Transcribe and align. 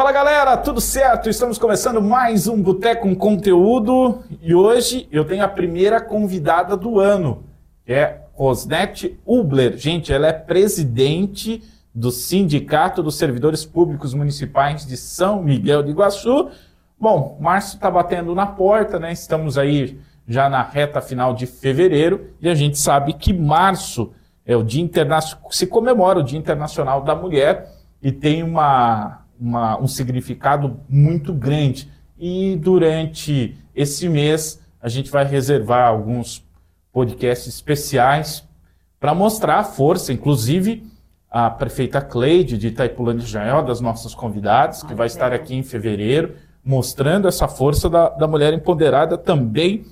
Fala 0.00 0.12
galera, 0.12 0.56
tudo 0.56 0.80
certo? 0.80 1.28
Estamos 1.28 1.58
começando 1.58 2.00
mais 2.00 2.48
um 2.48 2.62
Boteco 2.62 3.02
com 3.02 3.14
Conteúdo 3.14 4.22
e 4.40 4.54
hoje 4.54 5.06
eu 5.12 5.26
tenho 5.26 5.44
a 5.44 5.48
primeira 5.48 6.00
convidada 6.00 6.74
do 6.74 6.98
ano, 6.98 7.44
que 7.84 7.92
é 7.92 8.22
Rosnete 8.32 9.20
Ubler. 9.26 9.76
Gente, 9.76 10.10
ela 10.10 10.28
é 10.28 10.32
presidente 10.32 11.62
do 11.94 12.10
Sindicato 12.10 13.02
dos 13.02 13.18
Servidores 13.18 13.66
Públicos 13.66 14.14
Municipais 14.14 14.86
de 14.86 14.96
São 14.96 15.42
Miguel 15.42 15.82
de 15.82 15.90
Iguaçu. 15.90 16.48
Bom, 16.98 17.36
março 17.38 17.76
está 17.76 17.90
batendo 17.90 18.34
na 18.34 18.46
porta, 18.46 18.98
né? 18.98 19.12
Estamos 19.12 19.58
aí 19.58 20.00
já 20.26 20.48
na 20.48 20.62
reta 20.62 21.02
final 21.02 21.34
de 21.34 21.44
fevereiro 21.44 22.30
e 22.40 22.48
a 22.48 22.54
gente 22.54 22.78
sabe 22.78 23.12
que 23.12 23.34
março 23.34 24.14
é 24.46 24.56
o 24.56 24.62
Dia 24.62 24.80
Internacional, 24.80 25.50
se 25.50 25.66
comemora 25.66 26.20
o 26.20 26.24
Dia 26.24 26.38
Internacional 26.38 27.02
da 27.02 27.14
Mulher 27.14 27.70
e 28.02 28.10
tem 28.10 28.42
uma 28.42 29.19
uma, 29.40 29.80
um 29.80 29.88
significado 29.88 30.80
muito 30.88 31.32
grande. 31.32 31.90
E 32.18 32.56
durante 32.56 33.56
esse 33.74 34.08
mês 34.08 34.60
a 34.80 34.88
gente 34.88 35.10
vai 35.10 35.24
reservar 35.24 35.88
alguns 35.88 36.44
podcasts 36.92 37.46
especiais 37.46 38.44
para 38.98 39.14
mostrar 39.14 39.58
a 39.58 39.64
força, 39.64 40.12
inclusive 40.12 40.86
a 41.30 41.48
prefeita 41.48 42.00
Cleide 42.00 42.58
de 42.58 42.68
Itaipulândia 42.68 43.24
de 43.24 43.30
Jael, 43.30 43.62
das 43.62 43.80
nossas 43.80 44.14
convidadas, 44.14 44.82
que 44.82 44.94
vai 44.94 45.06
estar 45.06 45.32
aqui 45.32 45.54
em 45.54 45.62
fevereiro, 45.62 46.34
mostrando 46.62 47.28
essa 47.28 47.46
força 47.46 47.88
da, 47.88 48.08
da 48.08 48.26
mulher 48.26 48.52
empoderada 48.52 49.16
também 49.16 49.86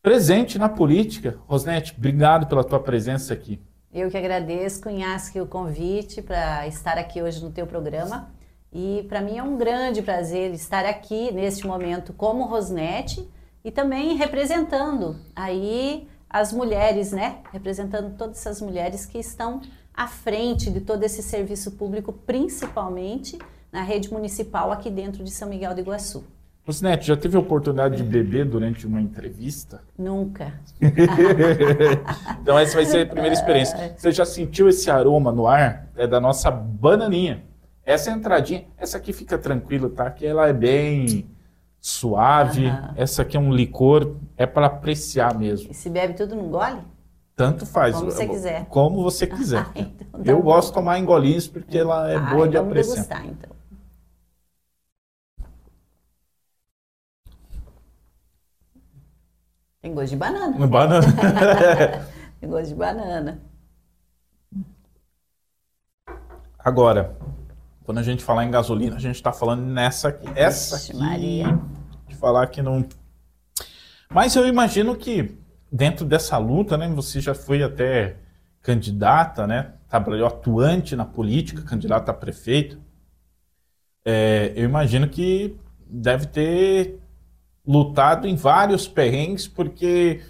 presente 0.00 0.56
na 0.56 0.68
política. 0.68 1.36
Rosnete, 1.46 1.94
obrigado 1.98 2.46
pela 2.46 2.62
tua 2.62 2.78
presença 2.78 3.34
aqui. 3.34 3.60
Eu 3.92 4.08
que 4.08 4.16
agradeço, 4.16 4.80
Cunhasque, 4.82 5.40
o 5.40 5.46
convite 5.46 6.22
para 6.22 6.66
estar 6.68 6.96
aqui 6.96 7.20
hoje 7.20 7.42
no 7.42 7.50
teu 7.50 7.66
programa. 7.66 8.30
E 8.72 9.04
para 9.08 9.20
mim 9.20 9.38
é 9.38 9.42
um 9.42 9.56
grande 9.56 10.02
prazer 10.02 10.52
estar 10.52 10.84
aqui 10.84 11.32
neste 11.32 11.66
momento 11.66 12.12
como 12.12 12.44
Rosnete 12.44 13.28
e 13.64 13.70
também 13.70 14.16
representando 14.16 15.16
aí 15.34 16.06
as 16.28 16.52
mulheres, 16.52 17.12
né? 17.12 17.38
Representando 17.52 18.16
todas 18.16 18.38
essas 18.38 18.60
mulheres 18.60 19.06
que 19.06 19.18
estão 19.18 19.60
à 19.94 20.06
frente 20.06 20.70
de 20.70 20.80
todo 20.80 21.02
esse 21.02 21.22
serviço 21.22 21.72
público, 21.72 22.12
principalmente 22.12 23.38
na 23.72 23.82
rede 23.82 24.12
municipal 24.12 24.70
aqui 24.70 24.90
dentro 24.90 25.24
de 25.24 25.30
São 25.30 25.48
Miguel 25.48 25.74
do 25.74 25.80
Iguaçu. 25.80 26.24
Rosnete, 26.66 27.06
já 27.06 27.16
teve 27.16 27.36
a 27.36 27.40
oportunidade 27.40 27.96
de 27.96 28.02
beber 28.02 28.44
durante 28.44 28.88
uma 28.88 29.00
entrevista? 29.00 29.82
Nunca. 29.96 30.52
então 32.42 32.58
essa 32.58 32.74
vai 32.74 32.84
ser 32.84 33.02
a 33.02 33.06
primeira 33.06 33.32
experiência. 33.32 33.94
Você 33.96 34.10
já 34.10 34.24
sentiu 34.24 34.68
esse 34.68 34.90
aroma 34.90 35.30
no 35.30 35.46
ar? 35.46 35.88
É 35.96 36.08
da 36.08 36.20
nossa 36.20 36.50
bananinha. 36.50 37.44
Essa 37.86 38.10
entradinha, 38.10 38.66
essa 38.76 38.98
aqui 38.98 39.12
fica 39.12 39.38
tranquilo, 39.38 39.88
tá? 39.88 40.10
Que 40.10 40.26
ela 40.26 40.48
é 40.48 40.52
bem 40.52 41.30
suave. 41.80 42.66
Uhum. 42.66 42.92
Essa 42.96 43.22
aqui 43.22 43.36
é 43.36 43.40
um 43.40 43.54
licor, 43.54 44.16
é 44.36 44.44
para 44.44 44.66
apreciar 44.66 45.38
mesmo. 45.38 45.70
E 45.70 45.74
se 45.74 45.88
bebe 45.88 46.14
tudo 46.14 46.34
num 46.34 46.50
gole? 46.50 46.80
Tanto 47.36 47.64
faz. 47.64 47.94
Como 47.94 48.10
você 48.10 48.26
quiser. 48.26 48.66
Como 48.66 49.02
você 49.04 49.24
quiser. 49.28 49.60
Ah, 49.60 49.70
então 49.76 50.20
tá 50.20 50.30
Eu 50.32 50.38
bom. 50.38 50.42
gosto 50.42 50.68
de 50.68 50.74
tomar 50.74 50.98
em 50.98 51.04
golinhos 51.04 51.46
porque 51.46 51.78
ela 51.78 52.10
é 52.10 52.16
ah, 52.16 52.20
boa 52.34 52.48
de 52.48 52.56
apreciar. 52.56 52.94
Degustar, 52.96 53.26
então. 53.26 53.56
Tem 59.80 59.94
gosto 59.94 60.10
de 60.10 60.16
banana. 60.16 60.66
Banana. 60.66 61.06
Tem 62.40 62.50
gosto 62.50 62.68
de 62.70 62.74
banana. 62.74 63.40
Agora, 66.58 67.16
quando 67.86 67.98
a 67.98 68.02
gente 68.02 68.24
falar 68.24 68.44
em 68.44 68.50
gasolina, 68.50 68.96
a 68.96 68.98
gente 68.98 69.14
está 69.14 69.32
falando 69.32 69.62
nessa 69.62 70.08
aqui. 70.08 70.26
Essa 70.34 70.76
aqui. 70.76 70.96
Maria. 70.96 71.56
De 72.08 72.16
falar 72.16 72.48
que 72.48 72.60
não. 72.60 72.84
Mas 74.10 74.34
eu 74.34 74.44
imagino 74.44 74.96
que 74.96 75.38
dentro 75.70 76.04
dessa 76.04 76.36
luta, 76.36 76.76
né, 76.76 76.88
você 76.88 77.20
já 77.20 77.32
foi 77.32 77.62
até 77.62 78.16
candidata, 78.60 79.46
né? 79.46 79.74
Trabalhou 79.88 80.26
atuante 80.26 80.96
na 80.96 81.04
política, 81.04 81.62
candidata 81.62 82.10
a 82.10 82.14
prefeito. 82.14 82.76
É, 84.04 84.52
eu 84.56 84.64
imagino 84.64 85.08
que 85.08 85.56
deve 85.86 86.26
ter 86.26 86.98
lutado 87.64 88.26
em 88.26 88.34
vários 88.34 88.88
perrengues, 88.88 89.46
porque 89.46 90.22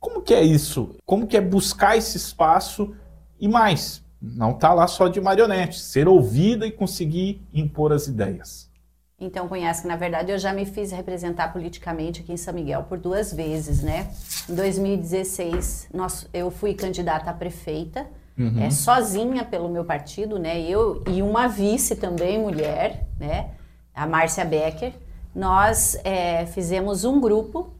como 0.00 0.20
que 0.20 0.34
é 0.34 0.42
isso? 0.42 0.96
Como 1.06 1.28
que 1.28 1.36
é 1.36 1.40
buscar 1.40 1.96
esse 1.96 2.16
espaço 2.16 2.92
e 3.38 3.46
mais? 3.46 4.02
Não 4.20 4.52
está 4.52 4.74
lá 4.74 4.86
só 4.86 5.08
de 5.08 5.20
marionete, 5.20 5.78
ser 5.78 6.06
ouvida 6.06 6.66
e 6.66 6.70
conseguir 6.70 7.42
impor 7.54 7.92
as 7.92 8.06
ideias. 8.06 8.70
Então, 9.18 9.46
conhece 9.48 9.82
que, 9.82 9.88
na 9.88 9.96
verdade, 9.96 10.32
eu 10.32 10.38
já 10.38 10.52
me 10.52 10.64
fiz 10.64 10.92
representar 10.92 11.52
politicamente 11.52 12.22
aqui 12.22 12.32
em 12.32 12.38
São 12.38 12.54
Miguel 12.54 12.84
por 12.84 12.98
duas 12.98 13.32
vezes, 13.32 13.82
né? 13.82 14.10
Em 14.48 14.54
2016, 14.54 15.88
nós, 15.92 16.26
eu 16.32 16.50
fui 16.50 16.72
candidata 16.72 17.30
a 17.30 17.34
prefeita, 17.34 18.06
uhum. 18.38 18.62
é, 18.62 18.70
sozinha 18.70 19.44
pelo 19.44 19.68
meu 19.68 19.84
partido, 19.84 20.38
né? 20.38 20.62
Eu 20.62 21.02
e 21.06 21.20
uma 21.20 21.48
vice 21.48 21.96
também, 21.96 22.38
mulher, 22.38 23.06
né? 23.18 23.50
A 23.94 24.06
Márcia 24.06 24.44
Becker. 24.44 24.94
Nós 25.34 25.98
é, 26.02 26.46
fizemos 26.46 27.04
um 27.04 27.20
grupo 27.20 27.74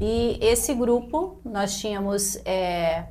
e 0.00 0.38
esse 0.40 0.74
grupo, 0.74 1.40
nós 1.44 1.78
tínhamos, 1.78 2.36
é, 2.44 3.04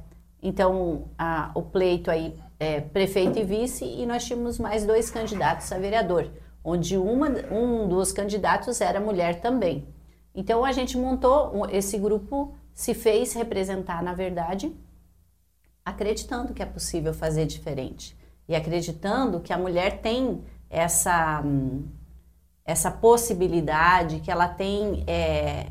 então, 0.44 1.06
a, 1.18 1.50
o 1.56 1.62
pleito 1.62 2.12
aí 2.12 2.36
é, 2.60 2.82
prefeito 2.82 3.40
e 3.40 3.44
vice, 3.44 3.86
e 3.86 4.06
nós 4.06 4.26
tínhamos 4.26 4.60
mais 4.60 4.86
dois 4.86 5.10
candidatos 5.10 5.72
a 5.72 5.78
vereador, 5.78 6.30
onde 6.64 6.98
uma, 6.98 7.30
um 7.52 7.88
dos 7.88 8.12
candidatos 8.12 8.82
era 8.82 9.00
mulher 9.00 9.40
também. 9.40 9.88
Então 10.36 10.66
a 10.66 10.72
gente 10.72 10.98
montou, 10.98 11.66
esse 11.72 11.98
grupo 11.98 12.54
se 12.74 12.94
fez 12.94 13.34
representar, 13.34 14.04
na 14.04 14.14
verdade, 14.14 14.76
acreditando 15.84 16.54
que 16.54 16.62
é 16.62 16.66
possível 16.66 17.14
fazer 17.14 17.46
diferente 17.46 18.18
e 18.48 18.56
acreditando 18.56 19.40
que 19.40 19.54
a 19.54 19.58
mulher 19.58 20.02
tem 20.02 20.44
essa, 20.70 21.44
essa 22.66 22.92
possibilidade, 22.92 24.20
que 24.20 24.30
ela 24.30 24.48
tem 24.48 25.04
é, 25.08 25.68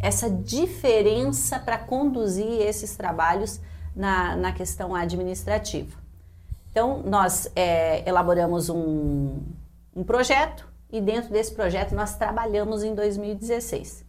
essa 0.00 0.30
diferença 0.30 1.58
para 1.58 1.78
conduzir 1.78 2.60
esses 2.60 2.96
trabalhos 2.96 3.60
na, 3.94 4.36
na 4.36 4.52
questão 4.52 4.94
administrativa. 4.94 5.99
Então, 6.70 7.02
nós 7.04 7.50
é, 7.56 8.08
elaboramos 8.08 8.68
um, 8.68 9.40
um 9.94 10.04
projeto 10.04 10.68
e 10.90 11.00
dentro 11.00 11.30
desse 11.30 11.54
projeto 11.54 11.94
nós 11.94 12.16
trabalhamos 12.16 12.84
em 12.84 12.94
2016. 12.94 14.04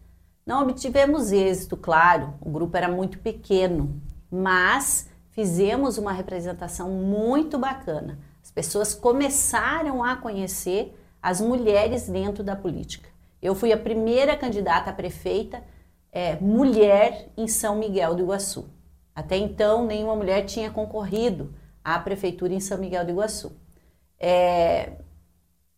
Não 0.45 0.63
obtivemos 0.63 1.31
êxito, 1.31 1.75
claro, 1.77 2.33
o 2.39 2.49
grupo 2.49 2.75
era 2.75 2.87
muito 2.87 3.19
pequeno, 3.19 4.01
mas 4.29 5.09
fizemos 5.31 5.97
uma 5.97 6.11
representação 6.11 6.89
muito 6.89 7.57
bacana. 7.57 8.19
As 8.43 8.51
pessoas 8.51 8.93
começaram 8.93 10.03
a 10.03 10.15
conhecer 10.15 10.97
as 11.21 11.39
mulheres 11.39 12.09
dentro 12.09 12.43
da 12.43 12.55
política. 12.55 13.09
Eu 13.41 13.55
fui 13.55 13.71
a 13.71 13.77
primeira 13.77 14.35
candidata 14.35 14.89
a 14.89 14.93
prefeita 14.93 15.63
é, 16.11 16.35
mulher 16.35 17.29
em 17.37 17.47
São 17.47 17.75
Miguel 17.75 18.15
do 18.15 18.23
Iguaçu. 18.23 18.69
Até 19.15 19.37
então, 19.37 19.85
nenhuma 19.85 20.15
mulher 20.15 20.45
tinha 20.45 20.69
concorrido 20.69 21.53
à 21.83 21.99
prefeitura 21.99 22.53
em 22.53 22.59
São 22.59 22.77
Miguel 22.77 23.05
do 23.05 23.11
Iguaçu. 23.11 23.51
É, 24.19 24.93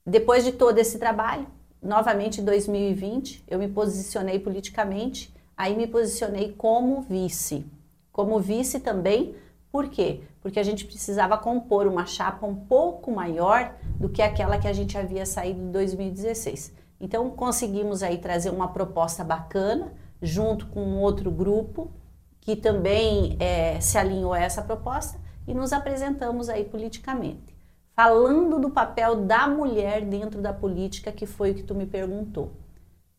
depois 0.05 0.43
de 0.43 0.51
todo 0.51 0.77
esse 0.77 0.99
trabalho, 0.99 1.47
novamente 1.81 2.41
em 2.41 2.43
2020, 2.45 3.43
eu 3.47 3.57
me 3.57 3.67
posicionei 3.67 4.39
politicamente, 4.39 5.33
aí 5.55 5.75
me 5.75 5.87
posicionei 5.87 6.53
como 6.53 7.01
vice. 7.01 7.65
Como 8.11 8.39
vice 8.39 8.79
também, 8.79 9.35
por 9.71 9.89
quê? 9.89 10.21
Porque 10.41 10.59
a 10.59 10.63
gente 10.63 10.85
precisava 10.85 11.37
compor 11.37 11.87
uma 11.87 12.05
chapa 12.05 12.45
um 12.45 12.55
pouco 12.55 13.11
maior 13.11 13.73
do 13.99 14.09
que 14.09 14.21
aquela 14.21 14.57
que 14.57 14.67
a 14.67 14.73
gente 14.73 14.97
havia 14.97 15.25
saído 15.25 15.61
em 15.61 15.71
2016. 15.71 16.73
Então 16.99 17.29
conseguimos 17.31 18.03
aí 18.03 18.17
trazer 18.17 18.49
uma 18.49 18.67
proposta 18.67 19.23
bacana, 19.23 19.91
junto 20.21 20.67
com 20.67 20.97
outro 20.97 21.31
grupo 21.31 21.91
que 22.39 22.55
também 22.55 23.37
é, 23.39 23.79
se 23.79 23.97
alinhou 23.97 24.33
a 24.33 24.39
essa 24.39 24.61
proposta 24.61 25.17
e 25.47 25.53
nos 25.53 25.73
apresentamos 25.73 26.49
aí 26.49 26.63
politicamente, 26.63 27.55
falando 27.95 28.59
do 28.59 28.69
papel 28.69 29.25
da 29.25 29.47
mulher 29.47 30.05
dentro 30.05 30.41
da 30.41 30.53
política, 30.53 31.11
que 31.11 31.25
foi 31.25 31.51
o 31.51 31.55
que 31.55 31.63
tu 31.63 31.75
me 31.75 31.85
perguntou. 31.85 32.53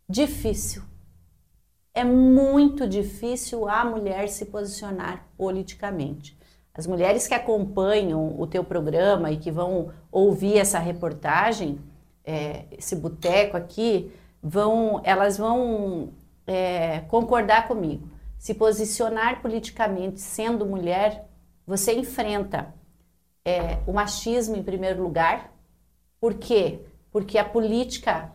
Difícil. 0.08 0.82
É 1.94 2.02
muito 2.02 2.88
difícil 2.88 3.68
a 3.68 3.84
mulher 3.84 4.28
se 4.28 4.46
posicionar 4.46 5.28
politicamente. 5.36 6.36
As 6.74 6.88
mulheres 6.88 7.28
que 7.28 7.34
acompanham 7.34 8.34
o 8.38 8.46
teu 8.48 8.64
programa 8.64 9.30
e 9.30 9.36
que 9.36 9.50
vão 9.50 9.92
ouvir 10.10 10.58
essa 10.58 10.80
reportagem, 10.80 11.78
é, 12.24 12.64
esse 12.72 12.96
boteco 12.96 13.56
aqui, 13.56 14.12
vão, 14.42 15.00
elas 15.04 15.38
vão 15.38 16.12
é, 16.46 17.00
concordar 17.02 17.68
comigo. 17.68 18.08
Se 18.36 18.54
posicionar 18.54 19.40
politicamente 19.40 20.20
sendo 20.20 20.66
mulher 20.66 21.28
você 21.66 21.94
enfrenta 21.94 22.74
é, 23.44 23.78
o 23.86 23.92
machismo 23.92 24.56
em 24.56 24.62
primeiro 24.62 25.02
lugar, 25.02 25.52
Por 26.20 26.34
quê? 26.34 26.80
Porque 27.10 27.36
a 27.36 27.44
política 27.44 28.32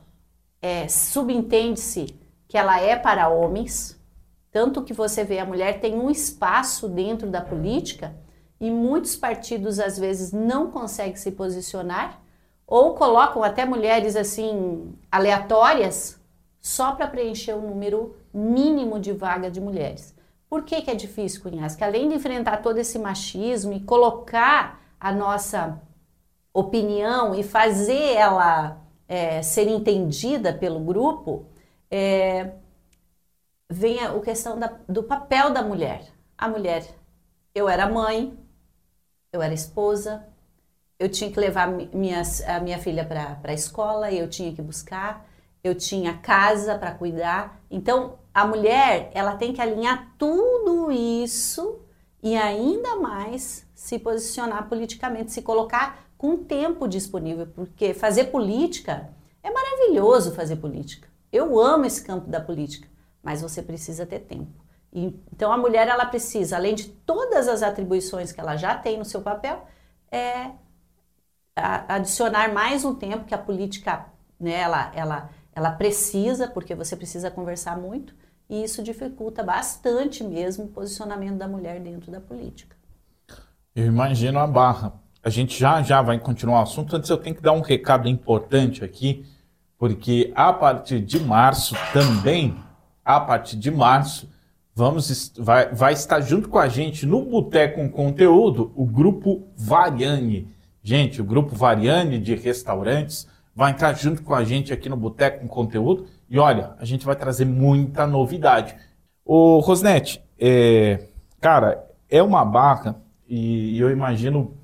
é, 0.61 0.87
subentende-se 0.87 2.15
que 2.47 2.57
ela 2.57 2.79
é 2.79 2.95
para 2.95 3.29
homens, 3.29 3.99
tanto 4.51 4.83
que 4.83 4.93
você 4.93 5.23
vê 5.23 5.39
a 5.39 5.45
mulher 5.45 5.79
tem 5.79 5.95
um 5.95 6.09
espaço 6.09 6.87
dentro 6.87 7.29
da 7.29 7.41
política 7.41 8.15
e 8.59 8.69
muitos 8.69 9.15
partidos 9.15 9.79
às 9.79 9.97
vezes 9.97 10.31
não 10.31 10.69
conseguem 10.69 11.15
se 11.15 11.31
posicionar 11.31 12.21
ou 12.67 12.93
colocam 12.93 13.43
até 13.43 13.65
mulheres 13.65 14.15
assim 14.15 14.93
aleatórias 15.11 16.19
só 16.61 16.91
para 16.91 17.07
preencher 17.07 17.53
o 17.53 17.61
número 17.61 18.15
mínimo 18.31 18.99
de 18.99 19.13
vaga 19.13 19.49
de 19.49 19.59
mulheres. 19.61 20.13
Por 20.49 20.63
que, 20.63 20.81
que 20.81 20.89
é 20.89 20.95
difícil, 20.95 21.41
Cunhas? 21.41 21.75
Que 21.75 21.83
além 21.83 22.09
de 22.09 22.15
enfrentar 22.15 22.57
todo 22.57 22.79
esse 22.79 22.97
machismo 22.97 23.71
e 23.71 23.79
colocar 23.81 24.81
a 24.99 25.11
nossa 25.11 25.79
opinião 26.51 27.35
e 27.35 27.43
fazer 27.43 28.13
ela 28.13 28.81
é, 29.07 29.41
ser 29.43 29.67
entendida 29.67 30.51
pelo 30.51 30.79
grupo, 30.79 31.45
é, 31.89 32.51
vem 33.69 33.99
a, 33.99 34.19
questão 34.19 34.57
da, 34.57 34.73
do 34.87 35.03
papel 35.03 35.51
da 35.51 35.61
mulher. 35.61 36.07
A 36.35 36.47
mulher, 36.47 36.83
eu 37.53 37.69
era 37.69 37.87
mãe, 37.87 38.35
eu 39.31 39.41
era 39.41 39.53
esposa, 39.53 40.25
eu 40.97 41.09
tinha 41.09 41.31
que 41.31 41.39
levar 41.39 41.69
a 41.69 42.59
minha 42.59 42.79
filha 42.79 43.05
para 43.05 43.39
a 43.43 43.53
escola, 43.53 44.11
eu 44.11 44.27
tinha 44.27 44.53
que 44.53 44.61
buscar, 44.61 45.25
eu 45.63 45.75
tinha 45.75 46.17
casa 46.17 46.77
para 46.77 46.91
cuidar. 46.91 47.61
Então, 47.69 48.17
a 48.39 48.47
mulher, 48.47 49.11
ela 49.13 49.35
tem 49.35 49.51
que 49.51 49.61
alinhar 49.61 50.13
tudo 50.17 50.91
isso 50.91 51.81
e 52.23 52.37
ainda 52.37 52.95
mais 52.95 53.67
se 53.75 53.99
posicionar 53.99 54.69
politicamente, 54.69 55.31
se 55.31 55.41
colocar 55.41 56.05
com 56.17 56.37
tempo 56.37 56.87
disponível, 56.87 57.47
porque 57.47 57.93
fazer 57.93 58.25
política 58.25 59.09
é 59.43 59.51
maravilhoso 59.51 60.33
fazer 60.33 60.55
política. 60.55 61.07
Eu 61.31 61.59
amo 61.59 61.85
esse 61.85 62.01
campo 62.03 62.29
da 62.29 62.39
política, 62.39 62.87
mas 63.21 63.41
você 63.41 63.61
precisa 63.61 64.05
ter 64.05 64.19
tempo. 64.19 64.51
Então 64.91 65.51
a 65.51 65.57
mulher 65.57 65.87
ela 65.87 66.05
precisa, 66.05 66.55
além 66.55 66.75
de 66.75 66.89
todas 66.89 67.47
as 67.47 67.61
atribuições 67.61 68.31
que 68.31 68.39
ela 68.39 68.55
já 68.55 68.73
tem 68.75 68.97
no 68.97 69.05
seu 69.05 69.21
papel, 69.21 69.65
é 70.11 70.51
adicionar 71.55 72.53
mais 72.53 72.85
um 72.85 72.95
tempo 72.95 73.25
que 73.25 73.35
a 73.35 73.37
política, 73.37 74.05
né, 74.39 74.53
ela, 74.61 74.91
ela, 74.95 75.29
ela 75.53 75.71
precisa, 75.71 76.47
porque 76.47 76.73
você 76.73 76.95
precisa 76.95 77.29
conversar 77.29 77.77
muito, 77.77 78.13
e 78.49 78.63
isso 78.63 78.81
dificulta 78.81 79.43
bastante 79.43 80.23
mesmo 80.23 80.65
o 80.65 80.67
posicionamento 80.69 81.37
da 81.37 81.47
mulher 81.47 81.79
dentro 81.79 82.11
da 82.11 82.19
política. 82.19 82.75
Eu 83.75 83.85
imagino 83.85 84.39
a 84.39 84.47
barra. 84.47 84.93
A 85.23 85.29
gente 85.29 85.57
já 85.59 85.81
já 85.83 86.01
vai 86.01 86.17
continuar 86.17 86.59
o 86.59 86.63
assunto, 86.63 86.95
antes 86.95 87.09
eu 87.09 87.17
tenho 87.17 87.35
que 87.35 87.41
dar 87.41 87.51
um 87.51 87.61
recado 87.61 88.07
importante 88.07 88.83
aqui, 88.83 89.25
porque 89.77 90.31
a 90.35 90.51
partir 90.51 90.99
de 91.01 91.19
março 91.19 91.75
também, 91.93 92.57
a 93.05 93.19
partir 93.19 93.57
de 93.57 93.69
março, 93.69 94.29
vamos 94.73 95.33
vai, 95.37 95.73
vai 95.73 95.93
estar 95.93 96.21
junto 96.21 96.49
com 96.49 96.57
a 96.57 96.67
gente 96.67 97.05
no 97.05 97.23
Boteco 97.23 97.75
com 97.75 97.89
Conteúdo 97.89 98.71
o 98.75 98.85
grupo 98.85 99.47
Variane. 99.55 100.47
Gente, 100.81 101.21
o 101.21 101.25
grupo 101.25 101.55
Variane 101.55 102.17
de 102.17 102.33
restaurantes 102.33 103.27
vai 103.59 103.71
entrar 103.71 103.91
junto 103.91 104.23
com 104.23 104.33
a 104.33 104.41
gente 104.41 104.71
aqui 104.71 104.87
no 104.87 104.95
Boteco 104.95 105.41
com 105.41 105.47
Conteúdo 105.49 106.07
e 106.29 106.39
olha, 106.39 106.75
a 106.79 106.85
gente 106.85 107.05
vai 107.05 107.13
trazer 107.13 107.43
muita 107.43 108.07
novidade. 108.07 108.73
Ô 109.25 109.59
Rosnete, 109.59 110.23
é, 110.39 111.07
cara, 111.41 111.85
é 112.09 112.23
uma 112.23 112.45
barra 112.45 112.95
e, 113.27 113.77
eu 113.77 113.91
imagino 113.91 114.57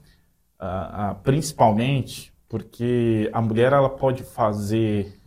principalmente 1.23 2.33
porque 2.47 3.29
a 3.33 3.41
mulher 3.41 3.73
ela 3.73 3.89
pode 3.89 4.23
fazer 4.23 5.19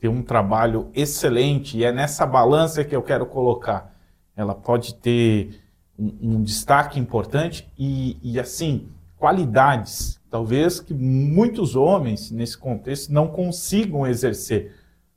ter 0.00 0.08
um 0.08 0.20
trabalho 0.20 0.90
excelente 0.92 1.78
e 1.78 1.84
é 1.84 1.92
nessa 1.92 2.26
balança 2.26 2.82
que 2.82 2.96
eu 2.96 3.00
quero 3.00 3.26
colocar. 3.26 3.94
Ela 4.34 4.56
pode 4.56 4.92
ter 4.96 5.62
um, 5.96 6.34
um 6.34 6.42
destaque 6.42 6.98
importante 6.98 7.72
e, 7.78 8.18
e 8.20 8.40
assim 8.40 8.88
qualidades 9.24 10.20
talvez 10.30 10.80
que 10.80 10.92
muitos 10.92 11.74
homens 11.74 12.30
nesse 12.30 12.58
contexto 12.58 13.10
não 13.10 13.28
consigam 13.28 14.06
exercer. 14.06 14.74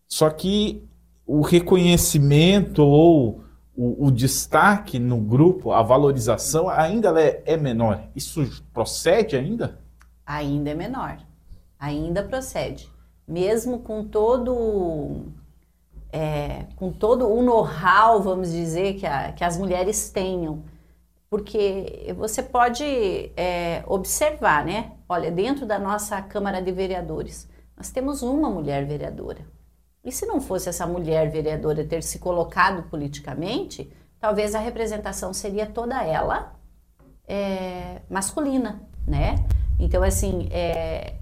Só 0.07 0.29
que 0.29 0.87
o 1.25 1.41
reconhecimento 1.41 2.81
ou 2.81 3.43
o, 3.75 4.05
o 4.05 4.11
destaque 4.11 4.97
no 4.97 5.17
grupo, 5.17 5.73
a 5.73 5.81
valorização 5.81 6.69
ainda 6.69 7.19
é, 7.19 7.43
é 7.45 7.57
menor. 7.57 8.03
Isso 8.15 8.63
procede 8.71 9.35
ainda? 9.35 9.77
Ainda 10.25 10.69
é 10.69 10.73
menor. 10.73 11.17
Ainda 11.77 12.23
procede. 12.23 12.89
Mesmo 13.27 13.79
com 13.79 14.05
todo 14.05 15.25
é, 16.13 16.67
com 16.77 16.91
todo 16.91 17.27
o 17.27 17.41
know-how, 17.41 18.21
vamos 18.21 18.51
dizer, 18.51 18.93
que, 18.93 19.05
a, 19.05 19.33
que 19.33 19.43
as 19.43 19.57
mulheres 19.57 20.09
tenham 20.09 20.63
porque 21.29 22.13
você 22.17 22.41
pode 22.41 22.83
é, 23.35 23.83
observar, 23.87 24.65
né? 24.65 24.93
Olha, 25.09 25.31
dentro 25.31 25.65
da 25.65 25.77
nossa 25.77 26.21
Câmara 26.21 26.61
de 26.61 26.71
Vereadores, 26.71 27.49
nós 27.75 27.91
temos 27.91 28.21
uma 28.21 28.49
mulher 28.49 28.85
vereadora. 28.85 29.45
E 30.03 30.11
se 30.11 30.25
não 30.25 30.39
fosse 30.39 30.69
essa 30.69 30.87
mulher 30.87 31.29
vereadora 31.29 31.83
ter 31.83 32.01
se 32.01 32.17
colocado 32.17 32.83
politicamente, 32.89 33.91
talvez 34.19 34.55
a 34.55 34.59
representação 34.59 35.33
seria 35.33 35.65
toda 35.65 36.01
ela 36.01 36.55
é, 37.27 38.01
masculina, 38.09 38.81
né? 39.05 39.35
Então, 39.77 40.01
assim, 40.01 40.47
é, 40.49 41.15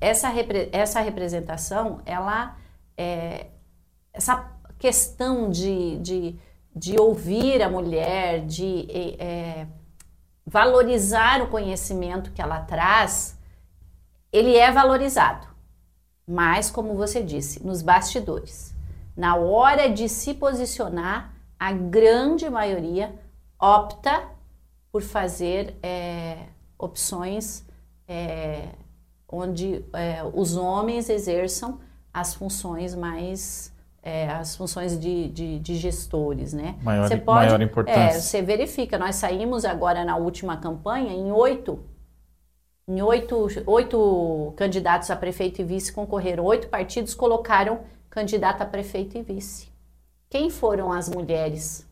essa, 0.00 0.28
repre 0.28 0.68
essa 0.72 1.00
representação, 1.00 2.00
ela, 2.04 2.56
é, 2.96 3.46
essa 4.12 4.50
questão 4.80 5.48
de, 5.48 5.96
de 5.98 6.38
de 6.74 6.98
ouvir 6.98 7.62
a 7.62 7.68
mulher, 7.68 8.46
de 8.46 8.86
é, 9.18 9.66
valorizar 10.46 11.42
o 11.42 11.48
conhecimento 11.48 12.32
que 12.32 12.42
ela 12.42 12.60
traz, 12.60 13.38
ele 14.32 14.56
é 14.56 14.70
valorizado. 14.70 15.46
Mas, 16.26 16.70
como 16.70 16.94
você 16.94 17.22
disse, 17.22 17.64
nos 17.64 17.82
bastidores. 17.82 18.74
Na 19.16 19.36
hora 19.36 19.88
de 19.88 20.08
se 20.08 20.32
posicionar, 20.32 21.34
a 21.58 21.72
grande 21.72 22.48
maioria 22.48 23.14
opta 23.58 24.24
por 24.90 25.02
fazer 25.02 25.76
é, 25.82 26.46
opções 26.78 27.64
é, 28.08 28.68
onde 29.28 29.84
é, 29.92 30.22
os 30.34 30.56
homens 30.56 31.08
exerçam 31.08 31.80
as 32.12 32.34
funções 32.34 32.94
mais 32.94 33.71
é, 34.02 34.28
as 34.28 34.56
funções 34.56 34.98
de, 34.98 35.28
de, 35.28 35.58
de, 35.60 35.76
gestores, 35.76 36.52
né? 36.52 36.76
Maior, 36.82 37.06
você 37.06 37.16
pode, 37.16 37.46
maior 37.46 37.62
importância. 37.62 38.00
É, 38.00 38.20
você 38.20 38.42
verifica, 38.42 38.98
nós 38.98 39.14
saímos 39.14 39.64
agora 39.64 40.04
na 40.04 40.16
última 40.16 40.56
campanha 40.56 41.12
em 41.12 41.30
oito, 41.30 41.78
em 42.88 43.00
oito, 43.00 43.46
oito 43.64 44.52
candidatos 44.56 45.08
a 45.10 45.14
prefeito 45.16 45.60
e 45.60 45.64
vice 45.64 45.92
concorreram, 45.92 46.44
oito 46.44 46.68
partidos 46.68 47.14
colocaram 47.14 47.82
candidato 48.10 48.62
a 48.62 48.66
prefeito 48.66 49.16
e 49.16 49.22
vice. 49.22 49.70
Quem 50.28 50.50
foram 50.50 50.92
as 50.92 51.08
mulheres? 51.08 51.86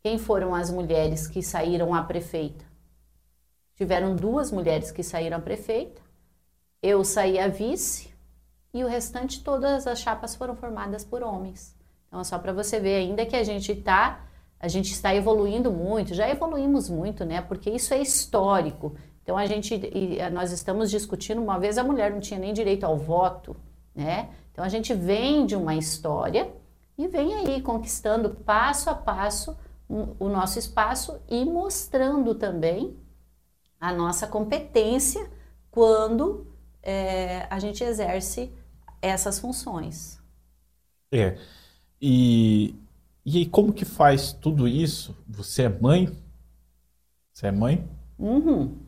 Quem 0.00 0.18
foram 0.18 0.54
as 0.54 0.70
mulheres 0.70 1.26
que 1.26 1.42
saíram 1.42 1.92
a 1.92 2.04
prefeita? 2.04 2.64
Tiveram 3.74 4.14
duas 4.14 4.52
mulheres 4.52 4.92
que 4.92 5.02
saíram 5.02 5.38
a 5.38 5.40
prefeita, 5.40 6.00
eu 6.80 7.04
saí 7.04 7.38
a 7.38 7.48
vice 7.48 8.11
e 8.72 8.82
o 8.82 8.88
restante 8.88 9.42
todas 9.42 9.86
as 9.86 10.00
chapas 10.00 10.34
foram 10.34 10.56
formadas 10.56 11.04
por 11.04 11.22
homens. 11.22 11.76
Então 12.08 12.20
é 12.20 12.24
só 12.24 12.38
para 12.38 12.52
você 12.52 12.80
ver 12.80 12.96
ainda 12.96 13.26
que 13.26 13.36
a 13.36 13.44
gente 13.44 13.72
está 13.72 14.26
a 14.58 14.68
gente 14.68 14.92
está 14.92 15.12
evoluindo 15.12 15.72
muito, 15.72 16.14
já 16.14 16.28
evoluímos 16.28 16.88
muito, 16.88 17.24
né? 17.24 17.42
Porque 17.42 17.68
isso 17.68 17.92
é 17.92 18.00
histórico. 18.00 18.94
Então 19.22 19.36
a 19.36 19.44
gente 19.44 19.80
nós 20.32 20.52
estamos 20.52 20.90
discutindo 20.90 21.42
uma 21.42 21.58
vez 21.58 21.78
a 21.78 21.84
mulher 21.84 22.12
não 22.12 22.20
tinha 22.20 22.38
nem 22.38 22.52
direito 22.52 22.84
ao 22.84 22.96
voto, 22.96 23.56
né? 23.94 24.30
Então 24.52 24.64
a 24.64 24.68
gente 24.68 24.94
vem 24.94 25.44
de 25.46 25.56
uma 25.56 25.74
história 25.74 26.52
e 26.96 27.08
vem 27.08 27.34
aí 27.34 27.60
conquistando 27.60 28.30
passo 28.30 28.88
a 28.88 28.94
passo 28.94 29.56
o 29.88 30.28
nosso 30.28 30.58
espaço 30.58 31.20
e 31.28 31.44
mostrando 31.44 32.34
também 32.34 32.96
a 33.78 33.92
nossa 33.92 34.26
competência 34.26 35.28
quando 35.70 36.46
é, 36.82 37.46
a 37.50 37.58
gente 37.58 37.82
exerce 37.84 38.52
essas 39.02 39.38
funções. 39.38 40.18
É. 41.10 41.36
E, 42.00 42.74
e 43.24 43.46
como 43.46 43.72
que 43.72 43.84
faz 43.84 44.32
tudo 44.32 44.66
isso? 44.66 45.16
Você 45.28 45.64
é 45.64 45.68
mãe? 45.68 46.16
Você 47.32 47.48
é 47.48 47.52
mãe? 47.52 47.86
Uhum. 48.18 48.78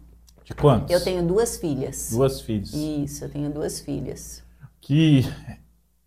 De 0.45 0.55
quantos? 0.55 0.91
Eu 0.91 1.03
tenho 1.03 1.27
duas 1.27 1.57
filhas. 1.57 2.11
Duas 2.11 2.41
filhas. 2.41 2.73
Isso, 2.73 3.25
eu 3.25 3.31
tenho 3.31 3.51
duas 3.51 3.81
filhas. 3.81 4.45
Que 4.81 5.23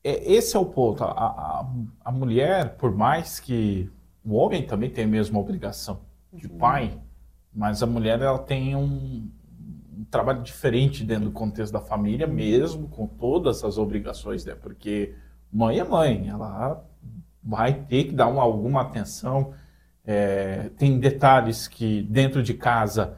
é, 0.03 0.31
esse 0.31 0.55
é 0.55 0.59
o 0.59 0.65
ponto. 0.65 1.03
A, 1.03 1.11
a, 1.11 1.67
a, 2.05 2.11
mulher, 2.11 2.77
por 2.77 2.95
mais 2.95 3.39
que 3.39 3.91
o 4.23 4.35
homem 4.35 4.65
também 4.65 4.89
tem 4.89 5.03
a 5.03 5.07
mesma 5.07 5.37
obrigação 5.37 5.99
de 6.31 6.47
uhum. 6.47 6.57
pai, 6.57 7.01
mas 7.53 7.83
a 7.83 7.85
mulher 7.85 8.21
ela 8.21 8.39
tem 8.39 8.75
um, 8.75 8.83
um 8.83 9.29
trabalho 10.09 10.41
diferente 10.41 11.03
dentro 11.03 11.25
do 11.25 11.31
contexto 11.31 11.73
da 11.73 11.81
família, 11.81 12.27
mesmo 12.27 12.87
com 12.87 13.07
todas 13.07 13.63
as 13.63 13.77
obrigações, 13.77 14.45
né? 14.45 14.55
Porque 14.55 15.13
mãe 15.51 15.79
é 15.79 15.83
mãe, 15.83 16.27
ela 16.29 16.83
vai 17.43 17.73
ter 17.73 18.05
que 18.05 18.13
dar 18.13 18.27
uma, 18.27 18.41
alguma 18.41 18.81
atenção. 18.81 19.53
É, 20.05 20.69
tem 20.77 20.99
detalhes 20.99 21.67
que 21.67 22.01
dentro 22.03 22.41
de 22.41 22.53
casa 22.53 23.17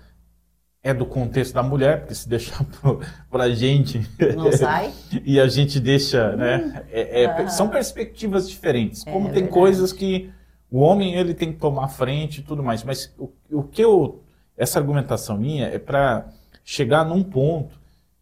é 0.82 0.94
do 0.94 1.06
contexto 1.06 1.54
da 1.54 1.62
mulher, 1.62 2.00
porque 2.00 2.16
se 2.16 2.28
deixar 2.28 2.66
para 3.30 3.44
a 3.46 3.52
gente. 3.54 4.08
Não 4.36 4.52
sai. 4.52 4.92
e 5.26 5.40
a 5.40 5.48
gente 5.48 5.80
deixa, 5.80 6.36
né? 6.36 6.86
É, 6.92 7.24
é, 7.24 7.42
uhum. 7.42 7.50
São 7.50 7.70
perspectivas 7.70 8.50
diferentes. 8.50 9.06
É, 9.06 9.12
Como 9.12 9.26
tem 9.26 9.34
verdade. 9.34 9.54
coisas 9.54 9.92
que 9.92 10.32
o 10.72 10.80
homem 10.80 11.16
ele 11.16 11.34
tem 11.34 11.52
que 11.52 11.60
tomar 11.60 11.88
frente 11.90 12.40
e 12.40 12.44
tudo 12.44 12.64
mais. 12.64 12.84
Mas 12.84 13.14
o, 13.18 13.32
o 13.52 13.64
que 13.64 13.84
eu. 13.84 14.24
Essa 14.58 14.78
argumentação 14.78 15.38
minha 15.38 15.68
é 15.68 15.80
para 15.80 16.28
chegar 16.70 17.04
num 17.04 17.24
ponto 17.24 17.80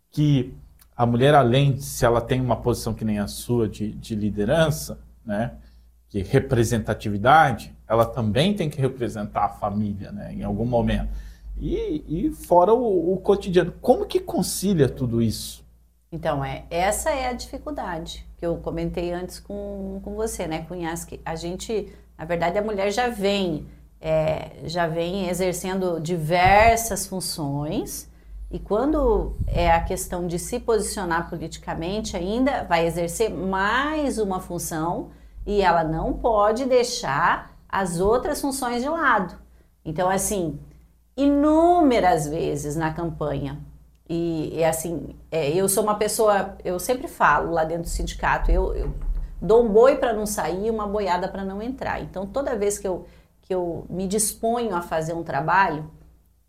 que 0.09 0.53
a 0.95 1.05
mulher, 1.05 1.35
além 1.35 1.73
de 1.73 1.83
se 1.83 2.05
ela 2.05 2.21
tem 2.21 2.39
uma 2.39 2.55
posição 2.55 2.93
que 2.93 3.03
nem 3.03 3.19
a 3.19 3.27
sua 3.27 3.67
de, 3.67 3.91
de 3.91 4.15
liderança, 4.15 4.97
né? 5.25 5.55
Que 6.07 6.23
representatividade, 6.23 7.75
ela 7.85 8.05
também 8.05 8.53
tem 8.53 8.69
que 8.69 8.79
representar 8.79 9.43
a 9.43 9.49
família, 9.49 10.13
né? 10.13 10.33
Em 10.33 10.43
algum 10.43 10.65
momento. 10.65 11.09
E, 11.59 12.05
e 12.07 12.31
fora 12.31 12.73
o, 12.73 13.13
o, 13.13 13.17
cotidiano. 13.17 13.73
Como 13.81 14.05
que 14.05 14.17
concilia 14.17 14.87
tudo 14.87 15.21
isso? 15.21 15.65
Então, 16.09 16.43
é, 16.43 16.63
essa 16.69 17.09
é 17.09 17.27
a 17.27 17.33
dificuldade 17.33 18.25
que 18.37 18.45
eu 18.45 18.55
comentei 18.55 19.11
antes 19.11 19.41
com, 19.41 19.99
com 20.01 20.15
você, 20.15 20.47
né, 20.47 20.61
Cunhasque? 20.61 21.19
A 21.25 21.35
gente, 21.35 21.91
na 22.17 22.23
verdade, 22.23 22.57
a 22.57 22.61
mulher 22.61 22.91
já 22.91 23.09
vem, 23.09 23.67
é, 23.99 24.51
já 24.63 24.87
vem 24.87 25.27
exercendo 25.27 25.99
diversas 25.99 27.05
funções 27.05 28.09
e 28.49 28.59
quando 28.59 29.35
é 29.45 29.71
a 29.71 29.83
questão 29.83 30.25
de 30.25 30.39
se 30.39 30.59
posicionar 30.59 31.29
politicamente, 31.29 32.15
ainda 32.15 32.63
vai 32.63 32.85
exercer 32.85 33.29
mais 33.29 34.17
uma 34.17 34.39
função 34.39 35.09
e 35.45 35.61
ela 35.61 35.83
não 35.83 36.13
pode 36.13 36.65
deixar 36.65 37.51
as 37.67 37.99
outras 37.99 38.39
funções 38.39 38.81
de 38.81 38.87
lado. 38.87 39.35
Então, 39.83 40.09
assim, 40.09 40.57
inúmeras 41.15 42.27
vezes 42.27 42.77
na 42.77 42.93
campanha. 42.93 43.59
E, 44.09 44.55
e 44.55 44.63
assim, 44.63 45.15
é, 45.29 45.49
eu 45.49 45.67
sou 45.67 45.83
uma 45.83 45.95
pessoa, 45.95 46.55
eu 46.63 46.79
sempre 46.79 47.09
falo 47.09 47.51
lá 47.51 47.65
dentro 47.65 47.83
do 47.83 47.89
sindicato, 47.89 48.49
eu, 48.49 48.73
eu 48.73 48.93
dou 49.41 49.65
um 49.65 49.69
boi 49.69 49.97
para 49.97 50.13
não 50.13 50.25
sair, 50.25 50.69
uma 50.69 50.87
boiada 50.87 51.27
para 51.27 51.43
não 51.43 51.61
entrar. 51.61 52.01
Então, 52.01 52.25
toda 52.25 52.55
vez 52.55 52.77
que 52.77 52.87
eu, 52.87 53.05
que 53.41 53.53
eu 53.53 53.85
me 53.89 54.07
disponho 54.07 54.73
a 54.73 54.81
fazer 54.81 55.13
um 55.13 55.23
trabalho, 55.23 55.89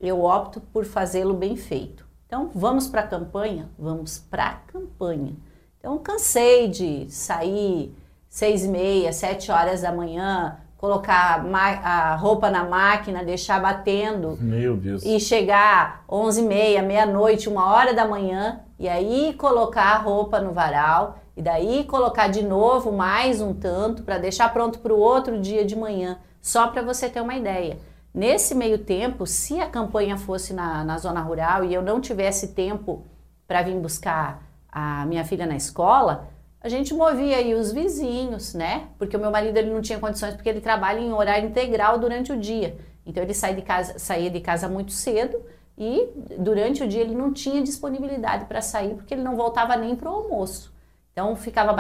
eu 0.01 0.23
opto 0.23 0.61
por 0.61 0.85
fazê-lo 0.85 1.35
bem 1.35 1.57
feito. 1.57 2.07
Então, 2.27 2.51
vamos 2.55 2.87
para 2.87 3.01
a 3.01 3.07
campanha? 3.07 3.71
Vamos 3.79 4.19
para 4.19 4.47
a 4.47 4.55
campanha. 4.55 5.35
Então, 5.79 5.99
cansei 5.99 6.69
de 6.69 7.11
sair 7.11 7.97
seis 8.29 8.65
e 8.65 8.69
meia, 8.69 9.13
sete 9.13 9.51
horas 9.51 9.81
da 9.81 9.91
manhã, 9.91 10.59
colocar 10.77 11.45
a 11.83 12.15
roupa 12.15 12.51
na 12.51 12.65
máquina, 12.65 13.25
deixar 13.25 13.61
batendo. 13.61 14.39
Meu 14.41 14.77
Deus. 14.77 15.05
E 15.05 15.19
chegar 15.19 16.05
11 16.09 16.41
e 16.41 16.45
meia, 16.45 16.83
meia-noite, 16.83 17.49
uma 17.49 17.73
hora 17.73 17.93
da 17.93 18.07
manhã, 18.07 18.61
e 18.79 18.89
aí 18.89 19.35
colocar 19.35 19.95
a 19.95 19.99
roupa 19.99 20.39
no 20.39 20.53
varal, 20.53 21.19
e 21.37 21.43
daí 21.43 21.85
colocar 21.85 22.29
de 22.29 22.43
novo 22.43 22.93
mais 22.93 23.41
um 23.41 23.53
tanto 23.53 24.03
para 24.03 24.19
deixar 24.19 24.53
pronto 24.53 24.79
para 24.79 24.93
o 24.93 24.99
outro 24.99 25.41
dia 25.41 25.65
de 25.65 25.75
manhã, 25.75 26.19
só 26.41 26.69
para 26.69 26.83
você 26.83 27.09
ter 27.09 27.21
uma 27.21 27.35
ideia. 27.35 27.79
Nesse 28.15 28.55
meio 28.55 28.79
tempo, 28.79 29.27
se 29.27 29.61
a 29.61 29.69
campanha 29.69 30.17
fosse 30.17 30.53
na, 30.53 30.85
na 30.85 30.99
zona 30.99 31.21
rural 31.21 31.65
e 31.65 31.73
eu 31.73 31.83
não 31.83 32.01
tivesse 32.01 32.49
tempo 32.49 33.07
para 33.47 33.63
vir 33.63 33.77
buscar 33.77 34.43
a 34.71 35.05
minha 35.07 35.25
filha 35.25 35.47
na 35.47 35.57
escola, 35.57 36.29
a 36.61 36.69
gente 36.69 36.93
movia 36.93 37.37
aí 37.37 37.55
os 37.55 37.73
vizinhos, 37.73 38.55
né? 38.55 38.89
Porque 38.99 39.17
o 39.17 39.21
meu 39.21 39.31
marido 39.31 39.57
ele 39.57 39.71
não 39.71 39.81
tinha 39.81 39.99
condições 39.99 40.35
porque 40.35 40.49
ele 40.49 40.61
trabalha 40.61 40.99
em 40.99 41.13
horário 41.13 41.49
integral 41.49 41.99
durante 41.99 42.33
o 42.33 42.37
dia. 42.37 42.77
Então 43.07 43.23
ele 43.23 43.33
sai 43.35 43.55
de 43.55 43.63
casa, 43.63 43.99
saía 43.99 44.31
de 44.31 44.41
casa 44.41 44.69
muito 44.69 44.93
cedo 44.93 45.41
e 45.77 46.09
durante 46.39 46.83
o 46.83 46.89
dia 46.89 47.01
ele 47.01 47.15
não 47.15 47.33
tinha 47.33 47.63
disponibilidade 47.63 48.47
para 48.47 48.61
sair 48.61 48.95
porque 48.95 49.15
ele 49.15 49.23
não 49.23 49.37
voltava 49.37 49.77
nem 49.77 49.95
para 49.95 50.11
o 50.11 50.15
almoço. 50.15 50.75
Então 51.13 51.35
ficava 51.37 51.75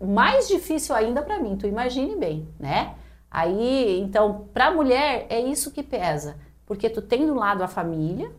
mais 0.00 0.46
difícil 0.48 0.94
ainda 0.94 1.22
para 1.22 1.38
mim, 1.38 1.56
tu 1.56 1.66
imagine 1.66 2.14
bem, 2.16 2.48
né? 2.58 2.94
Aí, 3.30 4.00
então, 4.00 4.48
para 4.52 4.68
a 4.68 4.74
mulher 4.74 5.26
é 5.28 5.40
isso 5.40 5.70
que 5.70 5.82
pesa, 5.82 6.38
porque 6.64 6.88
tu 6.88 7.02
tem 7.02 7.26
do 7.26 7.34
lado 7.34 7.62
a 7.62 7.68
família 7.68 8.32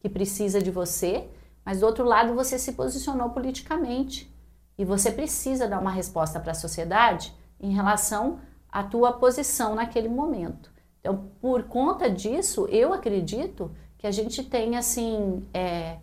que 0.00 0.08
precisa 0.08 0.60
de 0.60 0.70
você, 0.70 1.28
mas 1.64 1.80
do 1.80 1.86
outro 1.86 2.04
lado 2.04 2.34
você 2.34 2.58
se 2.58 2.72
posicionou 2.72 3.30
politicamente. 3.30 4.30
E 4.76 4.84
você 4.84 5.10
precisa 5.10 5.66
dar 5.68 5.80
uma 5.80 5.90
resposta 5.90 6.38
para 6.38 6.52
a 6.52 6.54
sociedade 6.54 7.32
em 7.60 7.72
relação 7.72 8.40
à 8.68 8.82
tua 8.82 9.12
posição 9.12 9.74
naquele 9.74 10.08
momento. 10.08 10.70
Então, 11.00 11.30
por 11.40 11.64
conta 11.64 12.10
disso, 12.10 12.66
eu 12.66 12.92
acredito 12.92 13.70
que 13.96 14.06
a 14.06 14.10
gente 14.10 14.42
tem 14.42 14.76
assim 14.76 15.46
é, 15.54 15.98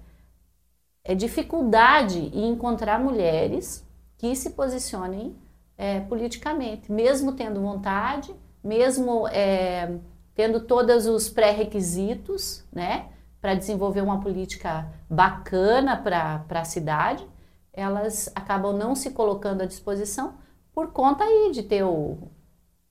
é 1.04 1.14
dificuldade 1.14 2.18
em 2.34 2.50
encontrar 2.50 3.00
mulheres 3.00 3.86
que 4.18 4.36
se 4.36 4.52
posicionem 4.52 5.36
é, 5.82 6.00
politicamente, 6.02 6.92
mesmo 6.92 7.32
tendo 7.32 7.60
vontade, 7.60 8.36
mesmo 8.64 9.28
é, 9.30 9.98
tendo 10.36 10.60
todos 10.60 11.08
os 11.08 11.28
pré-requisitos, 11.28 12.64
né, 12.72 13.10
para 13.42 13.56
desenvolver 13.56 14.02
uma 14.02 14.22
política 14.22 14.88
bacana 15.10 15.98
para 15.98 16.46
a 16.48 16.64
cidade, 16.64 17.28
elas 17.74 18.32
acabam 18.36 18.78
não 18.78 18.94
se 18.94 19.10
colocando 19.10 19.64
à 19.64 19.66
disposição 19.66 20.36
por 20.72 20.92
conta 20.92 21.24
aí 21.24 21.50
de 21.52 21.64
ter 21.64 21.84
o, 21.84 22.30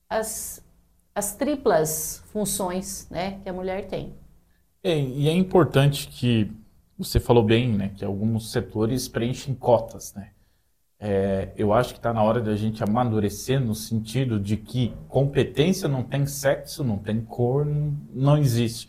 as, 0.09 0.61
as 1.15 1.37
triplas 1.37 2.25
funções 2.33 3.09
né, 3.09 3.39
que 3.45 3.49
a 3.49 3.53
mulher 3.53 3.87
tem. 3.87 4.17
É, 4.83 4.99
e 4.99 5.29
é 5.29 5.33
importante 5.33 6.09
que 6.09 6.51
você 6.99 7.21
falou 7.21 7.45
bem, 7.45 7.69
né, 7.69 7.93
que 7.95 8.05
alguns 8.05 8.51
setores 8.51 9.07
preenchem 9.07 9.55
cotas, 9.55 10.13
né? 10.13 10.33
É, 11.03 11.49
eu 11.57 11.73
acho 11.73 11.95
que 11.95 11.99
está 11.99 12.13
na 12.13 12.23
hora 12.23 12.43
da 12.43 12.55
gente 12.55 12.85
amadurecer 12.85 13.59
no 13.59 13.75
sentido 13.75 14.39
de 14.39 14.59
que 14.59 14.95
competência 15.09 15.89
não 15.89 16.03
tem 16.03 16.27
sexo, 16.27 16.85
não 16.85 16.99
tem 16.99 17.23
cor, 17.23 17.67
não, 18.13 18.37
existe. 18.37 18.87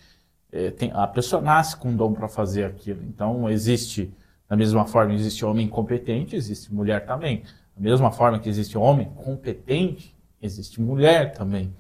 É, 0.52 0.72
tem, 0.72 0.92
a 0.94 1.08
pessoa 1.08 1.42
nasce 1.42 1.78
com 1.78 1.96
dom 1.96 2.12
para 2.12 2.28
fazer 2.28 2.66
aquilo. 2.66 3.02
Então, 3.04 3.50
existe 3.50 4.14
da 4.52 4.58
mesma 4.58 4.86
forma, 4.86 5.14
existe 5.14 5.46
homem 5.46 5.66
competente, 5.66 6.36
existe 6.36 6.74
mulher 6.74 7.06
também. 7.06 7.44
Da 7.74 7.82
mesma 7.82 8.12
forma 8.12 8.38
que 8.38 8.50
existe 8.50 8.78
homem 8.78 9.10
competente, 9.16 10.14
existe 10.42 10.82
mulher 10.82 11.32
também. 11.32 11.74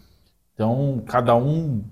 Então, 0.54 1.04
cada 1.06 1.36
um, 1.36 1.84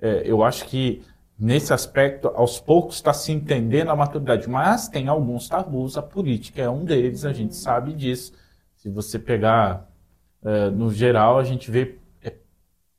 é, 0.00 0.24
eu 0.26 0.42
acho 0.42 0.64
que 0.64 1.02
nesse 1.38 1.72
aspecto, 1.72 2.28
aos 2.28 2.60
poucos 2.60 2.96
está 2.96 3.12
se 3.12 3.32
entendendo 3.32 3.90
a 3.90 3.96
maturidade, 3.96 4.48
mas 4.48 4.88
tem 4.88 5.08
alguns 5.08 5.48
tabus, 5.48 5.96
a 5.96 6.02
política 6.02 6.62
é 6.62 6.70
um 6.70 6.84
deles, 6.84 7.24
a 7.24 7.32
gente 7.32 7.56
sabe 7.56 7.92
disso. 7.92 8.32
Se 8.76 8.88
você 8.88 9.18
pegar 9.18 9.90
é, 10.44 10.70
no 10.70 10.92
geral, 10.92 11.38
a 11.38 11.44
gente 11.44 11.70
vê 11.70 11.98
é, 12.22 12.34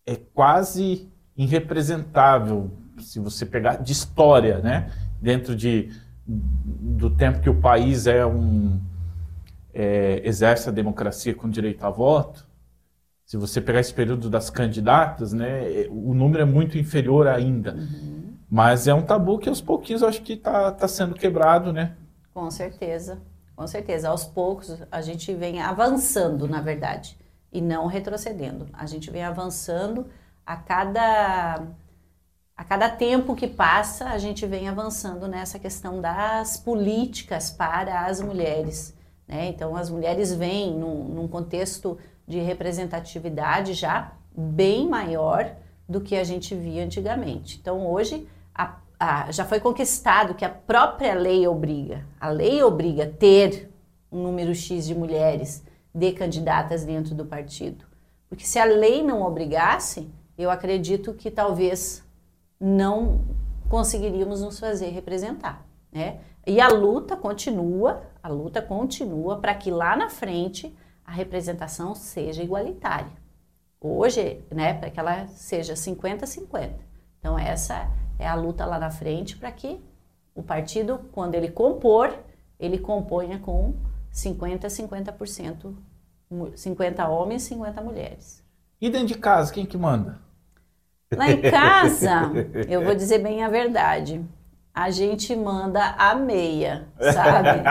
é 0.06 0.16
quase 0.16 1.08
irrepresentável 1.38 2.72
se 3.00 3.20
você 3.20 3.46
pegar 3.46 3.76
de 3.76 3.92
história, 3.92 4.60
né? 4.60 4.92
Dentro 5.22 5.56
de 5.56 5.92
do 6.28 7.10
tempo 7.10 7.40
que 7.40 7.50
o 7.50 7.62
país 7.62 8.08
é 8.08 8.26
um 8.26 8.80
é, 9.74 10.22
exerce 10.24 10.70
a 10.70 10.72
democracia 10.72 11.36
com 11.36 11.50
direito 11.50 11.84
a 11.84 11.90
voto, 11.90 12.48
se 13.26 13.38
você 13.38 13.60
pegar 13.60 13.80
esse 13.80 13.94
período 13.94 14.30
das 14.30 14.50
candidatas, 14.50 15.34
né, 15.34 15.88
o 15.90 16.14
número 16.14 16.44
é 16.44 16.46
muito 16.46 16.78
inferior 16.78 17.28
ainda. 17.28 17.74
Uhum. 17.74 18.25
Mas 18.50 18.88
é 18.88 18.94
um 18.94 19.02
tabu 19.02 19.40
que 19.40 19.50
aos 19.50 19.62
pouquinhos 19.62 20.04
acho 20.04 20.22
que 20.22 20.34
está 20.34 20.72
tá 20.72 20.88
sendo 20.88 21.16
quebrado, 21.16 21.74
né? 21.74 21.96
Com 22.34 22.50
certeza, 22.52 23.22
com 23.56 23.66
certeza. 23.66 24.10
Aos 24.10 24.26
poucos 24.26 24.78
a 24.92 25.02
gente 25.02 25.34
vem 25.34 25.62
avançando, 25.62 26.48
na 26.48 26.62
verdade, 26.62 27.18
e 27.52 27.62
não 27.62 27.88
retrocedendo. 27.88 28.68
A 28.74 28.86
gente 28.86 29.10
vem 29.10 29.24
avançando 29.24 30.08
a 30.46 30.56
cada 30.56 31.66
a 32.58 32.64
cada 32.64 32.90
tempo 32.90 33.36
que 33.36 33.48
passa, 33.48 34.06
a 34.06 34.18
gente 34.18 34.46
vem 34.46 34.70
avançando 34.70 35.28
nessa 35.28 35.60
questão 35.60 36.00
das 36.00 36.56
políticas 36.56 37.52
para 37.52 38.06
as 38.06 38.22
mulheres. 38.22 38.96
Né? 39.28 39.48
Então, 39.48 39.76
as 39.76 39.90
mulheres 39.90 40.34
vêm 40.34 40.74
num, 40.74 41.04
num, 41.04 41.28
contexto 41.28 41.98
de 42.26 42.40
representatividade 42.40 43.74
já 43.74 44.14
bem 44.36 44.88
maior 44.88 45.54
do 45.88 46.00
que 46.00 46.16
a 46.16 46.24
gente 46.24 46.56
via 46.56 46.84
antigamente. 46.84 47.58
Então, 47.60 47.86
hoje, 47.86 48.26
já 49.32 49.46
foi 49.46 49.60
conquistado 49.60 50.36
que 50.36 50.46
a 50.46 50.50
própria 50.50 51.14
lei 51.14 51.48
obriga. 51.48 52.06
A 52.20 52.30
lei 52.30 52.64
obriga 52.64 53.06
ter 53.06 53.72
um 54.12 54.22
número 54.22 54.54
X 54.54 54.86
de 54.86 54.96
mulheres 54.96 55.64
de 55.94 56.12
candidatas 56.12 56.84
dentro 56.84 57.14
do 57.16 57.26
partido. 57.26 57.86
Porque 58.30 58.46
se 58.46 58.60
a 58.60 58.66
lei 58.66 59.04
não 59.04 59.22
obrigasse, 59.22 60.10
eu 60.38 60.50
acredito 60.50 61.14
que 61.14 61.32
talvez 61.32 62.04
não 62.60 63.22
conseguiríamos 63.70 64.42
nos 64.42 64.60
fazer 64.60 64.90
representar. 64.90 65.66
né? 65.92 66.20
E 66.46 66.62
a 66.62 66.68
luta 66.68 67.16
continua, 67.16 68.04
a 68.22 68.28
luta 68.28 68.62
continua 68.62 69.40
para 69.40 69.56
que 69.56 69.72
lá 69.72 69.96
na 69.96 70.10
frente 70.10 70.76
a 71.04 71.12
representação 71.12 71.96
seja 71.96 72.44
igualitária. 72.44 73.12
Hoje, 73.80 74.44
né, 74.52 74.74
para 74.74 74.90
que 74.90 75.00
ela 75.00 75.28
seja 75.28 75.74
50-50. 75.74 76.74
Então 77.20 77.38
essa 77.38 77.90
é 78.18 78.28
a 78.28 78.36
luta 78.36 78.66
lá 78.66 78.80
na 78.80 78.90
frente 78.90 79.38
para 79.38 79.52
que 79.52 79.80
o 80.34 80.44
partido, 80.44 81.00
quando 81.12 81.36
ele 81.36 81.50
compor, 81.50 82.14
ele 82.60 82.78
componha 82.78 83.40
com 83.40 83.74
50 84.12 84.68
50%, 84.68 85.74
50 86.56 87.08
homens, 87.08 87.44
50 87.44 87.82
mulheres. 87.82 88.44
E 88.80 88.90
dentro 88.90 89.08
de 89.08 89.16
casa, 89.16 89.54
quem 89.54 89.66
que 89.66 89.78
manda? 89.78 90.20
Lá 91.16 91.30
em 91.30 91.42
casa, 91.42 92.32
eu 92.68 92.84
vou 92.84 92.96
dizer 92.96 93.20
bem 93.20 93.44
a 93.44 93.50
verdade. 93.50 94.24
A 94.74 94.90
gente 94.90 95.34
manda 95.36 95.96
a 95.98 96.14
meia, 96.16 96.88
sabe? 97.00 97.64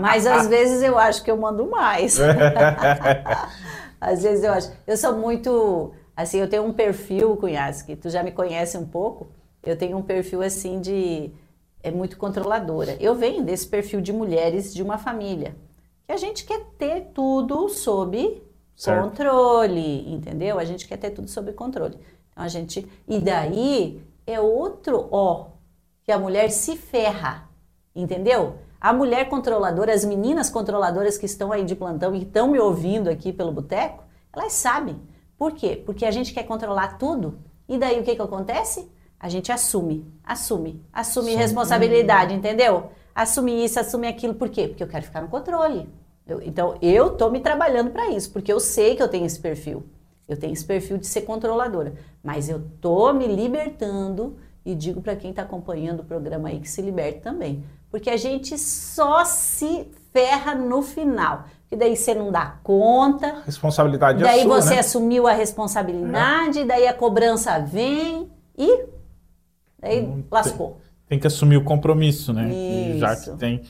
Mas 0.00 0.26
às 0.26 0.46
vezes 0.48 0.80
eu 0.82 0.96
acho 0.96 1.24
que 1.24 1.30
eu 1.30 1.36
mando 1.36 1.66
mais. 1.66 2.18
às 4.00 4.22
vezes 4.22 4.44
eu 4.44 4.52
acho. 4.52 4.72
Eu 4.86 4.96
sou 4.96 5.16
muito. 5.16 5.92
Assim, 6.16 6.38
eu 6.38 6.48
tenho 6.48 6.64
um 6.64 6.72
perfil, 6.72 7.36
Cunhas, 7.36 7.82
que 7.82 7.96
tu 7.96 8.08
já 8.08 8.22
me 8.22 8.30
conhece 8.30 8.78
um 8.78 8.86
pouco. 8.86 9.26
Eu 9.66 9.76
tenho 9.76 9.98
um 9.98 10.02
perfil 10.02 10.42
assim 10.42 10.80
de. 10.80 11.30
É 11.82 11.90
muito 11.90 12.16
controladora. 12.16 12.96
Eu 13.00 13.14
venho 13.14 13.44
desse 13.44 13.66
perfil 13.66 14.00
de 14.00 14.12
mulheres 14.12 14.72
de 14.72 14.82
uma 14.82 14.96
família. 14.96 15.56
Que 16.06 16.12
a 16.12 16.16
gente 16.16 16.44
quer 16.44 16.64
ter 16.78 17.08
tudo 17.12 17.68
sob 17.68 18.42
certo. 18.74 19.02
controle, 19.02 20.12
entendeu? 20.12 20.58
A 20.58 20.64
gente 20.64 20.86
quer 20.86 20.96
ter 20.96 21.10
tudo 21.10 21.28
sob 21.28 21.52
controle. 21.52 21.98
Então 22.30 22.44
a 22.44 22.48
gente. 22.48 22.86
E 23.08 23.18
daí 23.18 24.00
é 24.26 24.40
outro 24.40 25.08
ó 25.10 25.48
que 26.04 26.12
a 26.12 26.18
mulher 26.18 26.50
se 26.50 26.76
ferra, 26.76 27.48
entendeu? 27.94 28.58
A 28.80 28.92
mulher 28.92 29.28
controladora, 29.28 29.92
as 29.92 30.04
meninas 30.04 30.48
controladoras 30.48 31.18
que 31.18 31.26
estão 31.26 31.50
aí 31.50 31.64
de 31.64 31.74
plantão 31.74 32.14
e 32.14 32.22
estão 32.22 32.48
me 32.48 32.60
ouvindo 32.60 33.10
aqui 33.10 33.32
pelo 33.32 33.50
boteco, 33.50 34.04
elas 34.32 34.52
sabem. 34.52 35.00
Por 35.36 35.52
quê? 35.52 35.82
Porque 35.84 36.04
a 36.04 36.10
gente 36.12 36.32
quer 36.32 36.44
controlar 36.44 36.98
tudo. 36.98 37.38
E 37.68 37.76
daí 37.76 37.98
o 37.98 38.04
que, 38.04 38.14
que 38.14 38.22
acontece? 38.22 38.88
A 39.18 39.28
gente 39.28 39.50
assume, 39.50 40.06
assume, 40.22 40.82
assume 40.92 41.32
Sim. 41.32 41.36
responsabilidade, 41.36 42.34
entendeu? 42.34 42.90
Assume 43.14 43.64
isso, 43.64 43.80
assume 43.80 44.06
aquilo. 44.06 44.34
Por 44.34 44.50
quê? 44.50 44.68
Porque 44.68 44.82
eu 44.82 44.88
quero 44.88 45.04
ficar 45.04 45.22
no 45.22 45.28
controle. 45.28 45.88
Eu, 46.26 46.42
então, 46.42 46.76
eu 46.82 47.10
tô 47.10 47.30
me 47.30 47.40
trabalhando 47.40 47.90
para 47.90 48.10
isso, 48.10 48.30
porque 48.30 48.52
eu 48.52 48.60
sei 48.60 48.94
que 48.96 49.02
eu 49.02 49.08
tenho 49.08 49.24
esse 49.24 49.38
perfil. 49.38 49.84
Eu 50.28 50.36
tenho 50.36 50.52
esse 50.52 50.64
perfil 50.64 50.98
de 50.98 51.06
ser 51.06 51.22
controladora, 51.22 51.94
mas 52.22 52.48
eu 52.48 52.60
tô 52.80 53.12
me 53.12 53.26
libertando 53.26 54.36
e 54.64 54.74
digo 54.74 55.00
para 55.00 55.14
quem 55.14 55.30
está 55.30 55.42
acompanhando 55.42 56.00
o 56.00 56.04
programa 56.04 56.48
aí 56.48 56.58
que 56.58 56.68
se 56.68 56.82
liberte 56.82 57.20
também, 57.20 57.64
porque 57.88 58.10
a 58.10 58.16
gente 58.16 58.58
só 58.58 59.24
se 59.24 59.88
ferra 60.12 60.54
no 60.54 60.82
final. 60.82 61.44
Que 61.68 61.74
daí 61.74 61.96
você 61.96 62.14
não 62.14 62.30
dá 62.30 62.58
conta. 62.62 63.42
Responsabilidade 63.44 64.22
daí 64.22 64.40
é 64.40 64.42
sua, 64.44 64.62
você 64.62 64.74
né? 64.74 64.80
assumiu 64.80 65.26
a 65.26 65.32
responsabilidade, 65.32 66.60
é. 66.60 66.64
daí 66.64 66.86
a 66.86 66.94
cobrança 66.94 67.58
vem 67.58 68.30
e 68.56 68.84
daí 69.86 70.02
hum, 70.02 70.24
lascou. 70.30 70.70
Tem, 70.70 70.80
tem, 71.08 71.18
que 71.18 71.26
assumir 71.26 71.56
o 71.56 71.64
compromisso, 71.64 72.32
né? 72.32 72.50
Isso. 72.50 72.98
Já 72.98 73.16
que 73.16 73.30
tem. 73.38 73.62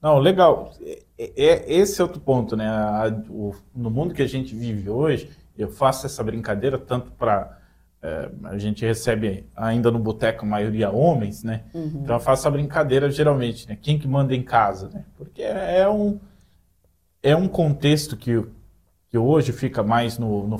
Não, 0.00 0.18
legal. 0.18 0.72
É, 0.82 1.02
é, 1.18 1.72
esse 1.72 2.00
é 2.00 2.04
outro 2.04 2.20
ponto, 2.20 2.56
né? 2.56 2.68
A, 2.68 3.14
o, 3.28 3.54
no 3.74 3.90
mundo 3.90 4.14
que 4.14 4.22
a 4.22 4.28
gente 4.28 4.54
vive 4.54 4.90
hoje, 4.90 5.30
eu 5.56 5.68
faço 5.68 6.06
essa 6.06 6.22
brincadeira 6.22 6.78
tanto 6.78 7.10
para 7.12 7.58
é, 8.04 8.28
a 8.44 8.58
gente 8.58 8.84
recebe 8.84 9.46
ainda 9.56 9.90
no 9.90 9.98
boteco 9.98 10.44
a 10.44 10.48
maioria 10.48 10.90
homens, 10.90 11.42
né? 11.42 11.62
Uhum. 11.72 12.02
Então 12.02 12.16
eu 12.16 12.20
faço 12.20 12.46
a 12.46 12.50
brincadeira 12.50 13.10
geralmente, 13.10 13.66
né? 13.66 13.78
Quem 13.80 13.98
que 13.98 14.06
manda 14.06 14.34
em 14.34 14.42
casa, 14.42 14.90
né? 14.92 15.04
Porque 15.16 15.40
é, 15.40 15.78
é 15.80 15.88
um 15.88 16.20
é 17.22 17.34
um 17.34 17.48
contexto 17.48 18.14
que, 18.14 18.44
que 19.08 19.16
hoje 19.16 19.52
fica 19.52 19.82
mais 19.82 20.18
no, 20.18 20.46
no, 20.46 20.58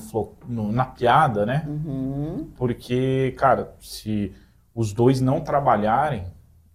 no 0.49 0.73
na 0.73 0.87
piada, 0.87 1.45
né? 1.45 1.67
Uhum. 1.69 2.49
Porque, 2.57 3.35
cara, 3.37 3.75
se 3.79 4.33
os 4.75 4.93
dois 4.93 5.21
não 5.21 5.41
trabalharem, 5.41 6.25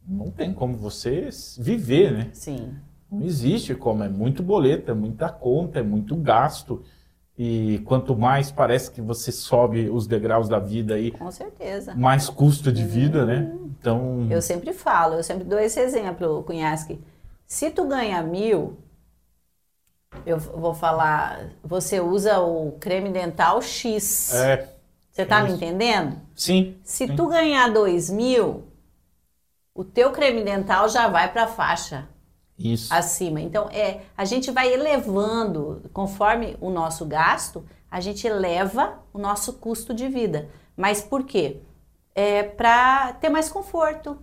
não 0.08 0.32
tem 0.32 0.54
como 0.54 0.76
você 0.76 1.30
viver, 1.58 2.12
né? 2.12 2.30
Sim. 2.34 2.74
Não 3.12 3.24
existe 3.24 3.76
como, 3.76 4.04
é 4.04 4.10
muito 4.10 4.42
boleto, 4.42 4.92
é 4.92 4.94
muita 4.94 5.30
conta, 5.30 5.80
é 5.80 5.84
muito 5.84 6.16
gasto. 6.16 6.84
E 7.38 7.80
quanto 7.86 8.18
mais 8.18 8.52
parece 8.52 8.92
que 8.92 9.02
você 9.02 9.32
sobe 9.32 9.90
os 9.90 10.06
degraus 10.06 10.50
da 10.50 10.60
vida 10.60 10.96
aí, 10.96 11.10
com 11.12 11.32
certeza, 11.32 11.96
mais 11.96 12.30
custo 12.30 12.72
de 12.72 12.84
vida, 12.84 13.26
né? 13.26 13.56
Então, 13.80 14.28
eu 14.30 14.42
sempre 14.42 14.74
falo, 14.74 15.16
eu 15.16 15.24
sempre 15.24 15.46
dou 15.46 15.58
esse 15.58 15.80
exemplo, 15.80 16.44
Cunhasque. 16.44 17.00
Se 17.48 17.72
tu 17.72 17.88
ganha 17.88 18.22
mil, 18.22 18.78
eu 20.26 20.38
vou 20.38 20.74
falar, 20.74 21.50
você 21.64 22.00
usa 22.00 22.40
o 22.40 22.74
creme 22.74 23.10
dental 23.10 23.62
X. 23.62 24.34
É. 24.34 24.79
Você 25.20 25.26
tá 25.26 25.40
é 25.40 25.44
me 25.44 25.52
entendendo? 25.52 26.22
Sim. 26.36 26.78
Se 26.84 27.08
sim. 27.08 27.16
tu 27.16 27.28
ganhar 27.28 27.72
dois 27.72 28.10
mil, 28.10 28.64
o 29.74 29.84
teu 29.84 30.12
creme 30.12 30.44
dental 30.44 30.88
já 30.88 31.08
vai 31.08 31.32
para 31.32 31.44
a 31.44 31.48
faixa 31.48 32.08
isso. 32.58 32.94
acima. 32.94 33.42
Então, 33.42 33.70
é, 33.70 34.02
a 34.16 34.24
gente 34.24 34.50
vai 34.50 34.72
elevando, 34.74 35.90
conforme 35.94 36.56
o 36.62 36.70
nosso 36.70 37.06
gasto, 37.06 37.66
a 37.92 38.00
gente 38.00 38.26
eleva 38.26 39.00
o 39.14 39.20
nosso 39.20 39.54
custo 39.54 39.94
de 39.94 40.08
vida. 40.08 40.50
Mas 40.76 41.02
por 41.02 41.24
quê? 41.24 41.58
É 42.16 42.44
para 42.44 43.14
ter 43.14 43.30
mais 43.30 43.50
conforto, 43.50 44.18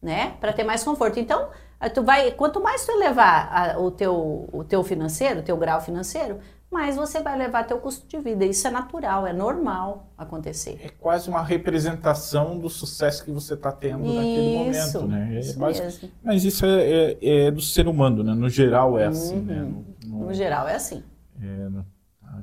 né? 0.00 0.36
Para 0.40 0.52
ter 0.52 0.64
mais 0.64 0.84
conforto. 0.84 1.18
Então, 1.18 1.48
tu 1.94 2.02
vai, 2.02 2.30
quanto 2.32 2.60
mais 2.62 2.84
tu 2.84 2.92
elevar 2.92 3.48
a, 3.52 3.78
o, 3.78 3.90
teu, 3.90 4.48
o 4.52 4.64
teu 4.64 4.82
financeiro, 4.82 5.40
o 5.40 5.42
teu 5.42 5.56
grau 5.56 5.80
financeiro, 5.80 6.40
mais 6.72 6.96
você 6.96 7.20
vai 7.20 7.36
levar 7.36 7.64
teu 7.64 7.78
custo 7.78 8.08
de 8.08 8.18
vida. 8.18 8.44
Isso 8.44 8.66
é 8.66 8.70
natural, 8.70 9.26
é 9.26 9.32
normal 9.32 10.10
acontecer. 10.16 10.80
É 10.82 10.88
quase 10.88 11.28
uma 11.28 11.42
representação 11.42 12.58
do 12.58 12.70
sucesso 12.70 13.22
que 13.24 13.30
você 13.30 13.54
está 13.54 13.70
tendo 13.70 14.06
isso, 14.06 14.14
naquele 14.14 14.56
momento, 14.56 15.06
né? 15.06 15.36
É 15.36 15.40
isso 15.40 15.60
mesmo. 15.60 16.10
Mas 16.24 16.44
isso 16.44 16.64
é, 16.64 16.82
é, 16.82 17.18
é, 17.20 17.50
do 17.50 17.60
ser 17.60 17.86
humano, 17.86 18.24
né? 18.24 18.32
No 18.34 18.48
geral 18.48 18.98
é 18.98 19.06
assim, 19.06 19.36
uhum. 19.36 19.44
né? 19.44 19.60
No, 19.60 20.18
no, 20.18 20.26
no, 20.26 20.34
geral 20.34 20.66
é 20.66 20.74
assim. 20.74 21.02
É, 21.40 21.68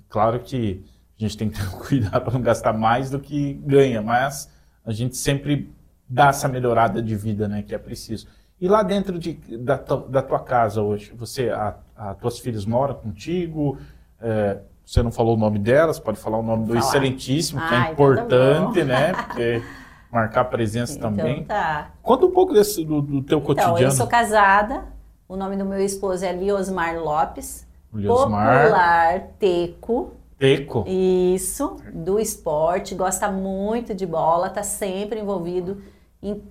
claro 0.08 0.40
que 0.40 0.86
a 1.20 1.24
gente 1.24 1.36
tem 1.36 1.50
que 1.50 1.60
ter 1.60 1.70
cuidado 1.88 2.22
para 2.24 2.34
não 2.34 2.42
gastar 2.42 2.74
mais 2.74 3.10
do 3.10 3.20
que 3.20 3.54
ganha, 3.66 4.02
mas 4.02 4.50
a 4.86 4.92
gente 4.92 5.18
sempre 5.18 5.74
dá 6.08 6.28
essa 6.28 6.48
melhorada 6.48 7.02
de 7.02 7.16
vida, 7.16 7.48
né? 7.48 7.64
Que 7.64 7.74
é 7.74 7.80
preciso. 7.80 8.28
E 8.62 8.68
lá 8.68 8.84
dentro 8.84 9.18
de, 9.18 9.34
da, 9.58 9.76
da 9.76 10.22
tua 10.22 10.40
casa 10.40 10.82
hoje, 10.82 11.14
você, 11.16 11.50
a, 11.50 11.78
a 11.96 12.14
tuas 12.14 12.40
filhas 12.40 12.66
moram 12.66 12.94
contigo? 12.94 13.78
É, 14.22 14.60
você 14.86 15.04
não 15.04 15.12
falou 15.12 15.36
o 15.36 15.40
nome 15.40 15.60
delas, 15.60 16.00
pode 16.00 16.20
falar 16.20 16.40
o 16.40 16.44
nome 16.44 16.66
do 16.66 16.78
excelentíssimo, 16.78 17.62
que 17.62 17.74
é 17.74 17.78
ah, 17.78 17.92
importante, 17.92 18.80
então 18.80 18.96
tá 18.96 19.00
né? 19.00 19.14
Porque 19.14 19.64
marcar 20.12 20.46
presença 20.46 20.98
então, 20.98 21.14
também. 21.14 21.44
Tá. 21.44 21.92
Conta 22.02 22.26
um 22.26 22.32
pouco 22.32 22.54
desse, 22.54 22.84
do, 22.84 23.02
do 23.02 23.22
teu 23.22 23.38
então, 23.38 23.42
cotidiano. 23.42 23.80
Eu 23.80 23.92
sou 23.92 24.08
casada, 24.08 24.86
o 25.28 25.36
nome 25.36 25.56
do 25.56 25.66
meu 25.66 25.80
esposo 25.80 26.26
é 26.26 26.32
Liosmar 26.34 27.00
Lopes. 27.00 27.68
Liosmar. 27.94 28.64
Popular 28.64 29.22
Teco. 29.40 30.14
Teco. 30.40 30.86
Isso, 30.88 31.76
do 31.94 32.20
esporte, 32.20 32.96
gosta 32.96 33.30
muito 33.30 33.94
de 33.94 34.06
bola, 34.06 34.48
está 34.48 34.64
sempre 34.64 35.20
envolvido 35.20 35.84
em 36.24 36.42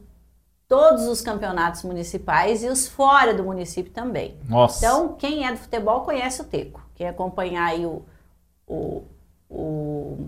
todos 0.68 1.08
os 1.08 1.22
campeonatos 1.22 1.82
municipais 1.82 2.62
e 2.62 2.68
os 2.68 2.86
fora 2.86 3.32
do 3.32 3.42
município 3.42 3.90
também. 3.90 4.36
Nossa. 4.46 4.84
Então, 4.84 5.14
quem 5.18 5.46
é 5.46 5.50
do 5.50 5.56
futebol 5.56 6.02
conhece 6.02 6.42
o 6.42 6.44
Teco. 6.44 6.87
Quem 6.98 7.08
acompanhar 7.08 7.78
o, 7.78 8.04
o, 8.66 9.04
o, 9.48 10.18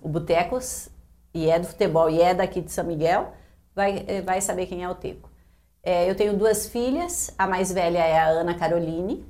o 0.00 0.08
Botecos 0.08 0.88
e 1.34 1.50
é 1.50 1.58
do 1.58 1.66
futebol 1.66 2.08
e 2.08 2.22
é 2.22 2.32
daqui 2.32 2.62
de 2.62 2.72
São 2.72 2.84
Miguel, 2.84 3.34
vai, 3.74 4.04
eh, 4.08 4.22
vai 4.22 4.40
saber 4.40 4.66
quem 4.66 4.82
é 4.82 4.88
o 4.88 4.94
Teco. 4.94 5.28
É, 5.82 6.08
eu 6.08 6.14
tenho 6.14 6.34
duas 6.34 6.66
filhas, 6.66 7.34
a 7.36 7.46
mais 7.46 7.70
velha 7.70 7.98
é 7.98 8.18
a 8.18 8.28
Ana 8.28 8.54
Caroline, 8.54 9.26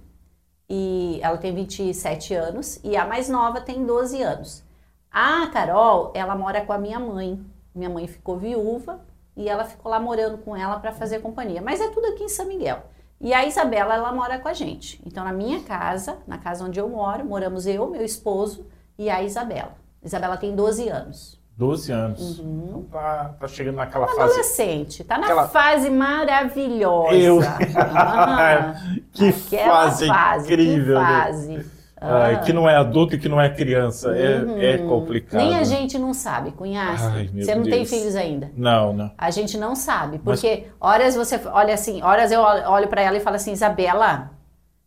e 0.71 1.19
ela 1.21 1.37
tem 1.37 1.53
27 1.53 2.33
anos, 2.33 2.79
e 2.85 2.97
a 2.97 3.05
mais 3.05 3.29
nova 3.29 3.61
tem 3.61 3.85
12 3.85 4.23
anos. 4.23 4.63
A 5.11 5.49
Carol, 5.49 6.13
ela 6.15 6.37
mora 6.37 6.65
com 6.65 6.73
a 6.73 6.79
minha 6.79 7.01
mãe. 7.01 7.45
Minha 7.75 7.91
mãe 7.91 8.07
ficou 8.07 8.39
viúva 8.39 9.01
e 9.37 9.49
ela 9.49 9.65
ficou 9.65 9.91
lá 9.91 9.99
morando 9.99 10.39
com 10.39 10.57
ela 10.57 10.79
para 10.79 10.93
fazer 10.93 11.21
companhia. 11.21 11.61
Mas 11.61 11.81
é 11.81 11.89
tudo 11.91 12.07
aqui 12.07 12.25
em 12.25 12.29
São 12.29 12.47
Miguel. 12.47 12.83
E 13.25 13.33
a 13.33 13.47
Isabela, 13.47 13.95
ela 13.95 14.13
mora 14.13 14.39
com 14.39 14.49
a 14.49 14.53
gente. 14.53 15.01
Então, 15.07 15.25
na 15.25 15.33
minha 15.33 15.61
casa, 15.61 16.19
na 16.27 16.37
casa 16.37 16.63
onde 16.63 16.79
eu 16.79 16.87
moro, 16.91 17.25
moramos 17.25 17.67
eu, 17.67 17.89
meu 17.89 18.05
esposo 18.05 18.67
e 18.99 19.09
a 19.09 19.23
Isabela. 19.23 19.73
Isabela 20.03 20.37
tem 20.37 20.55
12 20.55 20.91
anos. 20.91 21.41
12 21.57 21.91
anos. 21.91 22.39
Uhum. 22.39 22.65
Então 22.69 22.83
tá, 22.83 23.35
tá 23.41 23.49
chegando 23.49 23.77
naquela 23.77 24.05
Uma 24.05 24.15
fase. 24.15 24.33
adolescente, 24.33 25.05
tá 25.05 25.17
na 25.17 25.25
Aquela... 25.25 25.49
fase 25.49 25.89
maravilhosa. 25.89 27.15
Eu. 27.15 27.39
Ah, 27.97 28.75
que 29.11 29.33
fase, 29.33 30.07
fase 30.07 30.53
incrível. 30.53 30.99
Que 30.99 31.03
né? 31.03 31.65
Ah. 32.05 32.37
que 32.37 32.53
não 32.53 32.69
é 32.69 32.77
adulto 32.77 33.15
e 33.15 33.19
que 33.19 33.29
não 33.29 33.41
é 33.41 33.49
criança. 33.49 34.11
Uhum. 34.11 34.59
É, 34.59 34.73
é, 34.73 34.79
complicado. 34.79 35.41
Nem 35.41 35.57
a 35.57 35.65
gente 35.65 35.99
não 35.99 36.13
sabe, 36.13 36.53
cunhado. 36.53 36.99
Você 37.35 37.55
não 37.55 37.63
Deus. 37.63 37.77
tem 37.77 37.87
filhos 37.87 38.15
ainda? 38.15 38.51
Não, 38.57 38.93
não. 38.93 39.11
A 39.17 39.31
gente 39.31 39.57
não 39.57 39.75
sabe. 39.75 40.19
Porque 40.19 40.67
Mas... 40.67 40.73
horas 40.81 41.15
você 41.15 41.41
olha 41.47 41.75
assim, 41.75 42.03
horas 42.03 42.31
eu 42.31 42.41
olho 42.41 42.89
para 42.89 43.03
ela 43.03 43.17
e 43.17 43.21
falo 43.21 43.37
assim, 43.37 43.53
Isabela, 43.53 44.31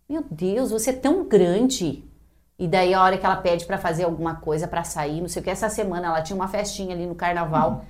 meu 0.08 0.24
Deus, 0.30 0.72
você 0.72 0.92
é 0.92 0.94
tão 0.94 1.24
grande. 1.24 2.04
E 2.60 2.68
daí 2.68 2.94
a 2.94 3.04
hora 3.04 3.18
que 3.18 3.26
ela 3.26 3.36
pede 3.36 3.66
para 3.66 3.78
fazer 3.78 4.04
alguma 4.04 4.36
coisa 4.36 4.68
para 4.68 4.84
sair, 4.84 5.22
não 5.22 5.28
sei 5.28 5.42
o 5.42 5.44
que, 5.44 5.50
essa 5.50 5.70
semana 5.70 6.08
ela 6.08 6.22
tinha 6.22 6.36
uma 6.36 6.48
festinha 6.48 6.96
ali 6.96 7.06
no 7.06 7.16
carnaval. 7.16 7.70
Uhum. 7.70 7.82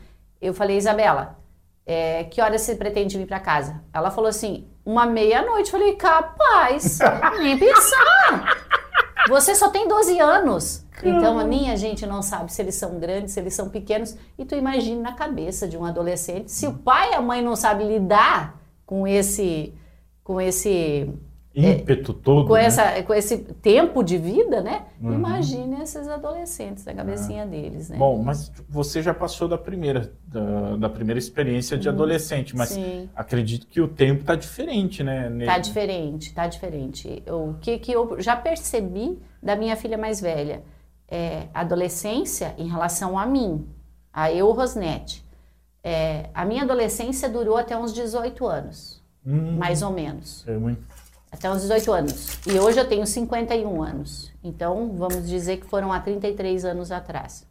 Eu 0.41 0.53
falei, 0.53 0.77
Isabela, 0.77 1.37
é, 1.85 2.25
que 2.25 2.41
horas 2.41 2.61
você 2.61 2.75
pretende 2.75 3.17
vir 3.17 3.25
para 3.25 3.39
casa? 3.39 3.81
Ela 3.93 4.11
falou 4.11 4.29
assim, 4.29 4.67
uma 4.87 5.05
meia-noite. 5.05 5.71
Falei, 5.71 5.95
capaz, 5.95 6.99
nem 7.39 7.57
pensar. 7.57 8.66
Você 9.27 9.55
só 9.55 9.69
tem 9.69 9.87
12 9.87 10.19
anos. 10.19 10.85
Então, 11.03 11.37
a 11.37 11.43
minha 11.43 11.75
gente 11.77 12.05
não 12.05 12.21
sabe 12.21 12.51
se 12.51 12.61
eles 12.61 12.75
são 12.75 12.99
grandes, 12.99 13.33
se 13.33 13.39
eles 13.39 13.53
são 13.53 13.69
pequenos. 13.69 14.15
E 14.37 14.45
tu 14.45 14.55
imagina 14.55 15.01
na 15.01 15.13
cabeça 15.13 15.67
de 15.67 15.77
um 15.77 15.85
adolescente, 15.85 16.51
se 16.51 16.65
o 16.65 16.73
pai 16.73 17.11
e 17.11 17.15
a 17.15 17.21
mãe 17.21 17.41
não 17.41 17.55
sabem 17.55 17.87
lidar 17.87 18.59
com 18.85 19.07
esse, 19.07 19.73
com 20.23 20.41
esse 20.41 21.13
ímpeto 21.57 22.13
todo. 22.13 22.47
Com, 22.47 22.53
né? 22.53 22.65
essa, 22.65 23.03
com 23.03 23.13
esse 23.13 23.37
tempo 23.37 24.03
de 24.03 24.17
vida, 24.17 24.61
né? 24.61 24.85
Uhum. 25.01 25.13
Imagine 25.13 25.81
esses 25.81 26.07
adolescentes, 26.07 26.87
a 26.87 26.93
cabecinha 26.93 27.43
uhum. 27.43 27.49
deles, 27.49 27.89
né? 27.89 27.97
Bom, 27.97 28.21
mas 28.21 28.51
você 28.69 29.01
já 29.01 29.13
passou 29.13 29.47
da 29.47 29.57
primeira, 29.57 30.11
da, 30.25 30.77
da 30.77 30.89
primeira 30.89 31.17
experiência 31.17 31.77
de 31.77 31.87
uhum. 31.87 31.95
adolescente, 31.95 32.55
mas 32.55 32.69
Sim. 32.69 33.09
acredito 33.15 33.65
que 33.67 33.81
o 33.81 33.87
tempo 33.87 34.21
está 34.21 34.35
diferente, 34.35 35.03
né? 35.03 35.31
Está 35.39 35.57
diferente, 35.57 36.27
está 36.27 36.47
diferente. 36.47 37.23
O 37.27 37.55
que, 37.59 37.79
que 37.79 37.91
eu 37.91 38.21
já 38.21 38.35
percebi 38.35 39.19
da 39.41 39.55
minha 39.55 39.75
filha 39.75 39.97
mais 39.97 40.21
velha? 40.21 40.61
É, 41.09 41.47
adolescência 41.53 42.53
em 42.57 42.67
relação 42.67 43.17
a 43.17 43.25
mim, 43.25 43.65
a 44.13 44.31
eu, 44.31 44.51
Rosnete. 44.51 45.25
É, 45.83 46.29
a 46.33 46.43
minha 46.43 46.63
adolescência 46.63 47.29
durou 47.29 47.55
até 47.55 47.77
uns 47.77 47.93
18 47.93 48.45
anos, 48.45 49.01
hum, 49.25 49.55
mais 49.57 49.81
ou 49.81 49.91
menos. 49.91 50.45
É 50.45 50.57
muito 50.57 50.96
até 51.31 51.49
os 51.51 51.61
18 51.61 51.91
anos. 51.91 52.39
E 52.45 52.59
hoje 52.59 52.79
eu 52.79 52.87
tenho 52.87 53.05
51 53.05 53.81
anos. 53.83 54.31
Então, 54.43 54.93
vamos 54.95 55.27
dizer 55.27 55.57
que 55.57 55.65
foram 55.67 55.91
há 55.91 55.99
33 55.99 56.65
anos 56.65 56.91
atrás. 56.91 57.45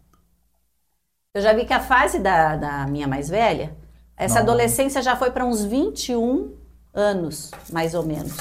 Eu 1.35 1.43
já 1.43 1.53
vi 1.53 1.65
que 1.67 1.73
a 1.73 1.81
fase 1.81 2.19
da, 2.19 2.57
da 2.57 2.87
minha 2.87 3.07
mais 3.07 3.29
velha, 3.29 3.77
essa 4.17 4.37
Não. 4.37 4.43
adolescência 4.43 5.03
já 5.03 5.15
foi 5.15 5.31
para 5.31 5.45
uns 5.45 5.65
21 5.65 6.55
anos, 6.95 7.51
mais 7.71 7.95
ou 7.95 8.05
menos. 8.05 8.35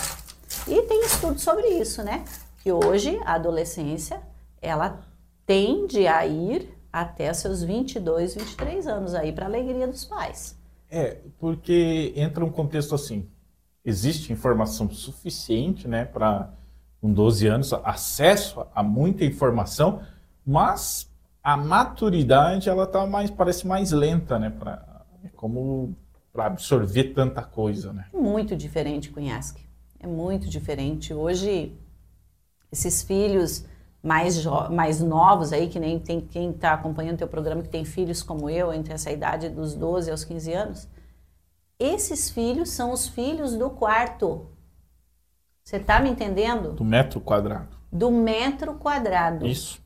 E 0.67 0.81
tem 0.83 1.01
estudo 1.05 1.39
sobre 1.39 1.67
isso, 1.67 2.01
né? 2.01 2.23
Que 2.63 2.71
hoje 2.71 3.19
a 3.25 3.33
adolescência, 3.33 4.21
ela 4.61 4.99
tende 5.45 6.07
a 6.07 6.25
ir 6.25 6.73
até 6.91 7.31
seus 7.33 7.61
22, 7.61 8.35
23 8.35 8.87
anos 8.87 9.13
aí, 9.13 9.33
para 9.33 9.45
alegria 9.45 9.85
dos 9.87 10.05
pais. 10.05 10.57
É, 10.89 11.17
porque 11.37 12.13
entra 12.15 12.45
um 12.45 12.49
contexto 12.49 12.95
assim 12.95 13.27
existe 13.85 14.33
informação 14.33 14.89
suficiente 14.89 15.87
né, 15.87 16.05
para, 16.05 16.49
com 16.99 17.13
12 17.13 17.47
anos, 17.47 17.73
acesso 17.83 18.65
a 18.73 18.81
muita 18.81 19.23
informação, 19.23 20.01
mas 20.45 21.09
a 21.43 21.55
maturidade 21.55 22.67
ela 22.67 22.87
tá 22.87 23.05
mais, 23.05 23.29
parece 23.29 23.67
mais 23.67 23.91
lenta, 23.91 24.39
né? 24.39 24.49
Pra, 24.49 25.03
é 25.23 25.29
como 25.35 25.95
para 26.33 26.47
absorver 26.47 27.13
tanta 27.13 27.43
coisa, 27.43 27.93
né? 27.93 28.07
Muito 28.11 28.55
diferente, 28.55 29.11
Cunhasque. 29.11 29.63
É 29.99 30.07
muito 30.07 30.49
diferente. 30.49 31.13
Hoje, 31.13 31.71
esses 32.71 33.03
filhos 33.03 33.63
mais, 34.03 34.43
mais 34.69 35.01
novos 35.01 35.53
aí, 35.53 35.69
que 35.69 35.79
nem 35.79 35.99
tem 35.99 36.19
quem 36.19 36.49
está 36.49 36.73
acompanhando 36.73 37.15
o 37.15 37.19
teu 37.19 37.27
programa, 37.27 37.61
que 37.61 37.69
tem 37.69 37.85
filhos 37.85 38.21
como 38.21 38.49
eu, 38.49 38.73
entre 38.73 38.93
essa 38.93 39.11
idade 39.11 39.49
dos 39.49 39.73
12 39.75 40.11
aos 40.11 40.25
15 40.25 40.53
anos, 40.53 40.87
esses 41.79 42.29
filhos 42.29 42.69
são 42.69 42.91
os 42.91 43.07
filhos 43.07 43.55
do 43.55 43.69
quarto. 43.69 44.47
Você 45.63 45.77
está 45.77 45.99
me 45.99 46.09
entendendo? 46.09 46.73
Do 46.73 46.85
metro 46.85 47.19
quadrado. 47.19 47.75
Do 47.91 48.11
metro 48.11 48.75
quadrado. 48.75 49.45
Isso. 49.45 49.81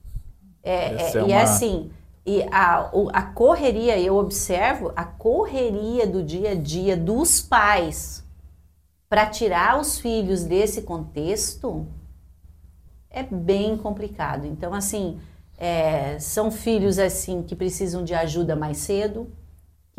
É, 0.62 0.94
é, 0.96 1.18
é 1.18 1.20
uma... 1.20 1.30
E 1.30 1.32
é 1.32 1.42
assim, 1.42 1.92
e 2.26 2.44
a, 2.52 2.92
a 3.14 3.22
correria, 3.24 4.00
eu 4.00 4.18
observo 4.18 4.92
a 4.96 5.04
correria 5.04 6.06
do 6.06 6.22
dia 6.22 6.52
a 6.52 6.56
dia 6.56 6.96
dos 6.96 7.42
pais 7.42 8.24
para 9.10 9.26
tirar 9.26 9.80
os 9.80 10.00
filhos 10.00 10.44
desse 10.44 10.84
contexto 10.84 11.88
é 13.10 13.24
bem 13.24 13.76
complicado. 13.76 14.46
Então, 14.46 14.74
assim, 14.74 15.20
é, 15.58 16.20
são 16.20 16.52
filhos 16.52 17.00
assim 17.00 17.42
que 17.42 17.56
precisam 17.56 18.04
de 18.04 18.14
ajuda 18.14 18.56
mais 18.56 18.78
cedo, 18.78 19.32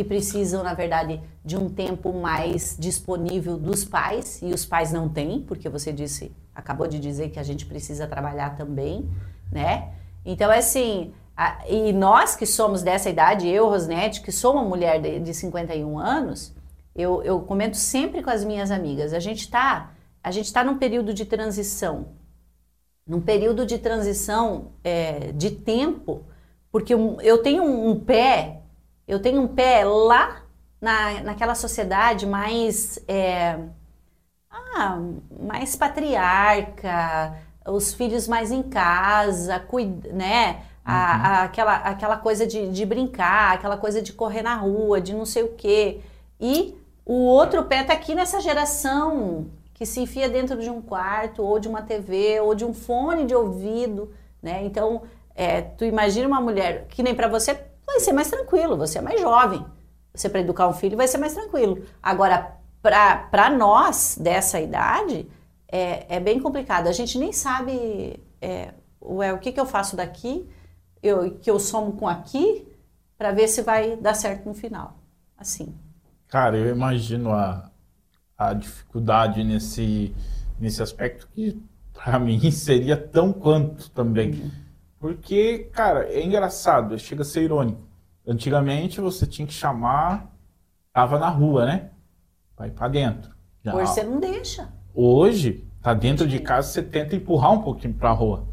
que 0.01 0.05
precisam, 0.05 0.63
na 0.63 0.73
verdade, 0.73 1.21
de 1.45 1.59
um 1.59 1.69
tempo 1.69 2.11
mais 2.11 2.75
disponível 2.79 3.59
dos 3.59 3.85
pais, 3.85 4.41
e 4.41 4.47
os 4.47 4.65
pais 4.65 4.91
não 4.91 5.11
têm, 5.11 5.43
porque 5.43 5.69
você 5.69 5.93
disse, 5.93 6.33
acabou 6.55 6.87
de 6.87 6.99
dizer 6.99 7.29
que 7.29 7.39
a 7.39 7.43
gente 7.43 7.67
precisa 7.67 8.07
trabalhar 8.07 8.57
também, 8.57 9.11
né? 9.53 9.93
Então, 10.25 10.51
é 10.51 10.57
assim, 10.57 11.13
a, 11.37 11.69
e 11.69 11.93
nós 11.93 12.35
que 12.35 12.47
somos 12.47 12.83
dessa 12.83 13.11
idade, 13.11 13.47
eu, 13.47 13.69
Rosnete, 13.69 14.23
que 14.23 14.33
sou 14.33 14.55
uma 14.55 14.65
mulher 14.65 15.03
de, 15.03 15.21
de 15.21 15.35
51 15.35 15.99
anos, 15.99 16.55
eu, 16.97 17.23
eu 17.23 17.39
comento 17.43 17.77
sempre 17.77 18.23
com 18.23 18.31
as 18.31 18.43
minhas 18.43 18.71
amigas, 18.71 19.13
a 19.13 19.21
gente 19.21 19.41
está 19.41 19.91
a 20.23 20.31
gente 20.31 20.51
tá 20.51 20.65
num 20.65 20.79
período 20.79 21.13
de 21.13 21.27
transição, 21.27 22.09
num 23.07 23.21
período 23.21 23.67
de 23.67 23.77
transição 23.79 24.73
é, 24.83 25.33
de 25.33 25.51
tempo, 25.51 26.25
porque 26.73 26.95
eu 26.95 27.43
tenho 27.43 27.63
um, 27.65 27.91
um 27.91 28.01
pé 28.01 28.60
eu 29.11 29.21
tenho 29.21 29.43
um 29.43 29.49
pé 29.49 29.85
lá 29.85 30.43
na, 30.81 31.21
naquela 31.23 31.57
sociedade 31.57 32.27
mais, 32.27 32.97
é, 33.09 33.59
ah, 34.49 35.01
mais 35.43 35.75
patriarca, 35.75 37.37
os 37.67 37.93
filhos 37.93 38.29
mais 38.29 38.53
em 38.53 38.63
casa, 38.63 39.59
cuida, 39.59 40.13
né? 40.13 40.63
A, 40.85 40.93
uhum. 40.93 41.25
a, 41.25 41.43
aquela, 41.43 41.77
aquela 41.77 42.17
coisa 42.17 42.47
de, 42.47 42.69
de 42.69 42.87
brincar, 42.87 43.55
aquela 43.55 43.77
coisa 43.77 44.01
de 44.01 44.13
correr 44.13 44.43
na 44.43 44.55
rua, 44.55 45.01
de 45.01 45.13
não 45.13 45.27
sei 45.27 45.43
o 45.43 45.55
quê. 45.57 46.01
E 46.41 46.79
o 47.05 47.15
outro 47.15 47.65
pé 47.65 47.83
tá 47.83 47.93
aqui 47.93 48.15
nessa 48.15 48.41
geração 48.41 49.49
que 49.75 49.85
se 49.85 50.01
enfia 50.01 50.29
dentro 50.29 50.61
de 50.61 50.71
um 50.71 50.81
quarto, 50.81 51.43
ou 51.43 51.59
de 51.59 51.67
uma 51.67 51.83
TV, 51.83 52.39
ou 52.41 52.55
de 52.55 52.65
um 52.65 52.73
fone 52.73 53.25
de 53.25 53.35
ouvido, 53.35 54.13
né? 54.41 54.63
Então, 54.63 55.03
é, 55.35 55.63
tu 55.63 55.85
imagina 55.85 56.29
uma 56.29 56.41
mulher 56.41 56.87
que 56.89 57.03
nem 57.03 57.15
para 57.15 57.27
você 57.27 57.59
vai 57.93 58.01
ser 58.01 58.13
mais 58.13 58.31
tranquilo, 58.31 58.77
você 58.77 58.99
é 58.99 59.03
mais 59.03 59.21
jovem. 59.21 59.65
Você 60.15 60.29
para 60.29 60.41
educar 60.41 60.69
um 60.69 60.73
filho 60.73 60.97
vai 60.97 61.07
ser 61.07 61.19
mais 61.19 61.35
tranquilo. 61.35 61.85
Agora, 62.03 62.57
para 62.83 63.51
nós 63.51 64.19
dessa 64.21 64.61
idade, 64.61 65.29
é, 65.69 66.17
é, 66.17 66.21
bem 66.21 66.41
complicado. 66.41 66.89
A 66.89 66.93
gente 66.93 67.19
nem 67.19 67.33
sabe 67.33 68.19
é, 68.41 68.73
ué, 69.01 69.33
o 69.33 69.39
que, 69.39 69.53
que 69.53 69.61
eu 69.61 69.67
faço 69.67 69.97
daqui, 69.97 70.49
eu, 71.03 71.33
que 71.39 71.51
eu 71.51 71.59
somo 71.59 71.93
com 71.93 72.09
aqui, 72.09 72.67
para 73.17 73.33
ver 73.33 73.49
se 73.49 73.63
vai 73.63 73.97
dar 73.97 74.15
certo 74.15 74.47
no 74.47 74.55
final. 74.55 74.97
Assim. 75.37 75.75
Cara, 76.29 76.57
eu 76.57 76.75
imagino 76.75 77.33
a, 77.33 77.71
a 78.37 78.53
dificuldade 78.53 79.45
nesse, 79.45 80.15
nesse 80.59 80.83
aspecto 80.83 81.29
que 81.35 81.61
para 81.93 82.19
mim 82.21 82.51
seria 82.51 82.97
tão 82.97 83.33
quanto 83.33 83.91
também. 83.91 84.33
Uhum. 84.33 84.51
Porque, 85.01 85.71
cara, 85.73 86.05
é 86.13 86.23
engraçado, 86.23 86.97
chega 86.99 87.23
a 87.23 87.25
ser 87.25 87.43
irônico. 87.43 87.81
Antigamente 88.27 89.01
você 89.01 89.27
tinha 89.27 89.47
que 89.47 89.53
chamar, 89.55 90.31
tava 90.93 91.19
na 91.19 91.31
rua, 91.31 91.65
né? 91.65 91.91
Vai 92.55 92.71
para 92.71 92.87
dentro. 92.87 93.35
Já. 93.65 93.75
Hoje 93.75 93.93
você 93.93 94.03
não 94.03 94.21
deixa. 94.21 94.69
Hoje, 94.95 95.67
tá 95.81 95.95
dentro 95.95 96.27
de 96.29 96.39
casa, 96.39 96.69
você 96.69 96.83
tenta 96.83 97.17
empurrar 97.17 97.51
um 97.53 97.63
pouquinho 97.63 97.95
para 97.95 98.11
a 98.11 98.13
rua. 98.13 98.47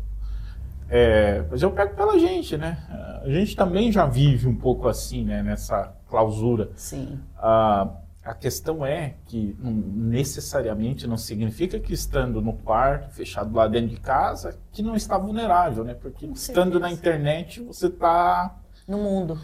É, 0.89 1.45
mas 1.51 1.61
eu 1.61 1.69
pego 1.69 1.95
pela 1.95 2.17
gente, 2.17 2.55
né? 2.57 2.77
A 3.21 3.29
gente 3.29 3.53
também 3.53 3.91
já 3.91 4.05
vive 4.05 4.47
um 4.47 4.55
pouco 4.55 4.87
assim, 4.87 5.25
né? 5.25 5.43
Nessa 5.43 5.93
clausura. 6.07 6.71
Sim. 6.75 7.19
Ah, 7.37 7.89
a 8.27 8.33
questão 8.33 8.85
é 8.85 9.13
que 9.25 9.55
não, 9.57 9.71
necessariamente 9.71 11.07
não 11.07 11.15
significa 11.15 11.79
que 11.79 11.93
estando 11.93 12.41
no 12.41 12.51
quarto, 12.51 13.09
fechado 13.13 13.55
lá 13.55 13.69
dentro 13.69 13.89
de 13.91 14.01
casa, 14.01 14.59
que 14.73 14.83
não 14.83 14.95
está 14.95 15.17
vulnerável, 15.17 15.85
né? 15.85 15.93
Porque 15.93 16.27
Com 16.27 16.33
estando 16.33 16.73
certeza. 16.73 16.79
na 16.79 16.91
internet, 16.91 17.61
você 17.61 17.87
está... 17.87 18.53
No 18.85 18.97
mundo. 18.97 19.39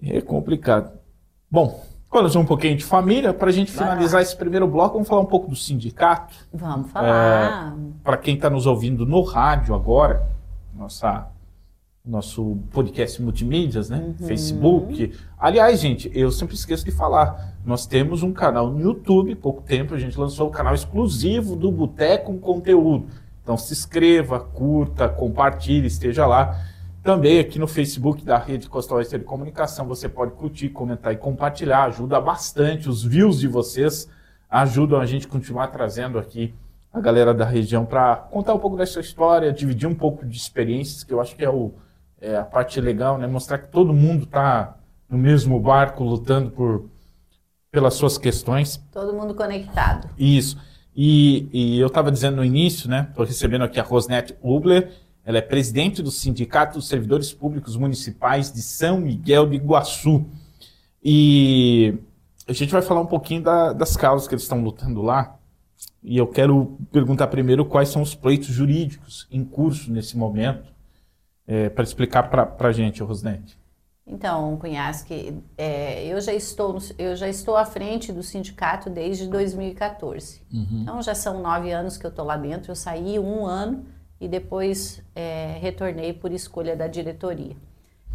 É 0.00 0.20
complicado. 0.20 0.92
Bom, 1.50 1.84
falamos 2.08 2.36
um 2.36 2.44
pouquinho 2.44 2.76
de 2.76 2.84
família. 2.84 3.34
Para 3.34 3.48
a 3.48 3.52
gente 3.52 3.72
finalizar 3.72 4.22
esse 4.22 4.36
primeiro 4.36 4.68
bloco, 4.68 4.94
vamos 4.94 5.08
falar 5.08 5.20
um 5.20 5.26
pouco 5.26 5.48
do 5.48 5.56
sindicato. 5.56 6.36
Vamos 6.52 6.92
falar. 6.92 7.74
É, 7.76 8.00
Para 8.04 8.16
quem 8.16 8.36
está 8.36 8.48
nos 8.48 8.64
ouvindo 8.64 9.04
no 9.04 9.22
rádio 9.22 9.74
agora, 9.74 10.24
nossa 10.72 11.28
nosso 12.04 12.58
podcast 12.70 13.20
multimídias, 13.22 13.88
né? 13.88 13.98
Uhum. 13.98 14.26
Facebook. 14.26 15.12
Aliás, 15.38 15.80
gente, 15.80 16.10
eu 16.14 16.30
sempre 16.30 16.54
esqueço 16.54 16.84
de 16.84 16.90
falar. 16.90 17.56
Nós 17.64 17.86
temos 17.86 18.22
um 18.22 18.30
canal 18.30 18.70
no 18.70 18.78
YouTube, 18.78 19.34
pouco 19.36 19.62
tempo 19.62 19.94
a 19.94 19.98
gente 19.98 20.18
lançou 20.18 20.48
um 20.48 20.50
canal 20.50 20.74
exclusivo 20.74 21.56
do 21.56 21.72
Boteco 21.72 22.26
com 22.26 22.38
conteúdo. 22.38 23.06
Então 23.42 23.56
se 23.56 23.72
inscreva, 23.72 24.38
curta, 24.38 25.08
compartilhe, 25.08 25.86
esteja 25.86 26.26
lá. 26.26 26.60
Também 27.02 27.38
aqui 27.38 27.58
no 27.58 27.66
Facebook 27.66 28.22
da 28.22 28.36
Rede 28.36 28.68
Costa 28.68 28.94
Oeste 28.94 29.18
de 29.18 29.24
Comunicação 29.24 29.86
você 29.86 30.06
pode 30.06 30.32
curtir, 30.32 30.68
comentar 30.68 31.12
e 31.12 31.16
compartilhar. 31.16 31.84
Ajuda 31.84 32.20
bastante. 32.20 32.86
Os 32.86 33.02
views 33.02 33.40
de 33.40 33.48
vocês 33.48 34.08
ajudam 34.50 35.00
a 35.00 35.06
gente 35.06 35.26
a 35.26 35.30
continuar 35.30 35.68
trazendo 35.68 36.18
aqui 36.18 36.54
a 36.92 37.00
galera 37.00 37.32
da 37.32 37.46
região 37.46 37.86
para 37.86 38.14
contar 38.16 38.52
um 38.52 38.58
pouco 38.58 38.76
da 38.76 38.84
sua 38.84 39.00
história, 39.00 39.52
dividir 39.52 39.88
um 39.88 39.94
pouco 39.94 40.24
de 40.24 40.36
experiências, 40.36 41.02
que 41.02 41.12
eu 41.12 41.20
acho 41.20 41.34
que 41.34 41.44
é, 41.44 41.50
o, 41.50 41.74
é 42.24 42.36
a 42.36 42.44
parte 42.44 42.80
legal, 42.80 43.18
né? 43.18 43.26
Mostrar 43.26 43.58
que 43.58 43.68
todo 43.68 43.92
mundo 43.92 44.24
está 44.24 44.76
no 45.08 45.18
mesmo 45.18 45.60
barco 45.60 46.02
lutando 46.02 46.50
por 46.50 46.88
pelas 47.70 47.94
suas 47.94 48.16
questões. 48.16 48.80
Todo 48.92 49.12
mundo 49.12 49.34
conectado. 49.34 50.08
Isso. 50.16 50.56
E, 50.96 51.48
e 51.52 51.80
eu 51.80 51.88
estava 51.88 52.10
dizendo 52.10 52.36
no 52.36 52.44
início, 52.44 52.88
né? 52.88 53.08
Estou 53.10 53.24
recebendo 53.26 53.64
aqui 53.64 53.80
a 53.80 53.82
Rosnete 53.82 54.36
Ubler, 54.40 54.92
ela 55.24 55.38
é 55.38 55.40
presidente 55.40 56.00
do 56.00 56.10
Sindicato 56.10 56.78
dos 56.78 56.86
Servidores 56.86 57.32
Públicos 57.32 57.76
Municipais 57.76 58.52
de 58.52 58.62
São 58.62 59.00
Miguel 59.00 59.48
de 59.48 59.56
Iguaçu. 59.56 60.24
E 61.02 61.98
a 62.46 62.52
gente 62.52 62.72
vai 62.72 62.82
falar 62.82 63.00
um 63.00 63.06
pouquinho 63.06 63.42
da, 63.42 63.72
das 63.72 63.96
causas 63.96 64.28
que 64.28 64.34
eles 64.34 64.44
estão 64.44 64.62
lutando 64.62 65.02
lá. 65.02 65.36
E 66.02 66.16
eu 66.16 66.26
quero 66.26 66.78
perguntar 66.92 67.26
primeiro 67.26 67.64
quais 67.64 67.88
são 67.88 68.02
os 68.02 68.14
pleitos 68.14 68.48
jurídicos 68.48 69.26
em 69.30 69.44
curso 69.44 69.90
nesse 69.90 70.16
momento, 70.16 70.73
é, 71.46 71.68
para 71.68 71.84
explicar 71.84 72.24
para 72.24 72.68
a 72.68 72.72
gente, 72.72 73.02
Rosnete. 73.02 73.58
Então, 74.06 74.56
Cunhasque, 74.58 75.42
é, 75.56 76.04
eu, 76.04 76.20
já 76.20 76.34
estou, 76.34 76.76
eu 76.98 77.16
já 77.16 77.26
estou 77.26 77.56
à 77.56 77.64
frente 77.64 78.12
do 78.12 78.22
sindicato 78.22 78.90
desde 78.90 79.26
2014. 79.26 80.42
Uhum. 80.52 80.80
Então, 80.82 81.02
já 81.02 81.14
são 81.14 81.40
nove 81.40 81.72
anos 81.72 81.96
que 81.96 82.04
eu 82.04 82.10
estou 82.10 82.24
lá 82.24 82.36
dentro. 82.36 82.70
Eu 82.70 82.76
saí 82.76 83.18
um 83.18 83.46
ano 83.46 83.86
e 84.20 84.28
depois 84.28 85.02
é, 85.14 85.58
retornei 85.58 86.12
por 86.12 86.32
escolha 86.32 86.76
da 86.76 86.86
diretoria. 86.86 87.56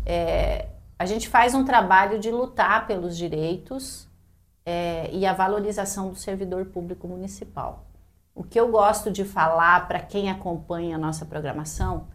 É, 0.05 0.67
a 0.97 1.05
gente 1.05 1.27
faz 1.27 1.55
um 1.55 1.65
trabalho 1.65 2.19
de 2.19 2.29
lutar 2.29 2.85
pelos 2.85 3.17
direitos 3.17 4.07
é, 4.65 5.09
e 5.11 5.25
a 5.25 5.33
valorização 5.33 6.09
do 6.09 6.15
servidor 6.15 6.65
público 6.65 7.07
municipal. 7.07 7.85
O 8.35 8.43
que 8.43 8.59
eu 8.59 8.69
gosto 8.69 9.09
de 9.09 9.25
falar 9.25 9.87
para 9.87 9.99
quem 9.99 10.29
acompanha 10.29 10.95
a 10.95 10.99
nossa 10.99 11.25
programação 11.25 12.07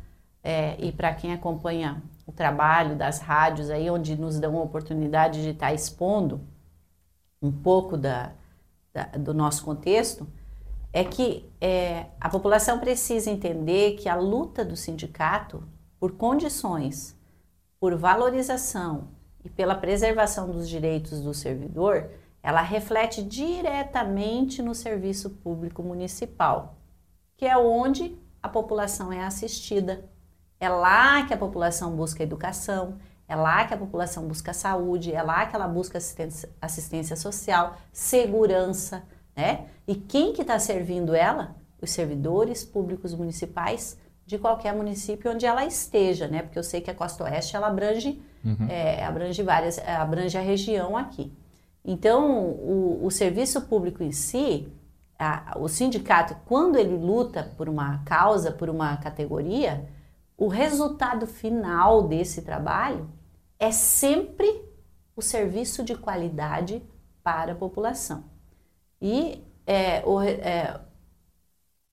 é, 0.44 0.76
e 0.78 0.92
para 0.92 1.14
quem 1.14 1.32
acompanha 1.32 2.02
o 2.26 2.32
trabalho 2.32 2.94
das 2.94 3.18
rádios 3.18 3.70
aí, 3.70 3.90
onde 3.90 4.14
nos 4.14 4.38
dão 4.38 4.58
a 4.58 4.62
oportunidade 4.62 5.42
de 5.42 5.50
estar 5.50 5.68
tá 5.68 5.72
expondo 5.72 6.42
um 7.40 7.50
pouco 7.50 7.96
da, 7.96 8.32
da 8.92 9.04
do 9.04 9.32
nosso 9.32 9.64
contexto, 9.64 10.28
é 10.92 11.02
que 11.02 11.50
é, 11.60 12.06
a 12.20 12.28
população 12.28 12.78
precisa 12.78 13.30
entender 13.30 13.96
que 13.96 14.08
a 14.08 14.14
luta 14.14 14.64
do 14.64 14.76
sindicato 14.76 15.66
por 15.98 16.12
condições, 16.12 17.18
por 17.80 17.96
valorização 17.96 19.08
e 19.42 19.48
pela 19.48 19.74
preservação 19.74 20.50
dos 20.50 20.68
direitos 20.68 21.20
do 21.20 21.34
servidor, 21.34 22.10
ela 22.42 22.60
reflete 22.60 23.22
diretamente 23.22 24.62
no 24.62 24.74
serviço 24.74 25.30
público 25.30 25.82
municipal, 25.82 26.76
que 27.36 27.46
é 27.46 27.56
onde 27.56 28.16
a 28.42 28.48
população 28.48 29.10
é 29.10 29.24
assistida. 29.24 30.04
É 30.64 30.68
lá 30.70 31.26
que 31.26 31.34
a 31.34 31.36
população 31.36 31.94
busca 31.94 32.22
educação, 32.22 32.94
é 33.28 33.36
lá 33.36 33.66
que 33.66 33.74
a 33.74 33.76
população 33.76 34.26
busca 34.26 34.54
saúde, 34.54 35.12
é 35.12 35.22
lá 35.22 35.44
que 35.44 35.54
ela 35.54 35.68
busca 35.68 35.98
assistência, 35.98 36.48
assistência 36.58 37.16
social, 37.16 37.76
segurança, 37.92 39.02
né? 39.36 39.66
E 39.86 39.94
quem 39.94 40.32
que 40.32 40.40
está 40.40 40.58
servindo 40.58 41.14
ela? 41.14 41.54
Os 41.82 41.90
servidores 41.90 42.64
públicos 42.64 43.14
municipais 43.14 43.98
de 44.24 44.38
qualquer 44.38 44.74
município 44.74 45.30
onde 45.30 45.44
ela 45.44 45.66
esteja, 45.66 46.28
né? 46.28 46.40
Porque 46.40 46.58
eu 46.58 46.64
sei 46.64 46.80
que 46.80 46.90
a 46.90 46.94
Costa 46.94 47.24
Oeste 47.24 47.54
ela 47.54 47.66
abrange, 47.66 48.22
uhum. 48.42 48.66
é, 48.66 49.04
abrange 49.04 49.42
várias, 49.42 49.76
é, 49.76 49.94
abrange 49.96 50.38
a 50.38 50.40
região 50.40 50.96
aqui. 50.96 51.30
Então, 51.84 52.26
o, 52.32 53.00
o 53.04 53.10
serviço 53.10 53.60
público 53.60 54.02
em 54.02 54.12
si, 54.12 54.66
a, 55.18 55.58
o 55.58 55.68
sindicato, 55.68 56.34
quando 56.46 56.76
ele 56.78 56.96
luta 56.96 57.52
por 57.58 57.68
uma 57.68 57.98
causa, 58.06 58.50
por 58.50 58.70
uma 58.70 58.96
categoria, 58.96 59.86
o 60.36 60.48
resultado 60.48 61.26
final 61.26 62.02
desse 62.08 62.42
trabalho 62.42 63.08
é 63.58 63.70
sempre 63.70 64.64
o 65.16 65.22
serviço 65.22 65.84
de 65.84 65.94
qualidade 65.94 66.82
para 67.22 67.52
a 67.52 67.56
população. 67.56 68.24
E 69.00 69.42
é, 69.66 70.02
o, 70.04 70.20
é, 70.20 70.80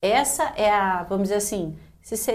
essa 0.00 0.52
é 0.56 0.70
a, 0.70 1.04
vamos 1.04 1.24
dizer 1.24 1.36
assim, 1.36 1.78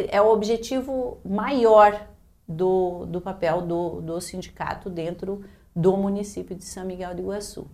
é 0.10 0.22
o 0.22 0.32
objetivo 0.32 1.20
maior 1.26 2.08
do, 2.48 3.06
do 3.06 3.20
papel 3.20 3.62
do, 3.62 4.02
do 4.02 4.22
sindicato 4.22 4.90
dentro 4.90 5.44
do 5.76 5.96
município 5.98 6.56
de 6.56 6.64
São 6.64 6.86
Miguel 6.86 7.14
de 7.14 7.22
Iguaçu. 7.22 7.68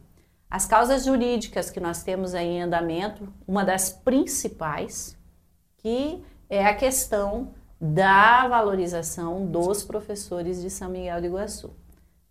As 0.49 0.65
causas 0.65 1.05
jurídicas 1.05 1.69
que 1.69 1.79
nós 1.79 2.03
temos 2.03 2.33
aí 2.33 2.47
em 2.47 2.61
andamento, 2.63 3.31
uma 3.47 3.63
das 3.63 3.89
principais, 3.89 5.17
que 5.77 6.23
é 6.49 6.65
a 6.65 6.75
questão 6.75 7.53
da 7.83 8.47
valorização 8.47 9.45
dos 9.45 9.83
professores 9.83 10.61
de 10.61 10.69
São 10.69 10.89
Miguel 10.89 11.19
de 11.19 11.27
Iguaçu. 11.27 11.69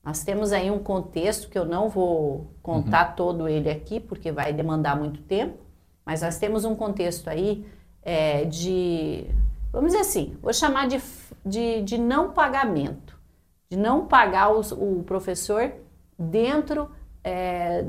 Nós 0.03 0.25
temos 0.25 0.51
aí 0.51 0.71
um 0.71 0.79
contexto 0.79 1.51
que 1.51 1.59
eu 1.59 1.67
não 1.67 1.91
vou 1.91 2.55
contar 2.63 3.11
uhum. 3.11 3.17
todo 3.17 3.49
ele 3.49 3.71
aqui, 3.71 4.01
porque 4.01 4.33
vai 4.33 4.55
demandar 4.55 4.97
muito 4.97 5.21
tempo, 5.21 5.59
mas 6.07 6.23
nós 6.23 6.39
temos 6.39 6.65
um 6.65 6.75
contexto 6.75 7.29
aí 7.29 7.67
é, 8.01 8.47
de, 8.47 9.27
vamos 9.71 9.93
dizer 9.93 10.01
assim, 10.01 10.39
vou 10.41 10.55
chamar 10.55 10.89
de, 10.89 10.99
de, 11.45 11.83
de 11.83 11.99
não 11.99 12.33
pagamento, 12.33 13.21
de 13.69 13.77
não 13.77 14.07
pagar 14.07 14.51
os, 14.51 14.73
o 14.73 15.03
professor 15.05 15.71
dentro 16.19 16.91
é, 17.23 17.85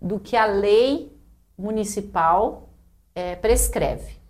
do 0.00 0.18
que 0.18 0.34
a 0.34 0.46
lei 0.46 1.14
municipal 1.58 2.70
é, 3.14 3.36
prescreve. 3.36 4.21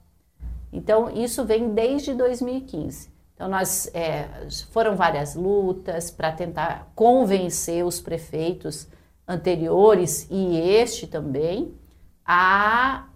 Então, 0.72 1.10
isso 1.10 1.44
vem 1.44 1.74
desde 1.74 2.14
2015. 2.14 3.12
Então, 3.34 3.48
nós 3.48 3.90
é, 3.94 4.28
foram 4.70 4.96
várias 4.96 5.34
lutas 5.34 6.10
para 6.10 6.32
tentar 6.32 6.90
convencer 6.94 7.84
os 7.84 8.00
prefeitos 8.00 8.88
anteriores 9.26 10.26
e 10.30 10.56
este 10.56 11.06
também 11.06 11.74
a, 12.24 13.08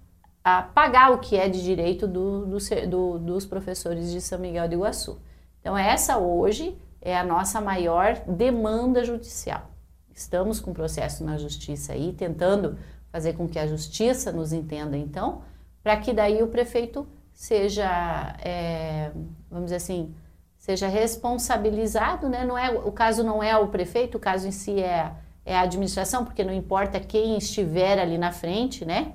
a 0.45 0.63
pagar 0.63 1.13
o 1.13 1.19
que 1.19 1.37
é 1.37 1.49
de 1.49 1.63
direito 1.63 2.07
do, 2.07 2.47
do, 2.47 2.59
do, 2.89 3.19
dos 3.19 3.47
professores 3.47 4.11
de 4.11 4.21
São 4.21 4.39
Miguel 4.39 4.69
de 4.69 4.75
Iguaçu. 4.75 5.21
Então, 5.61 5.77
essa 5.77 6.19
hoje 6.19 6.77
é 7.01 7.17
a 7.17 7.25
nossa 7.25 7.61
maior 7.61 8.21
demanda 8.27 9.05
judicial. 9.05 9.71
Estamos 10.15 10.61
com 10.61 10.73
processo 10.73 11.23
na 11.25 11.39
justiça 11.39 11.93
aí, 11.93 12.13
tentando 12.13 12.79
fazer 13.13 13.35
com 13.35 13.49
que 13.49 13.59
a 13.59 13.67
justiça 13.67 14.33
nos 14.33 14.53
entenda, 14.53 14.97
então, 14.97 15.43
para 15.83 15.97
que 15.97 16.13
daí 16.13 16.43
o 16.43 16.49
prefeito 16.49 17.07
seja, 17.37 18.35
é, 18.43 19.13
vamos 19.51 19.67
dizer 19.67 19.77
assim, 19.77 20.15
seja 20.57 20.89
responsabilizado, 20.89 22.31
né? 22.31 22.45
Não 22.47 22.57
é, 22.57 22.71
o 22.71 22.91
caso 22.91 23.23
não 23.23 23.43
é 23.43 23.55
o 23.57 23.69
prefeito, 23.69 24.17
o 24.17 24.21
caso 24.21 24.49
em 24.49 24.51
si 24.51 24.81
é, 24.81 25.13
é 25.45 25.55
a 25.55 25.61
administração, 25.61 26.25
porque 26.25 26.43
não 26.43 26.53
importa 26.53 26.99
quem 26.99 27.37
estiver 27.37 28.01
ali 28.01 28.17
na 28.17 28.33
frente, 28.33 28.87
né? 28.87 29.13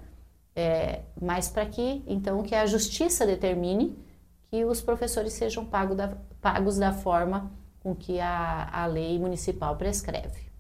É, 0.56 1.02
mas 1.20 1.50
para 1.50 1.66
que, 1.66 2.04
então, 2.06 2.44
que 2.44 2.54
a 2.54 2.66
justiça 2.68 3.26
determine 3.26 3.98
que 4.52 4.64
os 4.66 4.82
professores 4.82 5.34
sejam 5.34 5.66
pagos 5.66 5.98
da, 5.98 6.14
pagos 6.40 6.78
da 6.78 6.94
forma 6.94 7.52
com 7.80 7.96
que 7.96 8.20
a, 8.20 8.70
a 8.72 8.86
lei 8.86 9.18
municipal 9.18 9.76
prescreve. 9.76 10.52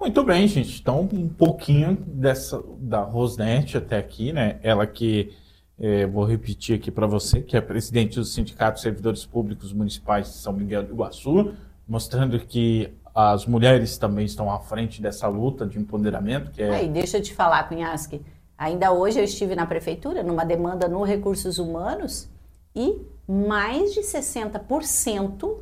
Muito 0.00 0.24
bem, 0.24 0.48
gente. 0.48 0.80
Então, 0.80 1.08
um 1.12 1.28
pouquinho 1.28 1.96
dessa 1.96 2.62
da 2.78 3.02
Rosnete 3.02 3.76
até 3.76 3.98
aqui, 3.98 4.32
né? 4.32 4.58
Ela 4.62 4.86
que 4.86 5.32
é, 5.78 6.06
vou 6.06 6.24
repetir 6.24 6.76
aqui 6.76 6.90
para 6.90 7.06
você, 7.06 7.40
que 7.40 7.56
é 7.56 7.60
presidente 7.60 8.16
do 8.16 8.24
Sindicato 8.24 8.76
de 8.76 8.82
Servidores 8.82 9.24
Públicos 9.24 9.72
Municipais 9.72 10.28
de 10.28 10.34
São 10.34 10.52
Miguel 10.52 10.84
do 10.84 10.92
Iguaçu, 10.92 11.54
mostrando 11.86 12.38
que 12.38 12.92
as 13.14 13.46
mulheres 13.46 13.98
também 13.98 14.24
estão 14.24 14.50
à 14.50 14.58
frente 14.58 15.02
dessa 15.02 15.28
luta 15.28 15.66
de 15.66 15.78
empoderamento. 15.78 16.50
Que 16.50 16.62
é... 16.62 16.86
Deixa 16.86 17.18
eu 17.18 17.22
te 17.22 17.34
falar, 17.34 17.68
Cunhasque. 17.68 18.22
Ainda 18.56 18.92
hoje 18.92 19.18
eu 19.18 19.24
estive 19.24 19.54
na 19.54 19.66
prefeitura, 19.66 20.22
numa 20.22 20.44
demanda 20.44 20.88
no 20.88 21.02
recursos 21.02 21.58
humanos, 21.58 22.28
e 22.74 23.02
mais 23.26 23.92
de 23.92 24.00
60% 24.00 25.58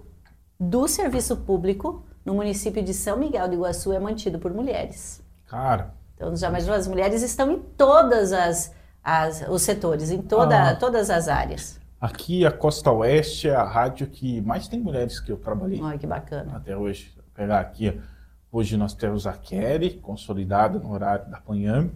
do 0.59 0.87
serviço 0.87 1.37
público 1.39 2.05
no 2.25 2.35
município 2.35 2.83
de 2.83 2.93
São 2.93 3.17
Miguel 3.17 3.49
do 3.49 3.55
Iguaçu 3.55 3.93
é 3.93 3.99
mantido 3.99 4.39
por 4.39 4.53
mulheres. 4.53 5.23
Cara. 5.47 5.95
Então, 6.15 6.37
já 6.37 6.49
imaginou, 6.49 6.77
as 6.77 6.87
mulheres 6.87 7.23
estão 7.23 7.51
em 7.51 7.59
todas 7.77 8.33
as 8.33 8.73
as, 9.03 9.45
os 9.49 9.63
setores, 9.63 10.11
em 10.11 10.23
toda, 10.23 10.71
ah, 10.71 10.77
todas 10.77 11.11
as 11.11 11.29
áreas. 11.29 11.81
Aqui 12.01 12.47
a 12.47 12.51
Costa 12.51 12.91
Oeste 12.91 13.49
é 13.49 13.55
a 13.55 13.65
rádio 13.65 14.07
que 14.07 14.41
mais 14.41 14.67
tem 14.69 14.81
mulheres 14.81 15.21
que 15.21 15.31
eu 15.31 15.37
trabalhei. 15.37 15.81
Olha 15.83 15.99
que 15.99 16.07
bacana. 16.07 16.57
Até 16.57 16.77
hoje. 16.77 17.13
Vou 17.15 17.25
pegar 17.35 17.61
aqui, 17.61 18.01
hoje 18.51 18.77
nós 18.77 18.95
temos 18.95 19.27
a 19.27 19.33
Kelly, 19.33 19.91
consolidada 19.91 20.79
no 20.79 20.93
horário 20.93 21.31
da 21.31 21.41
manhã, 21.47 21.91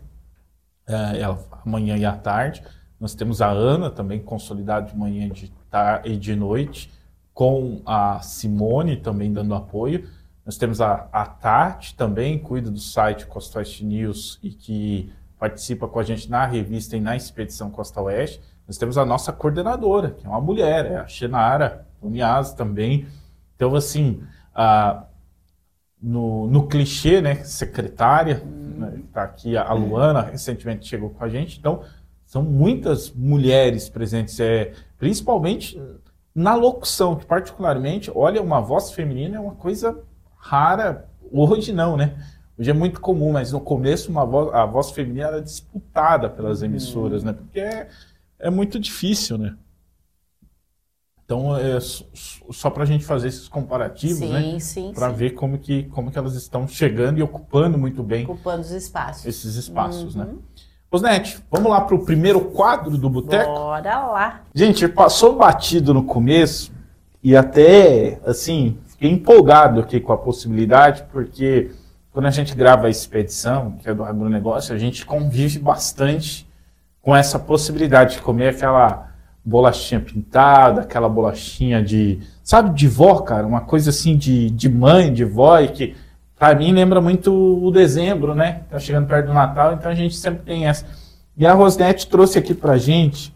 é, 0.86 1.20
ela, 1.20 1.42
amanhã 1.64 1.96
e 1.96 2.04
à 2.04 2.16
tarde. 2.16 2.62
Nós 3.00 3.14
temos 3.14 3.42
a 3.42 3.48
Ana, 3.48 3.90
também 3.90 4.20
consolidada 4.20 4.86
de 4.86 4.96
manhã 4.96 5.28
de 5.28 5.50
tarde 5.70 6.12
e 6.12 6.16
de 6.16 6.36
noite, 6.36 6.90
com 7.32 7.82
a 7.84 8.20
Simone 8.20 8.96
também 8.96 9.32
dando 9.32 9.54
apoio. 9.54 10.08
Nós 10.44 10.58
temos 10.58 10.80
a, 10.80 11.08
a 11.10 11.26
Tati 11.26 11.94
também, 11.94 12.38
cuida 12.38 12.70
do 12.70 12.78
site 12.78 13.26
Costa 13.26 13.58
Oeste 13.58 13.84
News 13.84 14.38
e 14.42 14.50
que 14.50 15.12
participa 15.44 15.86
com 15.86 15.98
a 15.98 16.02
gente 16.02 16.30
na 16.30 16.46
revista 16.46 16.96
e 16.96 17.00
na 17.00 17.14
expedição 17.14 17.70
Costa 17.70 18.00
Oeste. 18.00 18.40
Nós 18.66 18.78
temos 18.78 18.96
a 18.96 19.04
nossa 19.04 19.30
coordenadora, 19.30 20.12
que 20.12 20.24
é 20.24 20.28
uma 20.28 20.40
mulher, 20.40 20.86
é 20.86 20.96
a 20.96 21.06
Xenara 21.06 21.86
Unias 22.00 22.54
também. 22.54 23.06
Então, 23.54 23.74
assim, 23.74 24.22
a, 24.54 25.04
no, 26.00 26.46
no 26.46 26.66
clichê, 26.66 27.20
né, 27.20 27.44
secretária, 27.44 28.36
está 28.36 28.46
né, 28.46 29.02
tá 29.12 29.22
aqui 29.22 29.54
a 29.54 29.70
Luana, 29.74 30.22
recentemente 30.22 30.88
chegou 30.88 31.10
com 31.10 31.22
a 31.22 31.28
gente, 31.28 31.58
então 31.58 31.82
são 32.24 32.42
muitas 32.42 33.12
mulheres 33.12 33.90
presentes, 33.90 34.40
é, 34.40 34.72
principalmente 34.98 35.78
na 36.34 36.54
locução, 36.54 37.16
que 37.16 37.26
particularmente, 37.26 38.10
olha, 38.14 38.40
uma 38.40 38.62
voz 38.62 38.92
feminina 38.92 39.36
é 39.36 39.40
uma 39.40 39.54
coisa 39.54 40.02
rara, 40.38 41.06
hoje 41.30 41.70
não, 41.70 41.98
né? 41.98 42.16
Hoje 42.58 42.70
é 42.70 42.74
muito 42.74 43.00
comum, 43.00 43.32
mas 43.32 43.52
no 43.52 43.60
começo 43.60 44.10
uma 44.10 44.24
voz, 44.24 44.54
a 44.54 44.64
voz 44.64 44.90
feminina 44.90 45.28
era 45.28 45.42
disputada 45.42 46.30
pelas 46.30 46.62
emissoras, 46.62 47.24
né? 47.24 47.32
Porque 47.32 47.58
é, 47.58 47.88
é 48.38 48.50
muito 48.50 48.78
difícil, 48.78 49.36
né? 49.36 49.56
Então, 51.24 51.56
é 51.56 51.78
só 51.80 52.68
para 52.68 52.82
a 52.82 52.86
gente 52.86 53.04
fazer 53.04 53.28
esses 53.28 53.48
comparativos, 53.48 54.18
sim, 54.18 54.32
né? 54.32 54.58
Sim, 54.60 54.92
Para 54.94 55.08
ver 55.08 55.30
como 55.30 55.58
que, 55.58 55.84
como 55.84 56.10
que 56.10 56.18
elas 56.18 56.34
estão 56.34 56.68
chegando 56.68 57.18
e 57.18 57.22
ocupando 57.22 57.78
muito 57.78 58.02
bem. 58.02 58.24
Ocupando 58.24 58.60
os 58.60 58.70
espaços. 58.70 59.24
Esses 59.24 59.56
espaços, 59.56 60.14
né? 60.14 60.24
uhum. 60.24 60.32
né? 60.32 60.38
Osnete, 60.90 61.42
vamos 61.50 61.70
lá 61.72 61.80
para 61.80 61.96
o 61.96 62.04
primeiro 62.04 62.40
quadro 62.40 62.96
do 62.96 63.10
Boteco? 63.10 63.50
Bora 63.52 64.06
lá. 64.06 64.42
Gente, 64.54 64.86
passou 64.86 65.34
batido 65.34 65.92
no 65.92 66.04
começo 66.04 66.72
e 67.20 67.34
até, 67.34 68.20
assim, 68.24 68.78
fiquei 68.86 69.10
empolgado 69.10 69.80
aqui 69.80 69.98
com 69.98 70.12
a 70.12 70.18
possibilidade, 70.18 71.04
porque 71.10 71.72
quando 72.14 72.26
a 72.26 72.30
gente 72.30 72.54
grava 72.54 72.86
a 72.86 72.90
expedição, 72.90 73.72
que 73.72 73.88
é 73.88 73.92
do 73.92 74.04
agronegócio, 74.04 74.72
a 74.72 74.78
gente 74.78 75.04
convive 75.04 75.58
bastante 75.58 76.48
com 77.02 77.14
essa 77.14 77.40
possibilidade 77.40 78.14
de 78.14 78.22
comer 78.22 78.50
aquela 78.50 79.08
bolachinha 79.44 80.00
pintada, 80.00 80.82
aquela 80.82 81.08
bolachinha 81.08 81.82
de, 81.82 82.20
sabe, 82.40 82.72
de 82.72 82.86
vó, 82.86 83.18
cara, 83.18 83.44
uma 83.44 83.62
coisa 83.62 83.90
assim 83.90 84.16
de, 84.16 84.48
de 84.48 84.68
mãe, 84.68 85.12
de 85.12 85.24
vó, 85.24 85.58
e 85.58 85.66
que 85.66 85.96
para 86.38 86.54
mim 86.54 86.72
lembra 86.72 87.00
muito 87.00 87.32
o 87.32 87.68
dezembro, 87.72 88.32
né? 88.32 88.62
Tá 88.70 88.78
chegando 88.78 89.08
perto 89.08 89.26
do 89.26 89.34
Natal, 89.34 89.72
então 89.74 89.90
a 89.90 89.94
gente 89.94 90.14
sempre 90.14 90.44
tem 90.44 90.68
essa. 90.68 90.86
E 91.36 91.44
a 91.44 91.52
Rosnete 91.52 92.06
trouxe 92.06 92.38
aqui 92.38 92.54
pra 92.54 92.78
gente 92.78 93.34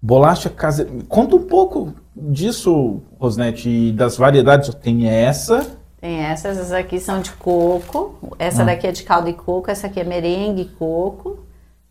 bolacha 0.00 0.48
caseira. 0.48 0.90
Conta 1.06 1.36
um 1.36 1.46
pouco 1.46 1.94
disso, 2.16 3.02
Rosnete, 3.20 3.68
e 3.68 3.92
das 3.92 4.16
variedades. 4.16 4.74
Tem 4.74 5.06
essa. 5.06 5.81
Tem 6.02 6.18
essas, 6.18 6.58
essas 6.58 6.72
aqui 6.72 6.98
são 6.98 7.20
de 7.20 7.30
coco. 7.30 8.18
Essa 8.36 8.62
ah. 8.62 8.64
daqui 8.64 8.88
é 8.88 8.90
de 8.90 9.04
caldo 9.04 9.28
de 9.28 9.34
coco, 9.34 9.70
essa 9.70 9.86
aqui 9.86 10.00
é 10.00 10.04
merengue 10.04 10.64
coco. 10.76 11.38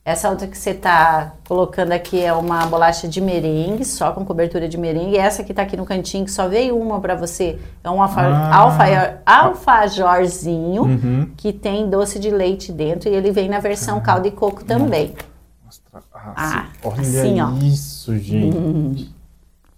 Essa 0.03 0.29
outra 0.29 0.47
que 0.47 0.57
você 0.57 0.71
está 0.71 1.35
colocando 1.47 1.93
aqui 1.93 2.21
é 2.21 2.33
uma 2.33 2.65
bolacha 2.65 3.07
de 3.07 3.21
merengue, 3.21 3.85
só 3.85 4.11
com 4.11 4.25
cobertura 4.25 4.67
de 4.67 4.77
merengue. 4.77 5.15
E 5.15 5.17
essa 5.17 5.45
que 5.45 5.53
está 5.53 5.61
aqui 5.61 5.77
no 5.77 5.85
cantinho, 5.85 6.25
que 6.25 6.31
só 6.31 6.49
veio 6.49 6.77
uma 6.77 6.99
para 6.99 7.15
você, 7.15 7.57
é 7.81 7.89
um 7.89 8.01
alfa, 8.01 8.19
ah. 8.19 8.53
alfa, 8.53 9.21
alfajorzinho, 9.25 10.83
uhum. 10.83 11.31
que 11.37 11.53
tem 11.53 11.89
doce 11.89 12.19
de 12.19 12.29
leite 12.31 12.73
dentro. 12.73 13.07
E 13.07 13.15
ele 13.15 13.31
vem 13.31 13.47
na 13.47 13.59
versão 13.59 13.99
ah. 13.99 14.01
caldo 14.01 14.23
de 14.23 14.35
coco 14.35 14.65
também. 14.65 15.15
Mostra. 15.63 16.01
Ah, 16.13 16.33
ah, 16.35 16.65
olha 16.83 16.99
assim, 16.99 17.65
isso, 17.65 18.17
gente. 18.17 18.57
Hum. 18.57 19.20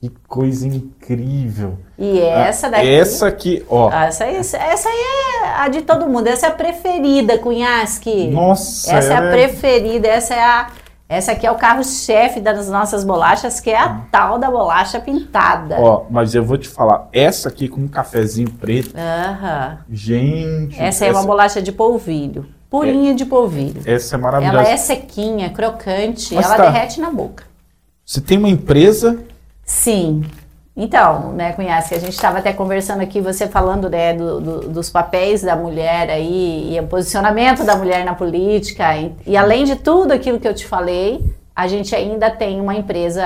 Que 0.03 0.11
coisa 0.27 0.67
incrível. 0.67 1.77
E 1.97 2.19
essa 2.19 2.69
daqui. 2.69 2.89
Essa 2.89 3.27
aqui, 3.27 3.65
ó. 3.69 3.89
Essa 3.89 4.25
aí, 4.25 4.35
essa 4.35 4.57
aí 4.57 4.95
é 4.95 5.61
a 5.61 5.69
de 5.69 5.81
todo 5.81 6.09
mundo. 6.09 6.27
Essa 6.27 6.47
é 6.47 6.49
a 6.49 6.51
preferida, 6.51 7.37
Cunhasque. 7.37 8.27
Nossa. 8.27 8.93
Essa 8.93 9.13
é 9.13 9.15
a 9.15 9.23
é... 9.23 9.31
preferida. 9.31 10.09
Essa 10.09 10.33
é 10.33 10.43
a. 10.43 10.67
Essa 11.07 11.31
aqui 11.31 11.47
é 11.47 11.51
o 11.51 11.55
carro-chefe 11.55 12.41
das 12.41 12.67
nossas 12.67 13.05
bolachas, 13.05 13.61
que 13.61 13.69
é 13.69 13.77
a 13.77 14.01
tal 14.11 14.37
da 14.37 14.51
bolacha 14.51 14.99
pintada. 14.99 15.77
Ó, 15.79 16.03
mas 16.09 16.35
eu 16.35 16.43
vou 16.43 16.57
te 16.57 16.67
falar, 16.67 17.07
essa 17.13 17.47
aqui 17.47 17.69
com 17.69 17.79
um 17.79 17.87
cafezinho 17.87 18.49
preto. 18.49 18.93
Aham. 18.97 19.77
Gente. 19.89 20.75
Essa, 20.75 20.83
essa 20.83 21.05
é 21.05 21.11
uma 21.13 21.23
bolacha 21.23 21.61
de 21.61 21.71
polvilho. 21.71 22.45
Purinha 22.69 23.11
é, 23.11 23.13
de 23.13 23.25
polvilho. 23.25 23.81
Essa 23.85 24.17
é 24.17 24.19
maravilhosa. 24.19 24.63
Ela 24.63 24.69
é 24.69 24.75
sequinha, 24.75 25.49
crocante, 25.51 26.35
mas 26.35 26.45
ela 26.45 26.57
tá. 26.57 26.63
derrete 26.63 26.99
na 26.99 27.09
boca. 27.09 27.45
Você 28.05 28.19
tem 28.19 28.37
uma 28.37 28.49
empresa 28.49 29.17
Sim. 29.65 30.23
Então, 30.75 31.31
né, 31.33 31.53
Cunhas, 31.53 31.87
que 31.87 31.93
a 31.93 31.99
gente 31.99 32.13
estava 32.13 32.39
até 32.39 32.51
conversando 32.51 33.01
aqui, 33.01 33.21
você 33.21 33.47
falando 33.47 33.89
né, 33.89 34.13
do, 34.13 34.41
do, 34.41 34.59
dos 34.69 34.89
papéis 34.89 35.43
da 35.43 35.55
mulher 35.55 36.09
aí, 36.09 36.73
e 36.75 36.79
o 36.79 36.87
posicionamento 36.87 37.63
da 37.63 37.75
mulher 37.75 38.03
na 38.03 38.15
política, 38.15 38.97
e, 38.97 39.15
e, 39.25 39.37
além 39.37 39.65
de 39.65 39.75
tudo 39.75 40.11
aquilo 40.11 40.39
que 40.39 40.47
eu 40.47 40.53
te 40.53 40.65
falei, 40.65 41.23
a 41.55 41.67
gente 41.67 41.95
ainda 41.95 42.31
tem 42.31 42.59
uma 42.59 42.73
empresa, 42.73 43.23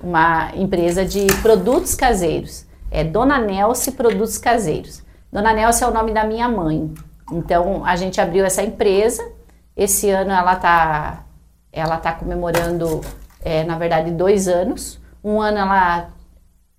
uma 0.00 0.50
empresa 0.54 1.04
de 1.04 1.26
produtos 1.42 1.94
caseiros. 1.96 2.64
É 2.88 3.02
Dona 3.02 3.38
Nelce 3.38 3.90
Produtos 3.90 4.38
Caseiros. 4.38 5.02
Dona 5.32 5.52
Nelce 5.52 5.82
é 5.82 5.88
o 5.88 5.92
nome 5.92 6.12
da 6.12 6.22
minha 6.22 6.48
mãe. 6.48 6.94
Então, 7.32 7.84
a 7.84 7.96
gente 7.96 8.20
abriu 8.20 8.44
essa 8.44 8.62
empresa. 8.62 9.28
Esse 9.76 10.08
ano 10.10 10.30
ela 10.30 10.52
está 10.52 11.24
ela 11.72 11.96
tá 11.96 12.12
comemorando, 12.12 13.00
é, 13.44 13.64
na 13.64 13.76
verdade, 13.76 14.12
dois 14.12 14.46
anos. 14.46 15.00
Um 15.24 15.40
ano 15.40 15.58
ela 15.58 16.10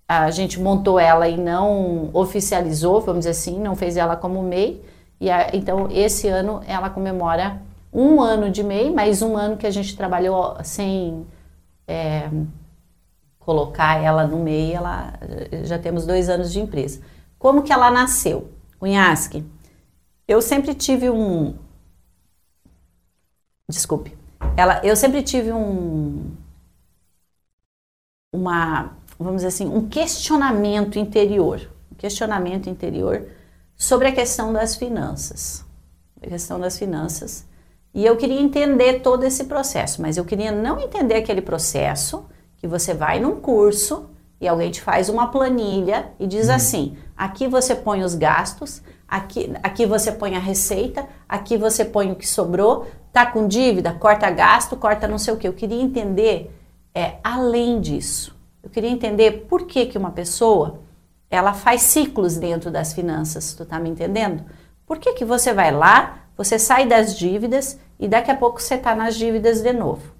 a 0.08 0.30
gente 0.30 0.60
montou 0.60 1.00
ela 1.00 1.28
e 1.28 1.36
não 1.36 2.10
oficializou, 2.12 3.00
vamos 3.00 3.20
dizer 3.20 3.30
assim, 3.30 3.58
não 3.58 3.74
fez 3.74 3.96
ela 3.96 4.16
como 4.16 4.40
MEI. 4.40 4.80
E 5.20 5.28
a, 5.28 5.50
então 5.52 5.88
esse 5.90 6.28
ano 6.28 6.62
ela 6.66 6.88
comemora 6.88 7.60
um 7.92 8.20
ano 8.20 8.50
de 8.50 8.62
MEI, 8.62 8.90
mais 8.90 9.20
um 9.20 9.36
ano 9.36 9.56
que 9.56 9.66
a 9.66 9.70
gente 9.70 9.96
trabalhou 9.96 10.56
sem 10.62 11.26
é, 11.88 12.30
colocar 13.40 14.00
ela 14.00 14.26
no 14.26 14.38
MEI, 14.38 14.74
ela 14.74 15.14
já 15.64 15.78
temos 15.78 16.06
dois 16.06 16.28
anos 16.28 16.52
de 16.52 16.60
empresa. 16.60 17.00
Como 17.38 17.62
que 17.62 17.72
ela 17.72 17.90
nasceu? 17.90 18.50
Cunhasque, 18.78 19.44
eu 20.28 20.40
sempre 20.40 20.74
tive 20.74 21.10
um 21.10 21.54
desculpe, 23.68 24.16
ela, 24.56 24.80
eu 24.84 24.94
sempre 24.94 25.22
tive 25.22 25.50
um 25.52 26.30
uma, 28.36 28.92
vamos 29.18 29.36
dizer 29.36 29.48
assim, 29.48 29.66
um 29.66 29.88
questionamento 29.88 30.98
interior, 30.98 31.68
um 31.90 31.94
questionamento 31.94 32.68
interior 32.68 33.26
sobre 33.76 34.08
a 34.08 34.12
questão 34.12 34.52
das 34.52 34.76
finanças, 34.76 35.64
a 36.22 36.28
questão 36.28 36.60
das 36.60 36.78
finanças. 36.78 37.46
E 37.94 38.04
eu 38.04 38.16
queria 38.16 38.40
entender 38.40 39.00
todo 39.00 39.24
esse 39.24 39.44
processo, 39.44 40.02
mas 40.02 40.16
eu 40.16 40.24
queria 40.24 40.52
não 40.52 40.78
entender 40.78 41.14
aquele 41.14 41.40
processo 41.40 42.26
que 42.58 42.66
você 42.66 42.92
vai 42.92 43.18
num 43.18 43.36
curso 43.40 44.10
e 44.38 44.46
alguém 44.46 44.70
te 44.70 44.82
faz 44.82 45.08
uma 45.08 45.28
planilha 45.28 46.10
e 46.20 46.26
diz 46.26 46.48
uhum. 46.48 46.54
assim: 46.54 46.96
aqui 47.16 47.48
você 47.48 47.74
põe 47.74 48.02
os 48.02 48.14
gastos, 48.14 48.82
aqui, 49.08 49.50
aqui 49.62 49.86
você 49.86 50.12
põe 50.12 50.36
a 50.36 50.38
receita, 50.38 51.06
aqui 51.26 51.56
você 51.56 51.84
põe 51.84 52.12
o 52.12 52.16
que 52.16 52.28
sobrou, 52.28 52.86
tá 53.12 53.24
com 53.24 53.48
dívida, 53.48 53.94
corta 53.94 54.28
gasto, 54.30 54.76
corta 54.76 55.08
não 55.08 55.18
sei 55.18 55.32
o 55.32 55.36
que. 55.38 55.48
Eu 55.48 55.54
queria 55.54 55.80
entender 55.80 56.54
é 56.96 57.18
além 57.22 57.78
disso. 57.78 58.34
Eu 58.62 58.70
queria 58.70 58.88
entender 58.88 59.44
por 59.46 59.66
que, 59.66 59.84
que 59.84 59.98
uma 59.98 60.10
pessoa 60.10 60.80
ela 61.28 61.52
faz 61.52 61.82
ciclos 61.82 62.38
dentro 62.38 62.70
das 62.70 62.94
finanças, 62.94 63.52
tu 63.52 63.66
tá 63.66 63.78
me 63.78 63.90
entendendo? 63.90 64.42
Por 64.86 64.98
que, 64.98 65.12
que 65.12 65.24
você 65.24 65.52
vai 65.52 65.70
lá, 65.70 66.20
você 66.34 66.58
sai 66.58 66.86
das 66.86 67.14
dívidas 67.14 67.78
e 68.00 68.08
daqui 68.08 68.30
a 68.30 68.36
pouco 68.36 68.62
você 68.62 68.76
está 68.76 68.94
nas 68.94 69.14
dívidas 69.14 69.60
de 69.60 69.74
novo? 69.74 70.14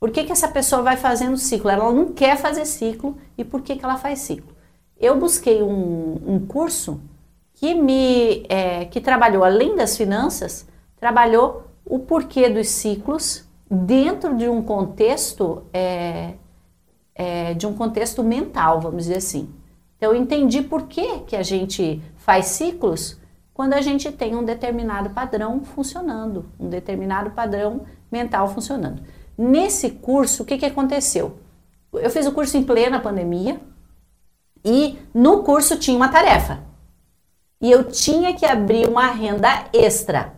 Por 0.00 0.10
que, 0.10 0.24
que 0.24 0.32
essa 0.32 0.48
pessoa 0.48 0.80
vai 0.80 0.96
fazendo 0.96 1.36
ciclo? 1.36 1.68
Ela 1.68 1.92
não 1.92 2.12
quer 2.12 2.38
fazer 2.38 2.64
ciclo 2.64 3.18
e 3.36 3.44
por 3.44 3.60
que, 3.60 3.76
que 3.76 3.84
ela 3.84 3.98
faz 3.98 4.20
ciclo? 4.20 4.56
Eu 4.98 5.18
busquei 5.18 5.62
um, 5.62 6.18
um 6.26 6.46
curso 6.46 6.98
que 7.52 7.74
me 7.74 8.46
é, 8.48 8.86
que 8.86 9.02
trabalhou 9.02 9.44
além 9.44 9.76
das 9.76 9.96
finanças, 9.96 10.66
trabalhou 10.96 11.64
o 11.84 11.98
porquê 11.98 12.48
dos 12.48 12.68
ciclos 12.68 13.45
dentro 13.70 14.36
de 14.36 14.48
um 14.48 14.62
contexto 14.62 15.64
é, 15.72 16.34
é, 17.14 17.54
de 17.54 17.66
um 17.66 17.74
contexto 17.74 18.22
mental, 18.22 18.80
vamos 18.80 19.04
dizer 19.04 19.18
assim. 19.18 19.52
Então 19.96 20.12
eu 20.12 20.20
entendi 20.20 20.62
por 20.62 20.82
que, 20.86 21.20
que 21.20 21.36
a 21.36 21.42
gente 21.42 22.02
faz 22.16 22.46
ciclos 22.46 23.18
quando 23.52 23.72
a 23.72 23.80
gente 23.80 24.12
tem 24.12 24.36
um 24.36 24.44
determinado 24.44 25.10
padrão 25.10 25.64
funcionando, 25.64 26.44
um 26.60 26.68
determinado 26.68 27.30
padrão 27.30 27.86
mental 28.12 28.48
funcionando. 28.48 29.02
Nesse 29.36 29.90
curso, 29.90 30.42
o 30.42 30.46
que, 30.46 30.58
que 30.58 30.66
aconteceu? 30.66 31.38
Eu 31.92 32.10
fiz 32.10 32.26
o 32.26 32.32
curso 32.32 32.56
em 32.56 32.62
plena 32.62 33.00
pandemia 33.00 33.58
e 34.62 34.98
no 35.14 35.42
curso 35.42 35.78
tinha 35.78 35.96
uma 35.96 36.08
tarefa. 36.08 36.60
E 37.60 37.70
eu 37.70 37.84
tinha 37.84 38.34
que 38.34 38.44
abrir 38.44 38.86
uma 38.86 39.06
renda 39.06 39.64
extra. 39.72 40.34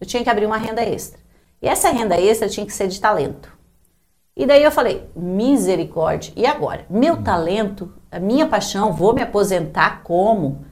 Eu 0.00 0.06
tinha 0.06 0.22
que 0.22 0.30
abrir 0.30 0.46
uma 0.46 0.56
renda 0.56 0.82
extra. 0.82 1.18
E 1.62 1.68
essa 1.68 1.90
renda 1.90 2.20
extra 2.20 2.48
tinha 2.48 2.64
que 2.64 2.72
ser 2.72 2.88
de 2.88 3.00
talento. 3.00 3.52
E 4.36 4.46
daí 4.46 4.62
eu 4.62 4.70
falei, 4.70 5.04
misericórdia, 5.14 6.32
e 6.36 6.46
agora? 6.46 6.86
Meu 6.88 7.14
hum. 7.14 7.22
talento, 7.22 7.92
a 8.10 8.18
minha 8.18 8.46
paixão, 8.46 8.92
vou 8.92 9.12
me 9.12 9.22
aposentar 9.22 10.02
como? 10.02 10.64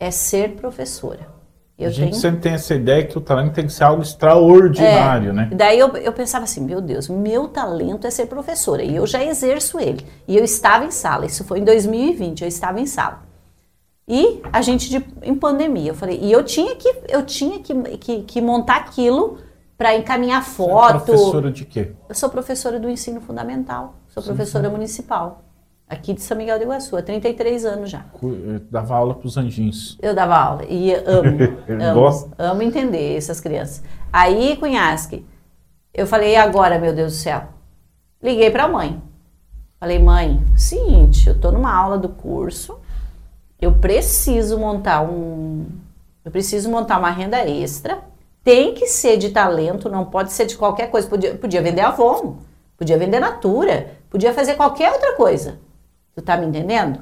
É 0.00 0.10
ser 0.10 0.52
professora. 0.52 1.32
Eu 1.78 1.88
a 1.88 1.90
gente 1.90 2.10
tenho... 2.10 2.20
sempre 2.20 2.40
tem 2.40 2.52
essa 2.52 2.74
ideia 2.74 3.04
que 3.04 3.16
o 3.16 3.20
talento 3.20 3.54
tem 3.54 3.66
que 3.66 3.72
ser 3.72 3.84
algo 3.84 4.02
extraordinário, 4.02 5.30
é, 5.30 5.32
né? 5.32 5.50
Daí 5.52 5.78
eu, 5.78 5.88
eu 5.96 6.12
pensava 6.12 6.44
assim, 6.44 6.60
meu 6.60 6.80
Deus, 6.80 7.08
meu 7.08 7.48
talento 7.48 8.06
é 8.06 8.10
ser 8.10 8.26
professora 8.26 8.82
e 8.82 8.94
eu 8.96 9.06
já 9.06 9.22
exerço 9.22 9.80
ele. 9.80 10.06
E 10.28 10.36
eu 10.36 10.44
estava 10.44 10.84
em 10.84 10.90
sala, 10.90 11.26
isso 11.26 11.44
foi 11.44 11.58
em 11.58 11.64
2020, 11.64 12.42
eu 12.42 12.48
estava 12.48 12.80
em 12.80 12.86
sala. 12.86 13.22
E 14.06 14.40
a 14.52 14.62
gente 14.62 14.90
de, 14.90 15.04
em 15.22 15.34
pandemia, 15.34 15.90
eu 15.90 15.94
falei, 15.94 16.18
e 16.20 16.30
eu 16.30 16.44
tinha 16.44 16.76
que, 16.76 16.94
eu 17.08 17.24
tinha 17.24 17.58
que, 17.60 17.74
que, 17.98 18.22
que 18.22 18.40
montar 18.40 18.76
aquilo 18.76 19.38
para 19.82 19.96
encaminhar 19.96 20.44
foto. 20.44 21.00
Você 21.00 21.10
é 21.10 21.14
professora 21.14 21.50
de 21.50 21.64
quê? 21.64 21.90
Eu 22.08 22.14
sou 22.14 22.30
professora 22.30 22.78
do 22.78 22.88
ensino 22.88 23.20
fundamental, 23.20 23.96
sou 24.06 24.22
sim, 24.22 24.28
professora 24.28 24.68
sim. 24.68 24.72
municipal 24.72 25.42
aqui 25.88 26.14
de 26.14 26.22
São 26.22 26.36
Miguel 26.36 26.56
de 26.56 26.64
Iguaçu, 26.64 26.96
há 26.96 27.02
33 27.02 27.64
anos 27.64 27.90
já. 27.90 28.04
Eu 28.22 28.60
dava 28.70 28.94
aula 28.94 29.12
para 29.12 29.26
os 29.26 29.36
anjinhos. 29.36 29.98
Eu 30.00 30.14
dava 30.14 30.36
aula 30.36 30.64
e 30.68 30.94
amo, 30.94 31.38
amo, 31.68 32.32
amo 32.38 32.62
entender 32.62 33.16
essas 33.16 33.40
crianças. 33.40 33.82
Aí, 34.12 34.56
Cunhasque, 34.56 35.26
eu 35.92 36.06
falei, 36.06 36.34
e 36.34 36.36
agora, 36.36 36.78
meu 36.78 36.94
Deus 36.94 37.12
do 37.12 37.18
céu? 37.18 37.48
Liguei 38.22 38.50
para 38.52 38.64
a 38.64 38.68
mãe. 38.68 39.02
Falei, 39.80 39.98
mãe, 39.98 40.40
seguinte, 40.56 41.26
eu 41.26 41.34
estou 41.34 41.50
numa 41.50 41.74
aula 41.74 41.98
do 41.98 42.08
curso, 42.08 42.78
eu 43.60 43.72
preciso 43.72 44.58
montar 44.58 45.02
um, 45.02 45.66
eu 46.24 46.30
preciso 46.30 46.70
montar 46.70 46.98
uma 46.98 47.10
renda 47.10 47.44
extra, 47.46 48.11
tem 48.44 48.74
que 48.74 48.86
ser 48.86 49.16
de 49.16 49.30
talento, 49.30 49.88
não 49.88 50.04
pode 50.04 50.32
ser 50.32 50.46
de 50.46 50.56
qualquer 50.56 50.90
coisa. 50.90 51.08
Podia, 51.08 51.34
podia 51.36 51.62
vender 51.62 51.80
Avon, 51.80 52.38
podia 52.76 52.98
vender 52.98 53.20
Natura, 53.20 53.98
podia 54.10 54.32
fazer 54.34 54.54
qualquer 54.54 54.92
outra 54.92 55.14
coisa. 55.14 55.60
Tu 56.14 56.22
tá 56.22 56.36
me 56.36 56.46
entendendo? 56.46 57.00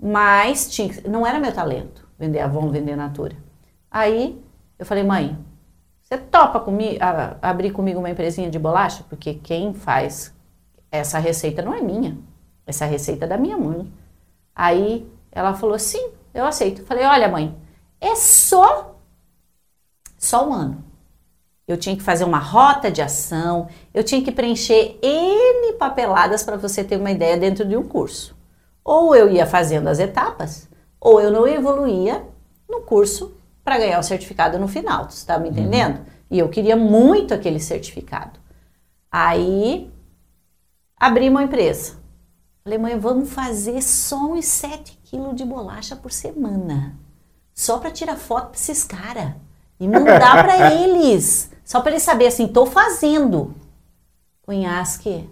Mas 0.00 0.70
tinha, 0.70 0.92
não 1.08 1.26
era 1.26 1.38
meu 1.38 1.52
talento 1.52 2.06
vender 2.18 2.40
Avon, 2.40 2.68
vender 2.70 2.96
Natura. 2.96 3.36
Aí 3.90 4.42
eu 4.78 4.86
falei, 4.86 5.04
mãe, 5.04 5.38
você 6.02 6.18
topa 6.18 6.64
a, 7.00 7.36
abrir 7.50 7.70
comigo 7.70 7.98
uma 7.98 8.10
empresinha 8.10 8.50
de 8.50 8.58
bolacha? 8.58 9.04
Porque 9.08 9.34
quem 9.34 9.72
faz 9.72 10.34
essa 10.90 11.18
receita 11.18 11.62
não 11.62 11.74
é 11.74 11.80
minha. 11.80 12.18
Essa 12.66 12.84
receita 12.84 13.24
é 13.24 13.28
da 13.28 13.36
minha 13.36 13.56
mãe. 13.56 13.90
Aí 14.54 15.10
ela 15.32 15.54
falou, 15.54 15.78
sim, 15.78 16.10
eu 16.32 16.44
aceito. 16.44 16.84
Falei, 16.84 17.04
olha 17.04 17.28
mãe, 17.28 17.56
é 18.00 18.14
só, 18.14 18.93
só 20.24 20.48
um 20.48 20.52
ano. 20.52 20.84
Eu 21.66 21.78
tinha 21.78 21.96
que 21.96 22.02
fazer 22.02 22.24
uma 22.24 22.38
rota 22.38 22.90
de 22.90 23.00
ação, 23.00 23.68
eu 23.92 24.04
tinha 24.04 24.22
que 24.22 24.30
preencher 24.30 24.98
N 25.02 25.72
papeladas 25.74 26.42
para 26.42 26.56
você 26.56 26.84
ter 26.84 26.96
uma 26.96 27.10
ideia 27.10 27.36
dentro 27.36 27.64
de 27.64 27.76
um 27.76 27.82
curso. 27.82 28.36
Ou 28.84 29.16
eu 29.16 29.30
ia 29.30 29.46
fazendo 29.46 29.88
as 29.88 29.98
etapas, 29.98 30.68
ou 31.00 31.20
eu 31.20 31.30
não 31.30 31.46
evoluía 31.46 32.22
no 32.68 32.82
curso 32.82 33.34
para 33.64 33.78
ganhar 33.78 33.98
o 33.98 34.02
certificado 34.02 34.58
no 34.58 34.68
final. 34.68 35.08
Você 35.08 35.18
está 35.18 35.38
me 35.38 35.48
uhum. 35.48 35.52
entendendo? 35.52 35.98
Uhum. 35.98 36.04
E 36.30 36.38
eu 36.38 36.48
queria 36.48 36.76
muito 36.76 37.32
aquele 37.32 37.60
certificado. 37.60 38.38
Aí 39.10 39.90
abri 40.98 41.28
uma 41.28 41.44
empresa. 41.44 41.94
Falei, 42.62 42.78
mãe, 42.78 42.98
vamos 42.98 43.30
fazer 43.30 43.82
só 43.82 44.32
uns 44.32 44.46
7 44.46 44.98
quilos 45.04 45.34
de 45.34 45.44
bolacha 45.44 45.94
por 45.94 46.10
semana. 46.10 46.98
Só 47.54 47.78
para 47.78 47.90
tirar 47.90 48.16
foto 48.16 48.48
para 48.48 48.58
esses 48.58 48.84
caras. 48.84 49.34
E 49.84 49.88
mandar 49.88 50.42
para 50.42 50.72
eles. 50.72 51.50
Só 51.62 51.80
para 51.82 51.90
ele 51.90 52.00
saber 52.00 52.28
assim, 52.28 52.48
tô 52.48 52.64
fazendo. 52.64 53.54
Cunhasque, 54.40 55.28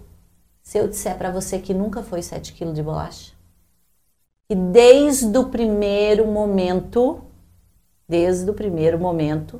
se 0.61 0.77
eu 0.77 0.87
disser 0.87 1.17
para 1.17 1.31
você 1.31 1.57
que 1.57 1.73
nunca 1.73 2.03
foi 2.03 2.21
7 2.21 2.53
quilos 2.53 2.75
de 2.75 2.83
bolacha, 2.83 3.33
e 4.47 4.55
desde 4.55 5.35
o 5.35 5.45
primeiro 5.45 6.27
momento, 6.27 7.21
desde 8.07 8.47
o 8.49 8.53
primeiro 8.53 8.99
momento, 8.99 9.59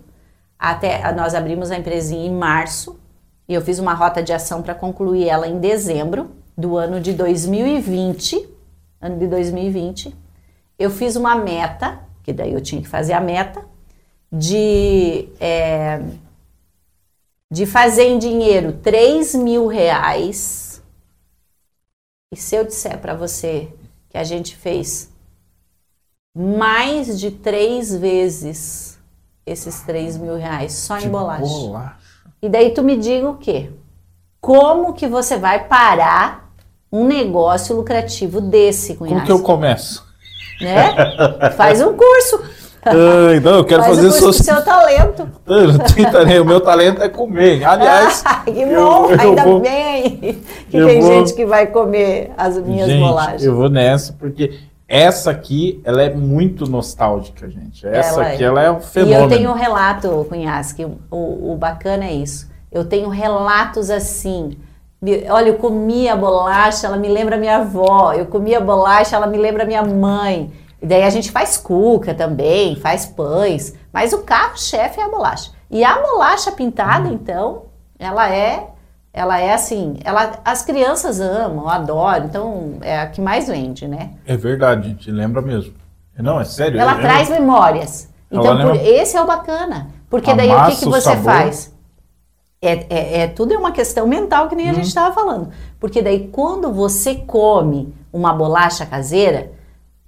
até 0.60 1.12
nós 1.14 1.34
abrimos 1.34 1.72
a 1.72 1.78
empresinha 1.78 2.28
em 2.28 2.34
março, 2.34 3.00
e 3.48 3.54
eu 3.56 3.62
fiz 3.62 3.80
uma 3.80 3.96
rota 3.96 4.22
de 4.22 4.32
ação 4.32 4.62
para 4.62 4.76
concluir 4.76 5.28
ela 5.28 5.48
em 5.48 5.60
dezembro 5.60 6.30
do 6.56 6.78
ano 6.78 7.00
de 7.00 7.14
2020, 7.14 8.48
ano 9.02 9.18
de 9.18 9.28
2020. 9.28 10.16
Eu 10.78 10.92
fiz 10.92 11.16
uma 11.16 11.36
meta, 11.36 12.00
que 12.22 12.32
daí 12.32 12.54
eu 12.54 12.62
tinha 12.62 12.82
que 12.82 12.88
fazer 12.88 13.14
a 13.14 13.20
meta, 13.20 13.73
de 14.36 15.30
é, 15.40 16.02
de 17.52 17.68
fazer 17.68 18.06
em 18.06 18.18
dinheiro 18.18 18.74
3 18.82 19.36
mil 19.36 19.68
reais, 19.68 20.82
e 22.34 22.36
se 22.36 22.56
eu 22.56 22.66
disser 22.66 22.98
para 22.98 23.14
você 23.14 23.72
que 24.10 24.18
a 24.18 24.24
gente 24.24 24.56
fez 24.56 25.12
mais 26.36 27.20
de 27.20 27.30
três 27.30 27.96
vezes 27.96 29.00
esses 29.46 29.82
3 29.82 30.18
mil 30.18 30.36
reais 30.36 30.74
só 30.74 30.98
em 30.98 31.10
bolacha. 31.10 31.44
bolacha. 31.44 31.98
E 32.42 32.50
daí 32.50 32.72
tu 32.72 32.82
me 32.82 32.98
diga 32.98 33.30
o 33.30 33.38
quê? 33.38 33.70
Como 34.42 34.94
que 34.94 35.08
você 35.08 35.38
vai 35.38 35.68
parar 35.68 36.52
um 36.92 37.06
negócio 37.06 37.76
lucrativo 37.76 38.42
desse, 38.42 38.96
cunhado? 38.96 39.16
Como 39.16 39.26
que 39.26 39.32
eu 39.32 39.44
começo? 39.44 40.04
Né? 40.60 41.52
Faz 41.56 41.82
um 41.82 41.96
curso. 41.96 42.63
Ai, 42.86 43.40
não, 43.40 43.58
eu 43.58 43.66
quero 43.66 43.84
Faz 43.84 43.96
fazer 43.96 44.08
o 44.08 44.34
seu 44.34 44.64
talento. 44.64 45.28
o 46.42 46.46
meu 46.46 46.62
talento 46.62 47.02
é 47.02 47.10
comer. 47.10 47.64
Aliás, 47.64 48.24
que 48.46 48.52
bom, 48.52 49.10
eu, 49.10 49.12
eu 49.12 49.20
ainda 49.20 49.44
vou, 49.44 49.60
bem 49.60 50.42
que 50.70 50.86
tem 50.86 51.02
vou, 51.02 51.14
gente 51.14 51.34
que 51.34 51.46
vai 51.46 51.68
comer 51.68 52.32
as 52.38 52.58
minhas 52.58 52.90
gente, 52.90 53.00
bolachas. 53.00 53.44
Eu 53.44 53.56
vou 53.56 53.70
nessa 53.70 54.14
porque 54.14 54.60
essa 54.88 55.32
aqui, 55.32 55.82
ela 55.84 56.04
é 56.04 56.14
muito 56.14 56.70
nostálgica, 56.70 57.50
gente. 57.50 57.88
Essa 57.88 58.22
ela 58.22 58.28
aqui, 58.28 58.44
é. 58.44 58.48
ela 58.48 58.62
é 58.62 58.72
um 58.72 58.80
fenômeno. 58.80 59.22
E 59.22 59.24
eu 59.24 59.30
tenho 59.30 59.50
um 59.50 59.56
relato, 59.56 60.26
Cunhasque, 60.30 60.86
o, 60.86 61.54
o 61.54 61.58
bacana 61.58 62.06
é 62.06 62.14
isso. 62.14 62.52
Eu 62.72 62.86
tenho 62.86 63.10
relatos 63.10 63.90
assim. 63.90 64.58
Olha, 65.30 65.50
eu 65.50 65.56
comia 65.56 66.16
bolacha, 66.16 66.88
ela 66.88 66.98
me 66.98 67.08
lembra 67.08 67.38
minha 67.38 67.58
avó. 67.58 68.14
Eu 68.14 68.26
comia 68.26 68.60
bolacha, 68.60 69.16
ela 69.16 69.28
me 69.28 69.38
lembra 69.38 69.66
minha 69.66 69.84
mãe. 69.84 70.52
E 70.84 70.86
daí 70.86 71.04
a 71.04 71.10
gente 71.10 71.32
faz 71.32 71.58
cuca 71.58 72.14
também, 72.14 72.76
faz 72.76 73.06
pães, 73.06 73.74
mas 73.94 74.12
o 74.12 74.24
carro-chefe 74.24 75.00
é 75.00 75.04
a 75.04 75.08
bolacha. 75.08 75.52
E 75.72 75.82
a 75.82 75.98
bolacha 76.02 76.52
pintada, 76.52 77.08
hum. 77.08 77.14
então, 77.14 77.64
ela 77.98 78.30
é 78.30 78.68
ela 79.14 79.40
é 79.40 79.54
assim, 79.54 79.96
ela, 80.04 80.40
as 80.44 80.64
crianças 80.64 81.22
amam, 81.22 81.70
adoram, 81.70 82.26
então 82.26 82.74
é 82.82 83.00
a 83.00 83.08
que 83.08 83.22
mais 83.22 83.48
vende, 83.48 83.88
né? 83.88 84.10
É 84.26 84.36
verdade, 84.36 84.90
gente, 84.90 85.10
lembra 85.10 85.42
mesmo. 85.42 85.74
Não, 86.18 86.42
é 86.42 86.44
sério. 86.44 86.80
Ela 86.80 86.96
traz 86.96 87.30
memórias. 87.30 88.10
Então, 88.30 88.60
por, 88.60 88.76
esse 88.76 89.16
é 89.16 89.22
o 89.22 89.26
bacana. 89.26 89.88
Porque 90.10 90.34
daí 90.34 90.52
o 90.52 90.66
que, 90.66 90.78
que 90.78 90.86
você 90.86 91.16
faz? 91.18 91.72
É, 92.62 92.72
é, 92.90 93.22
é, 93.22 93.28
tudo 93.28 93.54
é 93.54 93.58
uma 93.58 93.72
questão 93.72 94.06
mental 94.06 94.50
que 94.50 94.56
nem 94.56 94.68
hum. 94.68 94.72
a 94.72 94.74
gente 94.74 94.88
estava 94.88 95.10
uhum. 95.10 95.14
falando. 95.14 95.50
Porque 95.80 96.02
daí 96.02 96.28
quando 96.28 96.74
você 96.74 97.16
come 97.16 97.94
uma 98.12 98.34
bolacha 98.34 98.86
caseira, 98.86 99.53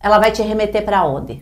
ela 0.06 0.20
vai 0.20 0.32
te 0.32 0.44
remeter 0.44 0.86
para 0.86 1.04
onde? 1.04 1.42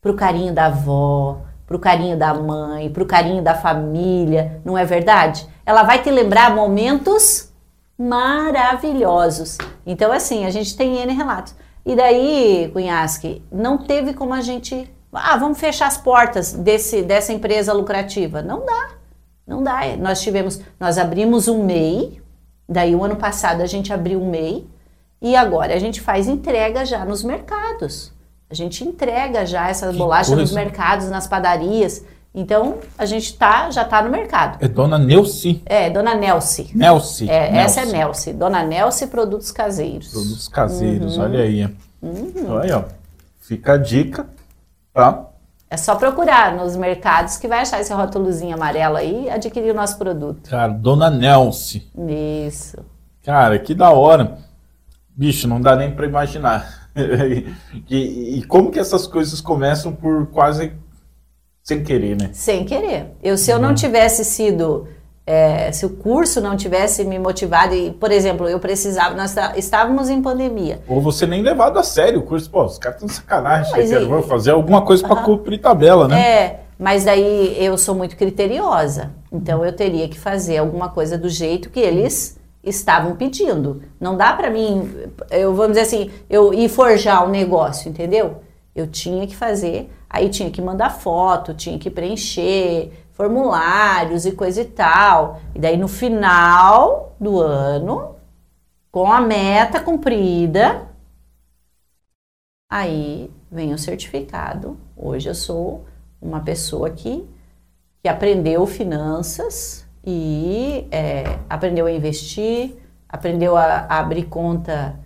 Para 0.00 0.12
o 0.12 0.14
carinho 0.14 0.54
da 0.54 0.66
avó, 0.66 1.38
para 1.66 1.76
o 1.76 1.80
carinho 1.80 2.16
da 2.16 2.32
mãe, 2.32 2.88
para 2.88 3.02
o 3.02 3.06
carinho 3.06 3.42
da 3.42 3.52
família, 3.52 4.60
não 4.64 4.78
é 4.78 4.84
verdade? 4.84 5.44
Ela 5.66 5.82
vai 5.82 6.00
te 6.00 6.08
lembrar 6.08 6.54
momentos 6.54 7.52
maravilhosos. 7.98 9.58
Então, 9.84 10.12
assim, 10.12 10.46
a 10.46 10.50
gente 10.50 10.76
tem 10.76 10.98
N 10.98 11.12
relatos. 11.14 11.52
E 11.84 11.96
daí, 11.96 12.70
Cunhasque, 12.72 13.42
não 13.50 13.76
teve 13.76 14.14
como 14.14 14.34
a 14.34 14.40
gente. 14.40 14.88
Ah, 15.12 15.36
vamos 15.36 15.58
fechar 15.58 15.88
as 15.88 15.96
portas 15.96 16.52
desse, 16.52 17.02
dessa 17.02 17.32
empresa 17.32 17.72
lucrativa. 17.72 18.40
Não 18.40 18.64
dá. 18.64 18.90
Não 19.44 19.64
dá. 19.64 19.80
Nós 19.98 20.22
tivemos. 20.22 20.60
Nós 20.78 20.96
abrimos 20.96 21.48
um 21.48 21.64
MEI. 21.64 22.22
Daí, 22.68 22.94
o 22.94 23.02
ano 23.02 23.16
passado, 23.16 23.62
a 23.62 23.66
gente 23.66 23.92
abriu 23.92 24.22
um 24.22 24.30
MEI. 24.30 24.64
E 25.20 25.34
agora 25.34 25.74
a 25.74 25.78
gente 25.78 26.00
faz 26.00 26.28
entrega 26.28 26.84
já 26.84 27.04
nos 27.04 27.22
mercados. 27.22 28.12
A 28.50 28.54
gente 28.54 28.84
entrega 28.84 29.46
já 29.46 29.68
essas 29.68 29.96
bolachas 29.96 30.36
nos 30.36 30.52
mercados, 30.52 31.08
nas 31.08 31.26
padarias. 31.26 32.04
Então, 32.34 32.78
a 32.98 33.06
gente 33.06 33.36
tá, 33.38 33.70
já 33.70 33.82
está 33.82 34.02
no 34.02 34.10
mercado. 34.10 34.58
É 34.60 34.66
Dona 34.66 34.98
Nelci? 34.98 35.62
É, 35.64 35.88
Dona 35.88 36.14
Nelci. 36.14 36.70
Nelci. 36.74 37.30
É. 37.30 37.56
Essa 37.58 37.82
é 37.82 37.86
Nelci. 37.86 38.32
Dona 38.32 38.62
Nelci 38.62 39.06
Produtos 39.06 39.52
Caseiros. 39.52 40.10
Produtos 40.10 40.48
Caseiros, 40.48 41.16
uhum. 41.16 41.22
olha 41.22 41.42
aí. 41.42 41.64
Uhum. 42.02 42.50
Olha, 42.50 42.78
ó. 42.78 42.84
Fica 43.40 43.74
a 43.74 43.76
dica, 43.76 44.26
tá? 44.92 45.26
É 45.70 45.76
só 45.76 45.94
procurar 45.94 46.54
nos 46.56 46.76
mercados 46.76 47.36
que 47.36 47.48
vai 47.48 47.60
achar 47.60 47.80
esse 47.80 47.92
rótulozinho 47.92 48.54
amarelo 48.54 48.96
aí 48.96 49.24
e 49.24 49.30
adquirir 49.30 49.70
o 49.70 49.74
nosso 49.74 49.96
produto. 49.96 50.50
Cara, 50.50 50.72
Dona 50.72 51.10
Nelci. 51.10 51.88
Isso. 52.46 52.78
Cara, 53.22 53.58
que 53.58 53.74
da 53.74 53.90
hora. 53.90 54.38
Bicho, 55.16 55.46
não 55.46 55.60
dá 55.60 55.76
nem 55.76 55.90
para 55.90 56.06
imaginar. 56.06 56.88
e, 57.88 58.38
e, 58.38 58.44
como 58.46 58.70
que 58.70 58.78
essas 58.78 59.06
coisas 59.06 59.40
começam 59.40 59.92
por 59.92 60.26
quase 60.26 60.72
sem 61.62 61.82
querer, 61.82 62.16
né? 62.16 62.30
Sem 62.32 62.64
querer. 62.64 63.12
Eu, 63.22 63.36
se 63.38 63.50
eu 63.50 63.58
não 63.58 63.70
uhum. 63.70 63.74
tivesse 63.74 64.24
sido 64.24 64.86
é, 65.26 65.72
se 65.72 65.86
o 65.86 65.90
curso 65.90 66.40
não 66.40 66.54
tivesse 66.54 67.02
me 67.02 67.18
motivado 67.18 67.74
e, 67.74 67.90
por 67.92 68.12
exemplo, 68.12 68.46
eu 68.46 68.60
precisava, 68.60 69.14
nós 69.14 69.34
estávamos 69.56 70.10
em 70.10 70.20
pandemia. 70.20 70.82
Ou 70.86 71.00
você 71.00 71.26
nem 71.26 71.42
levado 71.42 71.78
a 71.78 71.82
sério 71.82 72.20
o 72.20 72.22
curso, 72.22 72.50
pô, 72.50 72.64
os 72.64 72.76
caras 72.76 72.96
estão 72.96 73.08
de 73.08 73.14
sacanagem, 73.14 73.72
mas 73.72 73.90
e... 73.90 73.98
vou 74.04 74.22
fazer 74.22 74.50
alguma 74.50 74.82
coisa 74.82 75.06
para 75.06 75.22
cumprir 75.22 75.58
tabela, 75.58 76.06
né? 76.06 76.20
É, 76.20 76.60
mas 76.78 77.04
daí 77.04 77.56
eu 77.58 77.78
sou 77.78 77.94
muito 77.94 78.16
criteriosa, 78.16 79.12
então 79.32 79.64
eu 79.64 79.72
teria 79.72 80.08
que 80.08 80.18
fazer 80.18 80.58
alguma 80.58 80.90
coisa 80.90 81.16
do 81.16 81.30
jeito 81.30 81.70
que 81.70 81.80
eles 81.80 82.38
estavam 82.64 83.16
pedindo. 83.16 83.82
Não 84.00 84.16
dá 84.16 84.32
para 84.32 84.50
mim, 84.50 84.90
eu 85.30 85.54
vamos 85.54 85.76
dizer 85.76 85.82
assim, 85.82 86.10
eu 86.28 86.52
ir 86.52 86.68
forjar 86.68 87.24
o 87.24 87.28
um 87.28 87.30
negócio, 87.30 87.88
entendeu? 87.88 88.42
Eu 88.74 88.86
tinha 88.86 89.26
que 89.26 89.36
fazer, 89.36 89.90
aí 90.08 90.28
tinha 90.28 90.50
que 90.50 90.60
mandar 90.60 90.90
foto, 90.90 91.54
tinha 91.54 91.78
que 91.78 91.90
preencher 91.90 92.92
formulários 93.12 94.26
e 94.26 94.32
coisa 94.32 94.62
e 94.62 94.64
tal. 94.64 95.40
E 95.54 95.58
daí 95.58 95.76
no 95.76 95.88
final 95.88 97.14
do 97.20 97.40
ano, 97.40 98.16
com 98.90 99.10
a 99.12 99.20
meta 99.20 99.80
cumprida, 99.80 100.88
aí 102.70 103.30
vem 103.50 103.72
o 103.72 103.78
certificado. 103.78 104.76
Hoje 104.96 105.28
eu 105.28 105.34
sou 105.34 105.84
uma 106.20 106.40
pessoa 106.40 106.90
que, 106.90 107.28
que 108.02 108.08
aprendeu 108.08 108.66
finanças 108.66 109.83
e 110.06 110.86
é, 110.90 111.38
aprendeu 111.48 111.86
a 111.86 111.92
investir, 111.92 112.76
aprendeu 113.08 113.56
a, 113.56 113.86
a 113.88 113.98
abrir 113.98 114.24
conta 114.24 114.98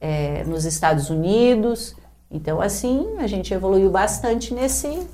é, 0.00 0.44
nos 0.44 0.64
Estados 0.64 1.10
Unidos. 1.10 1.94
Então, 2.30 2.60
assim, 2.60 3.16
a 3.18 3.26
gente 3.26 3.52
evoluiu 3.52 3.90
bastante 3.90 4.54
nesse, 4.54 5.06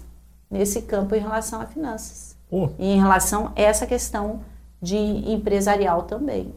nesse 0.50 0.82
campo 0.82 1.14
em 1.14 1.20
relação 1.20 1.60
a 1.60 1.66
finanças. 1.66 2.36
Uh. 2.50 2.70
E 2.78 2.92
em 2.92 3.00
relação 3.00 3.52
a 3.56 3.60
essa 3.60 3.86
questão 3.86 4.40
de 4.80 4.96
empresarial 4.96 6.02
também. 6.02 6.54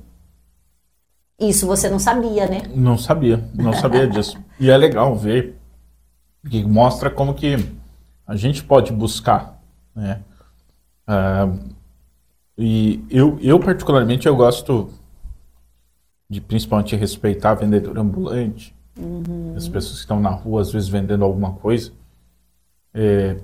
Isso 1.40 1.66
você 1.66 1.90
não 1.90 2.00
sabia, 2.00 2.48
né? 2.48 2.64
Não 2.76 2.98
sabia, 2.98 3.44
não 3.54 3.74
sabia 3.74 4.06
disso. 4.10 4.38
E 4.60 4.70
é 4.70 4.78
legal 4.78 5.16
ver 5.16 5.58
que 6.50 6.64
mostra 6.64 7.10
como 7.10 7.34
que 7.34 7.56
a 8.26 8.36
gente 8.36 8.64
pode 8.64 8.92
buscar, 8.92 9.60
né? 9.96 10.22
Uh, 11.08 11.78
e 12.58 13.04
eu, 13.10 13.38
eu 13.42 13.60
particularmente 13.60 14.28
eu 14.28 14.36
gosto 14.36 14.90
de 16.30 16.42
principalmente 16.42 16.96
respeitar 16.96 17.54
vendedor 17.54 17.98
ambulante, 18.00 18.76
uhum. 18.98 19.54
as 19.56 19.68
pessoas 19.68 19.96
que 19.96 20.00
estão 20.00 20.20
na 20.20 20.30
rua 20.30 20.62
às 20.62 20.72
vezes 20.72 20.90
vendendo 20.90 21.24
alguma 21.24 21.54
coisa. 21.54 21.92
É, 22.94 23.38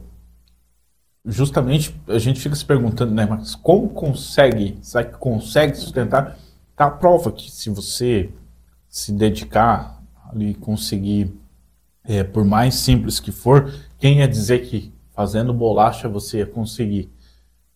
justamente 1.25 1.95
a 2.07 2.17
gente 2.17 2.39
fica 2.39 2.55
se 2.55 2.65
perguntando, 2.65 3.13
né, 3.13 3.25
mas 3.25 3.55
como 3.55 3.89
consegue, 3.89 4.77
será 4.81 5.03
que 5.03 5.17
consegue 5.17 5.75
sustentar? 5.77 6.37
Tá 6.75 6.85
a 6.87 6.91
prova 6.91 7.31
que 7.31 7.51
se 7.51 7.69
você 7.69 8.31
se 8.89 9.11
dedicar 9.11 10.01
ali, 10.29 10.55
conseguir, 10.55 11.31
é, 12.03 12.23
por 12.23 12.43
mais 12.43 12.75
simples 12.75 13.19
que 13.19 13.31
for, 13.31 13.73
quem 13.99 14.19
ia 14.19 14.27
dizer 14.27 14.67
que 14.67 14.91
fazendo 15.11 15.53
bolacha 15.53 16.09
você 16.09 16.39
ia 16.39 16.45
conseguir 16.45 17.09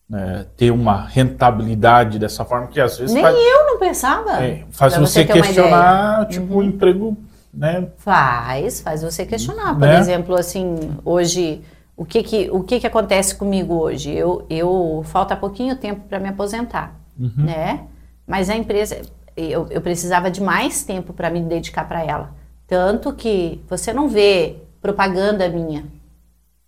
né, 0.08 0.46
ter 0.56 0.70
uma 0.70 1.04
rentabilidade 1.04 2.18
dessa 2.18 2.44
forma 2.44 2.68
que 2.68 2.80
às 2.80 2.96
vezes 2.96 3.14
nem 3.14 3.22
faz, 3.22 3.36
eu 3.36 3.66
não 3.66 3.78
pensava 3.78 4.42
é, 4.42 4.64
faz 4.70 4.94
você, 4.94 5.24
você 5.24 5.24
questionar 5.24 6.26
tipo 6.28 6.54
uhum. 6.54 6.60
um 6.60 6.62
emprego 6.62 7.16
né 7.52 7.88
faz 7.98 8.80
faz 8.80 9.02
você 9.02 9.26
questionar 9.26 9.74
por 9.74 9.86
né? 9.86 9.98
exemplo 9.98 10.34
assim 10.34 10.96
hoje 11.04 11.62
o 11.98 12.04
que 12.04 12.22
que, 12.22 12.48
o 12.52 12.62
que 12.62 12.78
que 12.78 12.86
acontece 12.86 13.34
comigo 13.34 13.74
hoje? 13.74 14.16
Eu, 14.16 14.46
eu 14.48 15.02
falta 15.06 15.34
pouquinho 15.34 15.74
tempo 15.74 16.02
para 16.08 16.20
me 16.20 16.28
aposentar, 16.28 16.94
uhum. 17.18 17.32
né? 17.38 17.86
Mas 18.24 18.48
a 18.48 18.54
empresa, 18.54 19.02
eu, 19.36 19.66
eu 19.68 19.80
precisava 19.80 20.30
de 20.30 20.40
mais 20.40 20.84
tempo 20.84 21.12
para 21.12 21.28
me 21.28 21.40
dedicar 21.40 21.88
para 21.88 22.04
ela. 22.04 22.30
Tanto 22.68 23.12
que 23.12 23.60
você 23.68 23.92
não 23.92 24.08
vê 24.08 24.58
propaganda 24.80 25.48
minha 25.48 25.86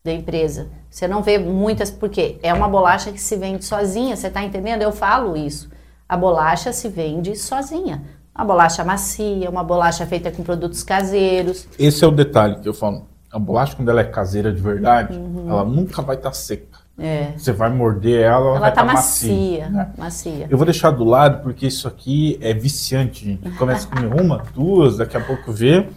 da 0.02 0.12
empresa. 0.12 0.68
Você 0.88 1.06
não 1.06 1.22
vê 1.22 1.38
muitas, 1.38 1.90
porque 1.90 2.38
é 2.42 2.52
uma 2.52 2.68
bolacha 2.68 3.12
que 3.12 3.20
se 3.20 3.36
vende 3.36 3.64
sozinha, 3.64 4.16
você 4.16 4.28
está 4.28 4.42
entendendo? 4.42 4.82
Eu 4.82 4.92
falo 4.92 5.36
isso. 5.36 5.70
A 6.08 6.16
bolacha 6.16 6.72
se 6.72 6.88
vende 6.88 7.36
sozinha. 7.36 8.02
Uma 8.34 8.44
bolacha 8.44 8.82
macia, 8.82 9.50
uma 9.50 9.62
bolacha 9.62 10.06
feita 10.06 10.30
com 10.30 10.42
produtos 10.42 10.82
caseiros. 10.82 11.68
Esse 11.78 12.04
é 12.04 12.08
o 12.08 12.10
detalhe 12.10 12.56
que 12.56 12.68
eu 12.68 12.74
falo. 12.74 13.06
A 13.30 13.38
bolacha, 13.38 13.76
quando 13.76 13.90
ela 13.90 14.00
é 14.00 14.04
caseira 14.04 14.52
de 14.52 14.60
verdade, 14.60 15.16
uhum. 15.16 15.48
ela 15.48 15.64
nunca 15.64 16.02
vai 16.02 16.16
estar 16.16 16.30
tá 16.30 16.34
seca. 16.34 16.80
É. 16.98 17.32
Você 17.36 17.52
vai 17.52 17.70
morder 17.70 18.22
ela, 18.22 18.56
ela, 18.56 18.68
estar 18.68 18.82
tá 18.82 18.84
macia. 18.84 19.32
Macia, 19.32 19.68
né? 19.68 19.92
macia. 19.96 20.46
Eu 20.50 20.56
vou 20.56 20.64
deixar 20.66 20.90
do 20.90 21.04
lado 21.04 21.42
porque 21.42 21.66
isso 21.66 21.86
aqui 21.86 22.38
é 22.42 22.52
viciante, 22.52 23.24
gente. 23.24 23.50
Começa 23.56 23.86
a 23.86 23.96
comer 23.96 24.20
uma, 24.20 24.42
duas, 24.54 24.96
daqui 24.96 25.16
a 25.16 25.20
pouco 25.20 25.52
vê. 25.52 25.88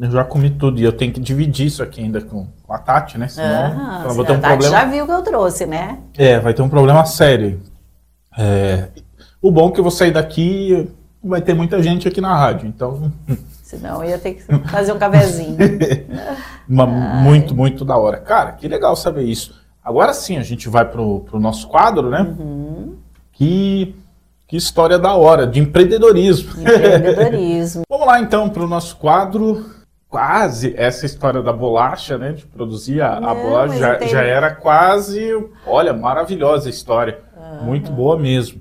Eu 0.00 0.10
já 0.10 0.24
comi 0.24 0.48
tudo 0.48 0.80
e 0.80 0.84
eu 0.84 0.92
tenho 0.92 1.12
que 1.12 1.20
dividir 1.20 1.66
isso 1.66 1.82
aqui 1.82 2.00
ainda 2.00 2.22
com 2.22 2.46
a 2.68 2.78
Tati, 2.78 3.18
né? 3.18 3.28
Senão 3.28 3.70
uhum, 3.70 4.02
ela 4.02 4.14
vai 4.14 4.26
ter 4.26 4.32
um 4.32 4.40
problema. 4.40 4.76
já 4.76 4.84
viu 4.86 5.04
que 5.04 5.12
eu 5.12 5.22
trouxe, 5.22 5.66
né? 5.66 5.98
É, 6.16 6.40
vai 6.40 6.54
ter 6.54 6.62
um 6.62 6.68
problema 6.70 7.04
sério. 7.04 7.60
É... 8.38 8.88
O 9.42 9.50
bom 9.50 9.68
é 9.68 9.72
que 9.72 9.80
eu 9.80 9.84
vou 9.84 9.90
sair 9.90 10.10
daqui 10.10 10.90
vai 11.22 11.42
ter 11.42 11.54
muita 11.54 11.82
gente 11.82 12.08
aqui 12.08 12.20
na 12.20 12.34
rádio, 12.34 12.66
então. 12.66 13.12
Senão 13.62 14.02
eu 14.02 14.10
ia 14.10 14.18
ter 14.18 14.34
que 14.34 14.42
fazer 14.68 14.92
um 14.92 14.98
cafezinho. 14.98 15.56
Uma, 16.68 16.86
muito, 16.86 17.54
muito 17.54 17.84
da 17.84 17.96
hora. 17.96 18.18
Cara, 18.18 18.52
que 18.52 18.66
legal 18.66 18.96
saber 18.96 19.24
isso. 19.24 19.54
Agora 19.84 20.14
sim, 20.14 20.38
a 20.38 20.42
gente 20.42 20.68
vai 20.68 20.84
pro, 20.84 21.20
pro 21.20 21.38
nosso 21.38 21.68
quadro, 21.68 22.08
né? 22.08 22.22
Uhum. 22.22 22.96
Que, 23.32 23.94
que 24.48 24.56
história 24.56 24.98
da 24.98 25.14
hora, 25.14 25.46
de 25.46 25.60
empreendedorismo. 25.60 26.60
Empreendedorismo. 26.60 27.82
Vamos 27.90 28.06
lá 28.06 28.20
então 28.20 28.48
pro 28.48 28.66
nosso 28.66 28.96
quadro. 28.96 29.79
Quase 30.10 30.74
essa 30.76 31.06
história 31.06 31.40
da 31.40 31.52
bolacha, 31.52 32.18
né? 32.18 32.32
De 32.32 32.44
produzir 32.44 33.00
a, 33.00 33.20
Não, 33.20 33.28
a 33.30 33.34
bolacha. 33.34 33.78
Já, 33.78 34.00
já, 34.00 34.22
era 34.22 34.54
quase. 34.54 35.48
Olha, 35.64 35.94
maravilhosa 35.94 36.68
a 36.68 36.70
história. 36.70 37.20
Uhum. 37.36 37.64
Muito 37.64 37.92
boa 37.92 38.18
mesmo. 38.18 38.60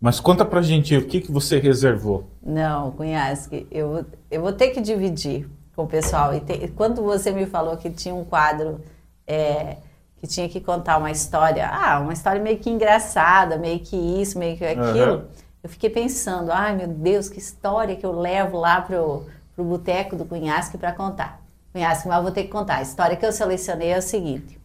Mas 0.00 0.20
conta 0.20 0.44
pra 0.44 0.60
gente 0.60 0.96
o 0.96 1.06
que, 1.06 1.20
que 1.20 1.32
você 1.32 1.58
reservou. 1.58 2.28
Não, 2.42 2.90
Cunhasque, 2.92 3.66
eu, 3.70 4.04
eu 4.30 4.42
vou 4.42 4.52
ter 4.52 4.70
que 4.70 4.80
dividir 4.80 5.48
com 5.74 5.84
o 5.84 5.86
pessoal. 5.86 6.34
E 6.34 6.40
te, 6.40 6.68
quando 6.76 7.02
você 7.02 7.30
me 7.30 7.46
falou 7.46 7.76
que 7.76 7.90
tinha 7.90 8.14
um 8.14 8.24
quadro 8.24 8.80
é, 9.26 9.76
que 10.20 10.26
tinha 10.26 10.48
que 10.48 10.60
contar 10.60 10.98
uma 10.98 11.10
história, 11.10 11.68
ah, 11.68 12.00
uma 12.00 12.12
história 12.12 12.42
meio 12.42 12.58
que 12.58 12.68
engraçada, 12.68 13.56
meio 13.56 13.78
que 13.78 13.96
isso, 13.96 14.38
meio 14.38 14.56
que 14.56 14.64
aquilo, 14.64 15.14
uhum. 15.14 15.24
eu 15.62 15.70
fiquei 15.70 15.90
pensando, 15.90 16.50
ai 16.50 16.76
meu 16.76 16.88
Deus, 16.88 17.28
que 17.28 17.38
história 17.38 17.94
que 17.94 18.04
eu 18.04 18.12
levo 18.12 18.58
lá 18.58 18.80
pro, 18.80 19.26
pro 19.58 19.64
boteco 19.64 20.14
do 20.14 20.24
Cunhasque 20.24 20.78
para 20.78 20.92
contar. 20.92 21.42
Cunhasque, 21.72 22.06
mas 22.06 22.22
vou 22.22 22.30
ter 22.30 22.44
que 22.44 22.48
contar. 22.48 22.76
A 22.76 22.82
história 22.82 23.16
que 23.16 23.26
eu 23.26 23.32
selecionei 23.32 23.88
é 23.88 23.98
o 23.98 24.02
seguinte. 24.02 24.56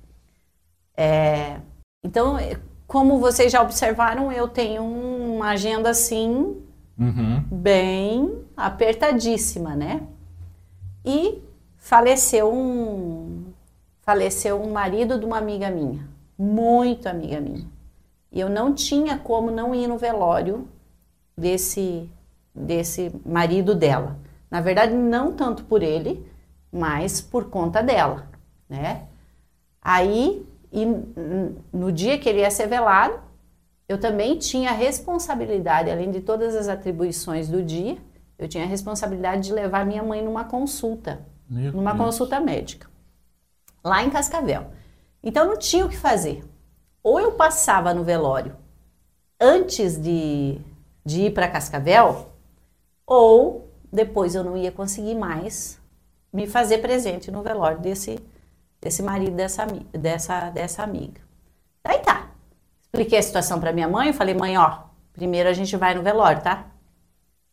É, 0.96 1.58
então, 2.04 2.38
como 2.86 3.20
vocês 3.20 3.52
já 3.52 3.60
observaram, 3.64 4.32
eu 4.32 4.48
tenho 4.48 4.84
uma 4.84 5.50
agenda 5.50 5.89
assim, 5.89 6.62
uhum. 6.96 7.44
bem 7.52 8.46
apertadíssima, 8.56 9.76
né? 9.76 10.04
E 11.04 11.41
faleceu 11.76 12.54
um, 12.54 13.46
faleceu 14.02 14.62
um 14.62 14.72
marido 14.72 15.18
de 15.18 15.26
uma 15.26 15.39
amiga 15.39 15.72
minha, 15.72 16.08
muito 16.38 17.08
amiga 17.08 17.41
minha. 17.41 17.66
E 18.32 18.39
eu 18.39 18.48
não 18.48 18.76
tinha 18.76 19.18
como 19.18 19.50
não 19.50 19.74
ir 19.74 19.88
no 19.88 19.98
velório 19.98 20.68
desse, 21.36 22.08
desse 22.54 23.12
marido 23.26 23.74
dela. 23.74 24.22
Na 24.54 24.62
verdade, 24.62 24.93
não 24.93 25.32
tanto 25.32 25.64
por 25.64 25.82
ele, 25.82 26.24
mas 26.72 27.20
por 27.20 27.49
conta 27.49 27.82
dela, 27.82 28.28
né? 28.70 29.08
Aí 29.82 30.45
e 30.72 30.86
no 31.74 31.91
dia 31.91 32.20
que 32.20 32.30
ele 32.30 32.41
ia 32.41 32.51
ser 32.51 32.68
velado, 32.68 33.20
eu 33.89 33.99
também 33.99 34.38
tinha 34.38 34.70
a 34.70 34.74
responsabilidade, 34.74 35.89
além 35.89 36.12
de 36.12 36.22
todas 36.22 36.56
as 36.56 36.70
atribuições 36.70 37.49
do 37.49 37.64
dia, 37.64 37.97
eu 38.38 38.47
tinha 38.47 38.64
a 38.64 38.68
responsabilidade 38.68 39.41
de 39.41 39.54
levar 39.54 39.88
minha 39.88 40.04
mãe 40.04 40.24
numa 40.24 40.43
consulta, 40.43 41.26
Meu 41.49 41.72
numa 41.72 41.93
Deus. 41.95 42.06
consulta 42.06 42.39
médica, 42.39 42.88
lá 43.84 44.04
em 44.04 44.12
Cascavel. 44.12 44.68
Então 45.24 45.47
não 45.47 45.58
tinha 45.58 45.84
o 45.84 45.89
que 45.89 45.97
fazer. 45.97 46.43
Ou 47.01 47.20
eu 47.20 47.32
passava 47.32 47.91
no 47.91 48.04
velório 48.04 48.56
antes 49.41 49.99
de, 49.99 50.60
de 51.04 51.24
ir 51.24 51.34
para 51.34 51.47
Cascavel, 51.47 52.30
ou 53.08 53.73
depois 53.94 54.36
eu 54.36 54.44
não 54.44 54.58
ia 54.58 54.72
conseguir 54.72 55.16
mais 55.16 55.80
me 56.32 56.48
fazer 56.48 56.80
presente 56.80 57.32
no 57.32 57.44
velório 57.44 57.80
desse 57.80 58.20
desse 58.84 59.02
marido 59.02 59.34
dessa, 59.34 59.66
dessa, 59.94 60.50
dessa 60.50 60.84
amiga. 60.84 61.22
Daí 61.82 62.00
tá. 62.00 62.28
Expliquei 62.84 63.18
a 63.18 63.24
situação 63.24 63.60
para 63.60 63.72
minha 63.72 63.88
mãe, 63.88 64.12
falei, 64.12 64.36
mãe, 64.36 64.58
ó, 64.58 64.80
primeiro 65.14 65.48
a 65.48 65.54
gente 65.54 65.76
vai 65.78 65.96
no 65.96 66.04
velório, 66.04 66.41
tá? 66.41 66.66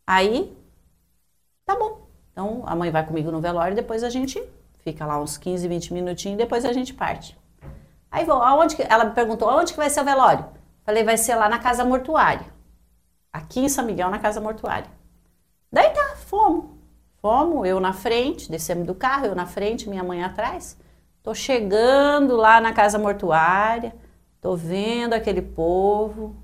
Aí, 0.04 0.52
tá 1.64 1.76
bom. 1.76 2.00
Então, 2.32 2.62
a 2.66 2.74
mãe 2.74 2.90
vai 2.90 3.06
comigo 3.06 3.30
no 3.30 3.40
velório, 3.40 3.76
depois 3.76 4.02
a 4.02 4.10
gente 4.10 4.42
fica 4.80 5.06
lá 5.06 5.20
uns 5.20 5.38
15, 5.38 5.68
20 5.68 5.94
minutinhos, 5.94 6.36
depois 6.36 6.64
a 6.64 6.72
gente 6.72 6.92
parte. 6.92 7.38
Aí 8.10 8.24
vou, 8.24 8.42
aonde 8.42 8.74
que, 8.74 8.82
ela 8.82 9.04
me 9.04 9.12
perguntou, 9.12 9.48
aonde 9.48 9.72
que 9.72 9.78
vai 9.78 9.88
ser 9.88 10.00
o 10.00 10.04
velório? 10.04 10.44
Falei, 10.84 11.04
vai 11.04 11.16
ser 11.16 11.36
lá 11.36 11.48
na 11.48 11.60
casa 11.60 11.84
mortuária. 11.84 12.46
Aqui 13.32 13.60
em 13.60 13.68
São 13.68 13.84
Miguel, 13.84 14.10
na 14.10 14.18
casa 14.18 14.40
mortuária. 14.40 14.90
Daí 15.70 15.90
tá, 15.90 15.99
fomos. 16.30 16.66
Fomos, 17.20 17.68
eu 17.68 17.80
na 17.80 17.92
frente, 17.92 18.50
descemos 18.50 18.86
do 18.86 18.94
carro, 18.94 19.26
eu 19.26 19.34
na 19.34 19.44
frente, 19.44 19.88
minha 19.88 20.02
mãe 20.02 20.22
atrás. 20.22 20.78
Tô 21.22 21.34
chegando 21.34 22.36
lá 22.36 22.60
na 22.60 22.72
casa 22.72 22.98
mortuária, 22.98 23.94
tô 24.40 24.56
vendo 24.56 25.12
aquele 25.12 25.42
povo. 25.42 26.34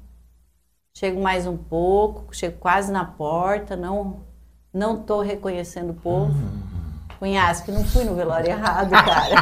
Chego 0.93 1.20
mais 1.22 1.47
um 1.47 1.57
pouco, 1.57 2.34
chego 2.34 2.59
quase 2.59 2.93
na 2.93 3.05
porta, 3.05 3.76
não 3.76 4.24
não 4.72 5.03
tô 5.03 5.22
reconhecendo 5.22 5.91
o 5.91 5.95
povo. 5.95 6.34
Cunhasco, 7.18 7.66
que 7.66 7.72
não 7.72 7.84
fui 7.84 8.04
no 8.04 8.14
velório 8.14 8.50
errado, 8.50 8.90
cara. 8.90 9.36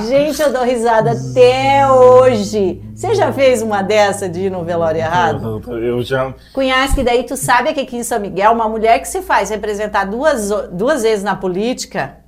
Gente, 0.06 0.40
eu 0.40 0.52
dou 0.52 0.64
risada 0.64 1.12
até 1.12 1.90
hoje. 1.90 2.82
Você 2.94 3.14
já 3.14 3.32
fez 3.32 3.60
uma 3.60 3.82
dessa 3.82 4.28
de 4.28 4.42
ir 4.42 4.50
no 4.50 4.64
velório 4.64 5.00
errado? 5.00 5.60
Eu 5.78 6.02
já. 6.02 6.32
Cunhasco, 6.52 7.02
daí 7.02 7.24
tu 7.24 7.36
sabe 7.36 7.74
que 7.74 7.80
aqui 7.80 7.96
em 7.96 8.02
São 8.02 8.20
Miguel, 8.20 8.52
uma 8.52 8.68
mulher 8.68 9.00
que 9.00 9.08
se 9.08 9.20
faz 9.20 9.50
representar 9.50 10.04
duas, 10.04 10.48
duas 10.72 11.02
vezes 11.02 11.24
na 11.24 11.34
política, 11.36 12.20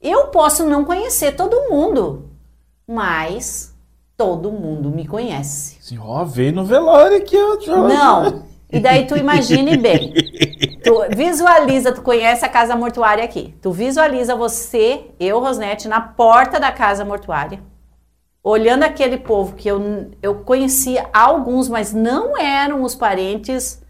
eu 0.00 0.26
posso 0.26 0.64
não 0.64 0.84
conhecer 0.84 1.32
todo 1.32 1.70
mundo, 1.70 2.30
mas 2.86 3.74
todo 4.16 4.50
mundo 4.52 4.90
me 4.90 5.06
conhece. 5.06 5.78
Ó, 5.98 6.24
veio 6.24 6.52
no 6.52 6.64
velório 6.64 7.16
aqui, 7.16 7.36
ó. 7.36 7.56
Não. 7.88 8.42
E 8.74 8.80
daí 8.80 9.06
tu 9.06 9.16
imagine 9.16 9.76
bem. 9.78 10.12
Tu 10.82 11.16
visualiza, 11.16 11.92
tu 11.92 12.02
conhece 12.02 12.44
a 12.44 12.48
casa 12.48 12.74
mortuária 12.74 13.24
aqui. 13.24 13.54
Tu 13.62 13.70
visualiza 13.70 14.34
você, 14.34 15.10
eu, 15.18 15.38
Rosnete, 15.38 15.86
na 15.86 16.00
porta 16.00 16.58
da 16.58 16.72
casa 16.72 17.04
mortuária, 17.04 17.62
olhando 18.42 18.82
aquele 18.82 19.16
povo 19.16 19.54
que 19.54 19.68
eu, 19.68 20.10
eu 20.20 20.40
conhecia 20.42 21.08
alguns, 21.12 21.68
mas 21.68 21.94
não 21.94 22.36
eram 22.36 22.82
os 22.82 22.94
parentes 22.94 23.80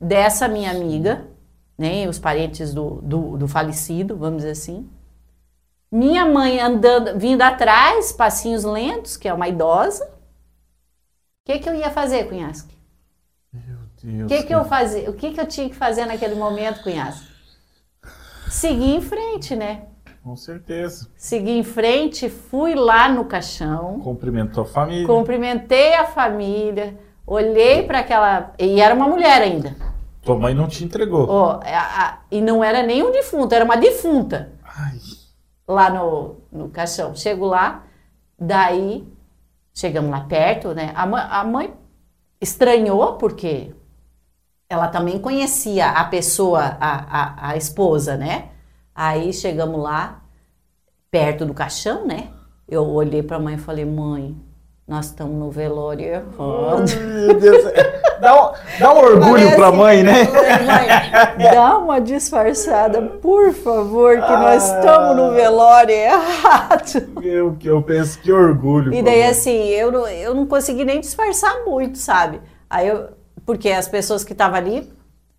dessa 0.00 0.48
minha 0.48 0.70
amiga, 0.70 1.28
nem 1.76 2.08
os 2.08 2.18
parentes 2.18 2.72
do, 2.72 3.00
do, 3.02 3.36
do 3.36 3.46
falecido, 3.46 4.16
vamos 4.16 4.38
dizer 4.38 4.52
assim. 4.52 4.88
Minha 5.92 6.24
mãe 6.24 6.60
andando, 6.60 7.18
vindo 7.18 7.42
atrás, 7.42 8.10
passinhos 8.10 8.64
lentos, 8.64 9.16
que 9.16 9.28
é 9.28 9.34
uma 9.34 9.48
idosa. 9.48 10.04
O 10.04 10.08
que, 11.44 11.58
que 11.58 11.68
eu 11.68 11.74
ia 11.74 11.90
fazer, 11.90 12.28
Cunhasque? 12.28 12.79
O 14.02 14.26
que, 14.26 14.42
que 14.44 14.54
eu 14.54 14.64
fazia? 14.64 15.10
O 15.10 15.12
que, 15.12 15.32
que 15.32 15.40
eu 15.40 15.46
tinha 15.46 15.68
que 15.68 15.76
fazer 15.76 16.06
naquele 16.06 16.34
momento, 16.34 16.82
cunhado? 16.82 17.16
Seguir 18.48 18.96
em 18.96 19.00
frente, 19.00 19.54
né? 19.54 19.84
Com 20.22 20.36
certeza. 20.36 21.08
Segui 21.16 21.52
em 21.52 21.62
frente, 21.62 22.28
fui 22.28 22.74
lá 22.74 23.08
no 23.08 23.24
caixão. 23.24 24.00
Cumprimentou 24.00 24.64
a 24.64 24.66
família. 24.66 25.06
Cumprimentei 25.06 25.94
a 25.94 26.04
família, 26.04 26.98
olhei 27.26 27.82
para 27.84 28.00
aquela. 28.00 28.52
E 28.58 28.80
era 28.80 28.94
uma 28.94 29.08
mulher 29.08 29.40
ainda. 29.40 29.76
Tua 30.22 30.38
mãe 30.38 30.54
não 30.54 30.68
te 30.68 30.84
entregou. 30.84 31.26
Oh, 31.28 31.60
a, 31.62 31.62
a, 31.62 32.18
e 32.30 32.40
não 32.42 32.62
era 32.62 32.82
nem 32.82 33.02
um 33.02 33.10
defunto, 33.10 33.54
era 33.54 33.64
uma 33.64 33.76
defunta. 33.76 34.52
Ai. 34.62 34.98
Lá 35.66 35.88
no, 35.88 36.36
no 36.52 36.68
caixão. 36.68 37.14
Chego 37.14 37.46
lá, 37.46 37.84
daí 38.38 39.06
chegamos 39.72 40.10
lá 40.10 40.20
perto, 40.20 40.74
né? 40.74 40.92
A, 40.94 41.40
a 41.40 41.44
mãe 41.44 41.72
estranhou, 42.40 43.14
porque 43.14 43.74
ela 44.70 44.86
também 44.86 45.18
conhecia 45.18 45.90
a 45.90 46.04
pessoa, 46.04 46.76
a, 46.80 47.20
a, 47.20 47.50
a 47.50 47.56
esposa, 47.56 48.16
né? 48.16 48.50
Aí 48.94 49.32
chegamos 49.32 49.82
lá, 49.82 50.22
perto 51.10 51.44
do 51.44 51.52
caixão, 51.52 52.06
né? 52.06 52.28
Eu 52.68 52.86
olhei 52.86 53.20
para 53.20 53.36
a 53.36 53.40
mãe 53.40 53.56
e 53.56 53.58
falei, 53.58 53.84
mãe, 53.84 54.36
nós 54.86 55.06
estamos 55.06 55.36
no 55.36 55.50
velório 55.50 56.06
errado. 56.06 56.84
Meu 57.00 57.40
Deus. 57.40 57.64
Dá 58.20 58.34
um, 58.34 58.52
dá 58.78 58.92
um 58.92 58.98
orgulho 58.98 59.56
para 59.56 59.68
a 59.68 59.72
mãe, 59.72 60.02
né? 60.02 60.24
Mãe, 60.24 61.48
dá 61.54 61.78
uma 61.78 61.98
disfarçada, 62.02 63.00
por 63.00 63.54
favor, 63.54 64.18
que 64.18 64.22
ah, 64.22 64.40
nós 64.40 64.62
estamos 64.62 65.16
no 65.16 65.32
velório 65.32 65.94
errado. 65.94 67.22
Eu, 67.22 67.56
eu 67.64 67.82
penso 67.82 68.18
que 68.18 68.30
orgulho. 68.30 68.92
E 68.92 69.02
daí, 69.02 69.22
assim, 69.22 69.68
eu, 69.68 70.06
eu 70.06 70.34
não 70.34 70.44
consegui 70.44 70.84
nem 70.84 71.00
disfarçar 71.00 71.64
muito, 71.64 71.96
sabe? 71.96 72.42
Aí 72.68 72.88
eu, 72.88 73.08
porque 73.50 73.68
as 73.72 73.88
pessoas 73.88 74.22
que 74.22 74.30
estavam 74.30 74.56
ali, 74.56 74.88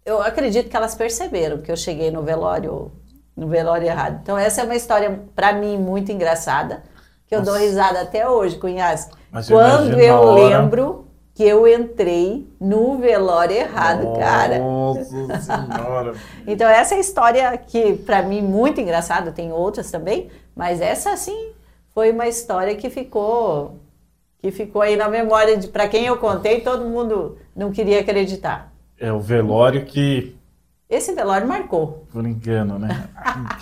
eu 0.06 0.22
acredito 0.22 0.70
que 0.70 0.76
elas 0.76 0.94
perceberam 0.94 1.60
que 1.60 1.72
eu 1.72 1.78
cheguei 1.78 2.12
no 2.12 2.22
velório 2.22 2.92
no 3.38 3.48
velório 3.48 3.88
errado. 3.88 4.20
Então 4.22 4.38
essa 4.38 4.60
é 4.60 4.64
uma 4.66 4.76
história 4.76 5.22
para 5.34 5.54
mim 5.54 5.78
muito 5.78 6.12
engraçada, 6.12 6.84
que 7.26 7.34
eu 7.34 7.40
Nossa. 7.40 7.52
dou 7.52 7.62
risada 7.62 8.02
até 8.02 8.28
hoje, 8.28 8.58
cunhas. 8.58 9.10
Quando 9.48 9.98
eu 9.98 10.16
hora... 10.16 10.60
lembro 10.60 11.08
que 11.34 11.42
eu 11.42 11.66
entrei 11.66 12.46
no 12.60 12.98
velório 12.98 13.56
errado, 13.56 14.04
Nossa 14.04 14.20
cara. 14.20 14.60
Nossa 14.60 15.04
senhora. 15.40 16.14
então 16.46 16.68
essa 16.68 16.96
é 16.96 16.98
a 16.98 17.00
história 17.00 17.58
que 17.60 17.94
para 17.94 18.22
mim 18.22 18.42
muito 18.42 18.82
engraçada, 18.82 19.32
tem 19.32 19.54
outras 19.54 19.90
também, 19.90 20.30
mas 20.54 20.82
essa 20.82 21.16
sim 21.16 21.54
foi 21.94 22.12
uma 22.12 22.28
história 22.28 22.76
que 22.76 22.90
ficou 22.90 23.80
que 24.42 24.52
ficou 24.52 24.82
aí 24.82 24.96
na 24.96 25.08
memória 25.08 25.56
de 25.56 25.68
para 25.68 25.88
quem 25.88 26.06
eu 26.06 26.18
contei, 26.18 26.62
todo 26.62 26.90
mundo 26.90 27.38
não 27.56 27.72
queria 27.72 28.00
acreditar. 28.00 28.74
É 28.98 29.14
o 29.14 29.20
velório 29.20 29.86
que 29.86 30.36
esse 30.90 31.14
velório 31.14 31.48
marcou. 31.48 32.08
Por 32.12 32.26
engano, 32.26 32.80
né? 32.80 33.08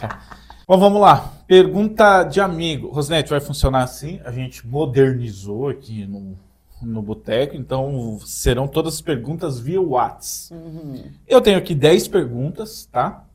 Bom, 0.66 0.78
vamos 0.78 1.02
lá. 1.02 1.34
Pergunta 1.46 2.24
de 2.24 2.40
amigo. 2.40 2.90
Rosnete, 2.90 3.30
vai 3.30 3.42
funcionar 3.42 3.84
assim? 3.84 4.22
A 4.24 4.32
gente 4.32 4.66
modernizou 4.66 5.68
aqui 5.68 6.06
no, 6.06 6.38
no 6.82 7.02
boteco, 7.02 7.56
então 7.56 8.20
serão 8.26 8.68
todas 8.68 8.96
as 8.96 9.02
perguntas 9.02 9.60
via 9.60 9.82
WhatsApp. 9.82 10.62
Uhum. 10.62 11.04
Eu 11.28 11.42
tenho 11.42 11.58
aqui 11.58 11.76
10 11.76 12.08
perguntas, 12.08 12.86
tá? 12.86 13.26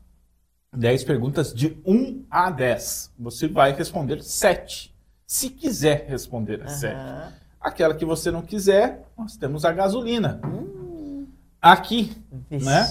10 0.73 1.03
perguntas 1.03 1.53
de 1.53 1.77
1 1.85 2.25
a 2.29 2.49
10. 2.49 3.11
Você 3.19 3.47
vai 3.47 3.73
responder 3.73 4.23
7 4.23 4.94
se 5.25 5.49
quiser 5.49 6.05
responder 6.07 6.61
a 6.61 6.65
uhum. 6.65 7.31
Aquela 7.59 7.95
que 7.95 8.05
você 8.05 8.29
não 8.29 8.43
quiser, 8.43 9.07
nós 9.17 9.35
temos 9.35 9.65
a 9.65 9.71
gasolina. 9.71 10.39
Hum. 10.45 11.27
Aqui, 11.59 12.15
Vixe. 12.49 12.65
né? 12.65 12.87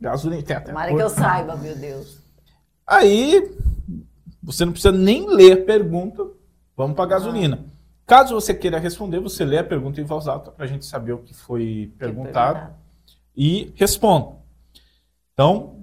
Gasolina. 0.00 0.42
Tem 0.42 0.56
até 0.56 0.68
Tomara 0.68 0.94
que 0.94 1.02
eu 1.02 1.10
saiba, 1.10 1.54
meu 1.56 1.76
Deus. 1.76 2.18
Aí, 2.86 3.54
você 4.42 4.64
não 4.64 4.72
precisa 4.72 4.92
nem 4.92 5.28
ler 5.28 5.52
a 5.52 5.64
pergunta, 5.64 6.26
vamos 6.74 6.96
para 6.96 7.04
a 7.04 7.08
gasolina. 7.08 7.58
Ah. 7.62 7.76
Caso 8.06 8.34
você 8.34 8.54
queira 8.54 8.78
responder, 8.78 9.18
você 9.18 9.44
lê 9.44 9.58
a 9.58 9.64
pergunta 9.64 10.00
em 10.00 10.04
voz 10.04 10.28
alta 10.28 10.50
para 10.50 10.64
a 10.64 10.68
gente 10.68 10.86
saber 10.86 11.12
o 11.12 11.18
que 11.18 11.34
foi 11.34 11.92
perguntado 11.98 12.72
e 13.36 13.72
responda. 13.74 14.36
Então, 15.34 15.75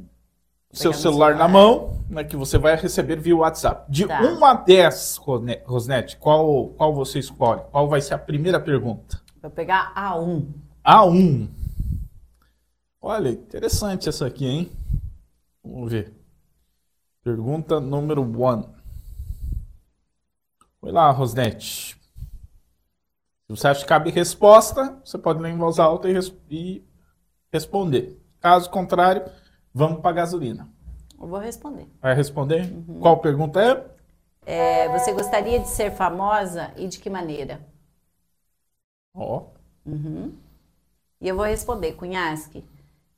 seu 0.74 0.92
celular, 0.92 1.36
na 1.36 1.48
mão, 1.48 2.04
né, 2.10 2.24
que 2.24 2.36
você 2.36 2.58
vai 2.58 2.76
receber 2.76 3.18
via 3.18 3.36
WhatsApp. 3.36 3.90
De 3.90 4.08
tá. 4.08 4.22
1 4.22 4.44
a 4.44 4.54
10, 4.56 5.20
Rosnete, 5.66 6.18
qual, 6.18 6.70
qual 6.70 6.94
você 6.94 7.20
escolhe? 7.20 7.62
Qual 7.72 7.88
vai 7.88 8.02
ser 8.02 8.16
a 8.16 8.18
primeira 8.18 8.60
pergunta? 8.60 9.22
Vou 9.42 9.52
pegar 9.52 9.94
A1. 9.96 10.48
A1. 10.84 11.48
Olha, 13.00 13.30
interessante 13.30 14.10
essa 14.10 14.26
aqui, 14.26 14.46
hein? 14.46 14.72
Vamos 15.64 15.92
ver. 15.92 16.12
Pergunta 17.24 17.80
número 17.80 18.22
1. 18.22 18.64
Foi 20.80 20.92
lá, 20.92 21.10
Rosnete. 21.12 21.96
Se 23.46 23.50
você 23.50 23.68
acha 23.68 23.82
que 23.82 23.88
cabe 23.88 24.10
resposta, 24.10 24.98
você 25.04 25.18
pode 25.18 25.40
ler 25.40 25.52
em 25.52 25.58
voz 25.58 25.78
alta 25.78 26.10
e, 26.10 26.14
res 26.14 26.34
e 26.50 26.84
responder. 27.52 28.20
Caso 28.40 28.70
contrário, 28.70 29.24
Vamos 29.74 30.02
para 30.02 30.16
gasolina. 30.16 30.70
Eu 31.20 31.28
vou 31.28 31.40
responder. 31.40 31.88
Vai 32.02 32.14
responder? 32.14 32.72
Uhum. 32.72 33.00
Qual 33.00 33.18
pergunta 33.20 33.62
é? 34.46 34.84
é? 34.86 34.90
Você 34.90 35.14
gostaria 35.14 35.60
de 35.60 35.70
ser 35.70 35.92
famosa 35.92 36.72
e 36.78 36.88
de 36.88 37.00
que 37.00 37.10
maneira? 37.10 37.66
Ó. 39.14 39.38
Oh. 39.86 39.90
Uhum. 39.90 40.34
E 41.20 41.28
eu 41.28 41.36
vou 41.36 41.46
responder, 41.46 41.94
Cunhasque. 41.94 42.64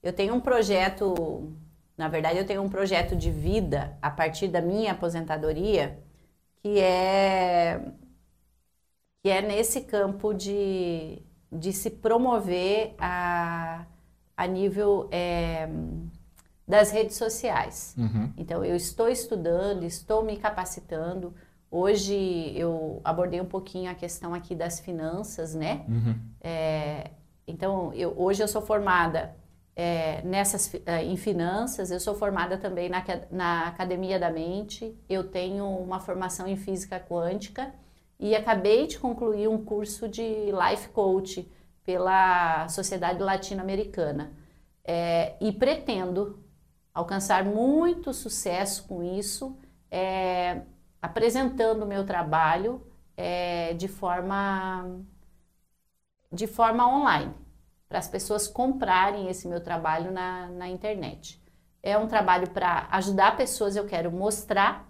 Eu 0.01 0.14
tenho 0.14 0.36
um 0.36 0.39
projeto, 0.39 1.51
na 1.97 2.08
verdade, 2.08 2.38
eu 2.38 2.45
tenho 2.45 2.62
um 2.62 2.70
projeto 2.70 3.16
de 3.16 3.32
vida 3.32 3.97
a 4.01 4.10
partir 4.10 4.47
da 4.47 4.62
minha 4.62 4.91
aposentadoria, 4.91 5.99
que 6.62 6.80
é 6.80 7.82
que 9.26 9.30
é 9.32 9.41
nesse 9.41 9.82
campo 9.82 10.36
de, 10.36 11.20
de 11.51 11.74
se 11.74 11.89
promover 11.89 12.93
a, 12.99 13.88
a 14.38 14.45
nível 14.45 15.10
é, 15.12 15.68
das 16.68 16.91
redes 16.91 17.16
sociais. 17.16 17.95
Uhum. 17.97 18.34
Então, 18.38 18.66
eu 18.66 18.76
estou 18.76 19.07
estudando, 19.07 19.84
estou 19.84 20.24
me 20.24 20.38
capacitando. 20.38 21.34
Hoje 21.70 22.53
eu 22.55 23.01
abordei 23.03 23.39
um 23.39 23.45
pouquinho 23.45 23.91
a 23.91 23.95
questão 23.95 24.34
aqui 24.34 24.55
das 24.55 24.80
finanças, 24.80 25.53
né? 25.53 25.86
Uhum. 25.88 26.16
É, 26.41 27.11
então, 27.47 27.93
eu, 27.93 28.13
hoje 28.18 28.41
eu 28.41 28.47
sou 28.47 28.61
formada 28.61 29.36
é, 29.76 30.22
nessas, 30.24 30.74
é, 30.86 31.03
em 31.03 31.18
finanças, 31.18 31.91
eu 31.91 31.99
sou 31.99 32.16
formada 32.16 32.57
também 32.57 32.89
na, 32.89 33.03
na 33.30 33.68
Academia 33.68 34.18
da 34.18 34.32
Mente, 34.32 34.97
eu 35.09 35.26
tenho 35.26 35.68
uma 35.68 35.99
formação 35.99 36.47
em 36.47 36.55
física 36.55 36.99
quântica 36.99 37.74
e 38.20 38.34
acabei 38.34 38.88
de 38.88 38.97
concluir 38.97 39.47
um 39.49 39.63
curso 39.63 40.07
de 40.07 40.24
Life 40.24 40.89
Coach 40.89 41.51
pela 41.84 42.68
Sociedade 42.70 43.22
Latino-Americana. 43.22 44.32
É, 44.88 45.36
e 45.41 45.51
pretendo 45.51 46.39
alcançar 46.96 47.43
muito 47.43 48.14
sucesso 48.14 48.88
com 48.88 49.04
isso, 49.04 49.58
é, 49.91 50.62
apresentando 51.02 51.84
o 51.84 51.86
meu 51.86 52.06
trabalho 52.06 52.82
é, 53.18 53.74
de 53.74 53.89
forma 53.89 55.04
de 56.32 56.48
forma 56.48 56.86
online, 56.88 57.34
para 57.88 58.00
as 58.00 58.08
pessoas 58.08 58.48
comprarem 58.48 59.30
esse 59.30 59.48
meu 59.48 59.62
trabalho 59.62 60.12
na, 60.12 60.48
na 60.48 60.68
internet. 60.68 61.41
É 61.82 61.98
um 61.98 62.08
trabalho 62.08 62.50
para 62.50 62.88
ajudar 62.91 63.38
pessoas, 63.38 63.76
eu 63.76 63.86
quero 63.86 64.12
mostrar 64.12 64.89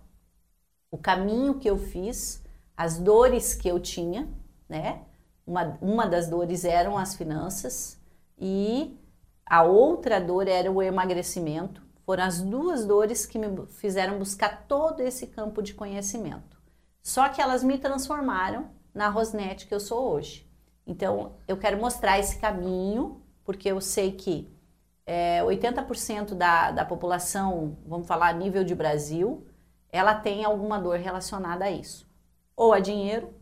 o 0.90 0.98
caminho 0.98 1.60
que 1.60 1.70
eu 1.70 1.78
fiz, 1.78 2.44
as 2.76 2.98
dores 2.98 3.54
que 3.54 3.68
eu 3.68 3.80
tinha, 3.80 4.28
né? 4.68 5.04
Uma, 5.46 5.78
uma 5.82 6.08
das 6.08 6.28
dores 6.28 6.66
eram 6.66 6.98
as 6.98 7.16
finanças 7.16 8.02
e 8.40 8.98
a 9.46 9.62
outra 9.62 10.20
dor 10.20 10.48
era 10.48 10.72
o 10.72 10.82
emagrecimento. 10.82 11.85
Foram 12.06 12.24
as 12.24 12.40
duas 12.40 12.86
dores 12.86 13.26
que 13.26 13.40
me 13.40 13.48
fizeram 13.66 14.20
buscar 14.20 14.66
todo 14.68 15.02
esse 15.02 15.26
campo 15.26 15.62
de 15.62 15.74
conhecimento. 15.74 16.62
Só 17.02 17.30
que 17.30 17.42
elas 17.42 17.64
me 17.64 17.80
transformaram 17.80 18.70
na 18.94 19.10
Rosnete 19.10 19.66
que 19.66 19.74
eu 19.74 19.80
sou 19.80 20.14
hoje. 20.14 20.48
Então, 20.86 21.38
eu 21.48 21.58
quero 21.58 21.80
mostrar 21.80 22.20
esse 22.20 22.38
caminho, 22.38 23.22
porque 23.44 23.72
eu 23.72 23.82
sei 23.82 24.12
que 24.12 24.48
é, 25.04 25.42
80% 25.42 26.36
da, 26.36 26.72
da 26.72 26.86
população, 26.86 27.76
vamos 27.88 28.08
falar 28.08 28.28
a 28.28 28.34
nível 28.34 28.64
de 28.64 28.76
Brasil, 28.76 29.46
ela 29.92 30.14
tem 30.14 30.46
alguma 30.46 30.80
dor 30.80 31.00
relacionada 31.00 31.66
a 31.66 31.72
isso. 31.72 32.08
Ou 32.56 32.72
a 32.72 32.80
dinheiro, 32.80 33.34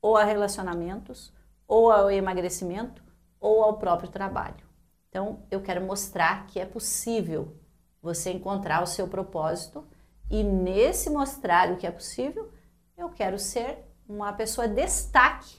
ou 0.00 0.16
a 0.16 0.22
relacionamentos, 0.22 1.32
ou 1.66 1.90
ao 1.90 2.10
emagrecimento, 2.10 3.02
ou 3.40 3.62
ao 3.62 3.76
próprio 3.76 4.08
trabalho. 4.08 4.64
Então, 5.08 5.42
eu 5.50 5.60
quero 5.60 5.80
mostrar 5.80 6.46
que 6.46 6.60
é 6.60 6.64
possível 6.64 7.56
você 8.04 8.30
encontrar 8.30 8.82
o 8.82 8.86
seu 8.86 9.08
propósito 9.08 9.82
e 10.30 10.44
nesse 10.44 11.08
mostrar 11.08 11.72
o 11.72 11.76
que 11.78 11.86
é 11.86 11.90
possível, 11.90 12.52
eu 12.98 13.08
quero 13.08 13.38
ser 13.38 13.78
uma 14.06 14.30
pessoa 14.34 14.68
destaque 14.68 15.56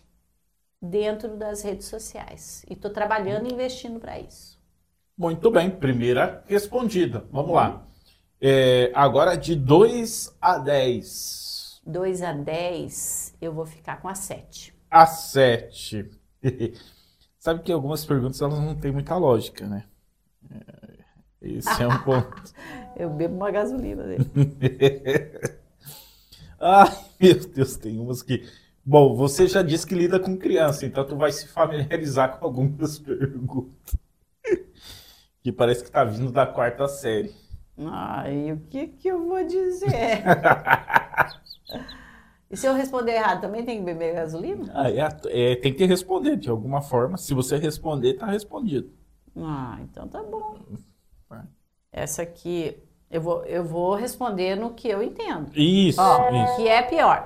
dentro 0.80 1.36
das 1.36 1.64
redes 1.64 1.88
sociais. 1.88 2.64
E 2.70 2.74
estou 2.74 2.92
trabalhando 2.92 3.50
e 3.50 3.54
investindo 3.54 4.00
para 4.00 4.20
isso. 4.20 4.62
Muito 5.18 5.50
bem, 5.50 5.72
primeira 5.72 6.44
respondida. 6.46 7.26
Vamos 7.32 7.56
lá. 7.56 7.88
É, 8.40 8.92
agora 8.94 9.36
de 9.36 9.56
2 9.56 10.38
a 10.40 10.60
10. 10.60 11.82
2 11.84 12.22
a 12.22 12.32
10, 12.32 13.38
eu 13.42 13.54
vou 13.54 13.66
ficar 13.66 14.00
com 14.02 14.08
a 14.08 14.14
7. 14.14 14.72
A 14.92 15.08
7. 15.08 16.12
Sabe 17.40 17.64
que 17.64 17.72
algumas 17.72 18.06
perguntas 18.06 18.40
elas 18.40 18.60
não 18.60 18.76
têm 18.76 18.92
muita 18.92 19.16
lógica, 19.18 19.66
né? 19.68 19.86
É, 20.52 20.85
esse 21.48 21.82
é 21.82 21.88
um 21.88 21.98
ponto. 22.00 22.54
eu 22.98 23.10
bebo 23.10 23.36
uma 23.36 23.52
gasolina 23.52 24.04
dele. 24.04 24.26
Ai, 26.60 26.90
meu 27.20 27.48
Deus, 27.48 27.76
tem 27.78 28.00
umas 28.00 28.22
que. 28.24 28.48
Bom, 28.84 29.16
você 29.16 29.48
já 29.48 29.62
disse 29.62 29.86
que 29.86 29.96
lida 29.96 30.20
com 30.20 30.38
criança, 30.38 30.86
então 30.86 31.06
tu 31.06 31.16
vai 31.16 31.32
se 31.32 31.48
familiarizar 31.48 32.38
com 32.38 32.46
algumas 32.46 32.98
perguntas. 33.00 33.98
que 35.42 35.52
parece 35.52 35.84
que 35.84 35.92
tá 35.92 36.04
vindo 36.04 36.32
da 36.32 36.46
quarta 36.46 36.88
série. 36.88 37.34
Ai, 37.78 38.52
o 38.52 38.60
que 38.70 38.88
que 38.88 39.08
eu 39.08 39.26
vou 39.28 39.44
dizer? 39.44 40.24
e 42.50 42.56
se 42.56 42.66
eu 42.66 42.74
responder 42.74 43.14
errado, 43.14 43.42
também 43.42 43.66
tem 43.66 43.80
que 43.80 43.84
beber 43.86 44.16
gasolina? 44.16 44.72
Ah, 44.74 44.90
é, 44.90 45.52
é, 45.52 45.56
tem 45.56 45.74
que 45.74 45.84
responder 45.86 46.38
de 46.38 46.50
alguma 46.50 46.82
forma. 46.82 47.18
Se 47.18 47.34
você 47.34 47.58
responder, 47.58 48.14
tá 48.14 48.28
respondido. 48.28 48.90
Ah, 49.36 49.78
então 49.82 50.08
tá 50.08 50.24
bom. 50.24 50.58
Essa 51.96 52.24
aqui, 52.24 52.78
eu 53.10 53.22
vou, 53.22 53.46
eu 53.46 53.64
vou 53.64 53.96
responder 53.96 54.58
no 54.58 54.72
que 54.72 54.90
eu 54.90 55.02
entendo. 55.02 55.50
Isso, 55.56 56.02
Ó, 56.02 56.30
isso. 56.30 56.56
que 56.58 56.68
é 56.68 56.82
pior. 56.82 57.26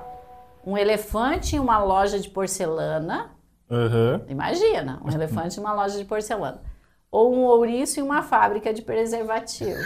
Um 0.64 0.78
elefante 0.78 1.56
em 1.56 1.60
uma 1.60 1.80
loja 1.80 2.20
de 2.20 2.30
porcelana. 2.30 3.32
Uhum. 3.68 4.22
Imagina, 4.28 5.02
um 5.04 5.10
elefante 5.10 5.58
em 5.58 5.60
uma 5.60 5.74
loja 5.74 5.98
de 5.98 6.06
porcelana. 6.06 6.62
Ou 7.10 7.34
um 7.34 7.46
ouriço 7.46 8.00
em 8.00 8.04
uma 8.04 8.22
fábrica 8.22 8.72
de 8.72 8.84
preservativo. 8.84 9.80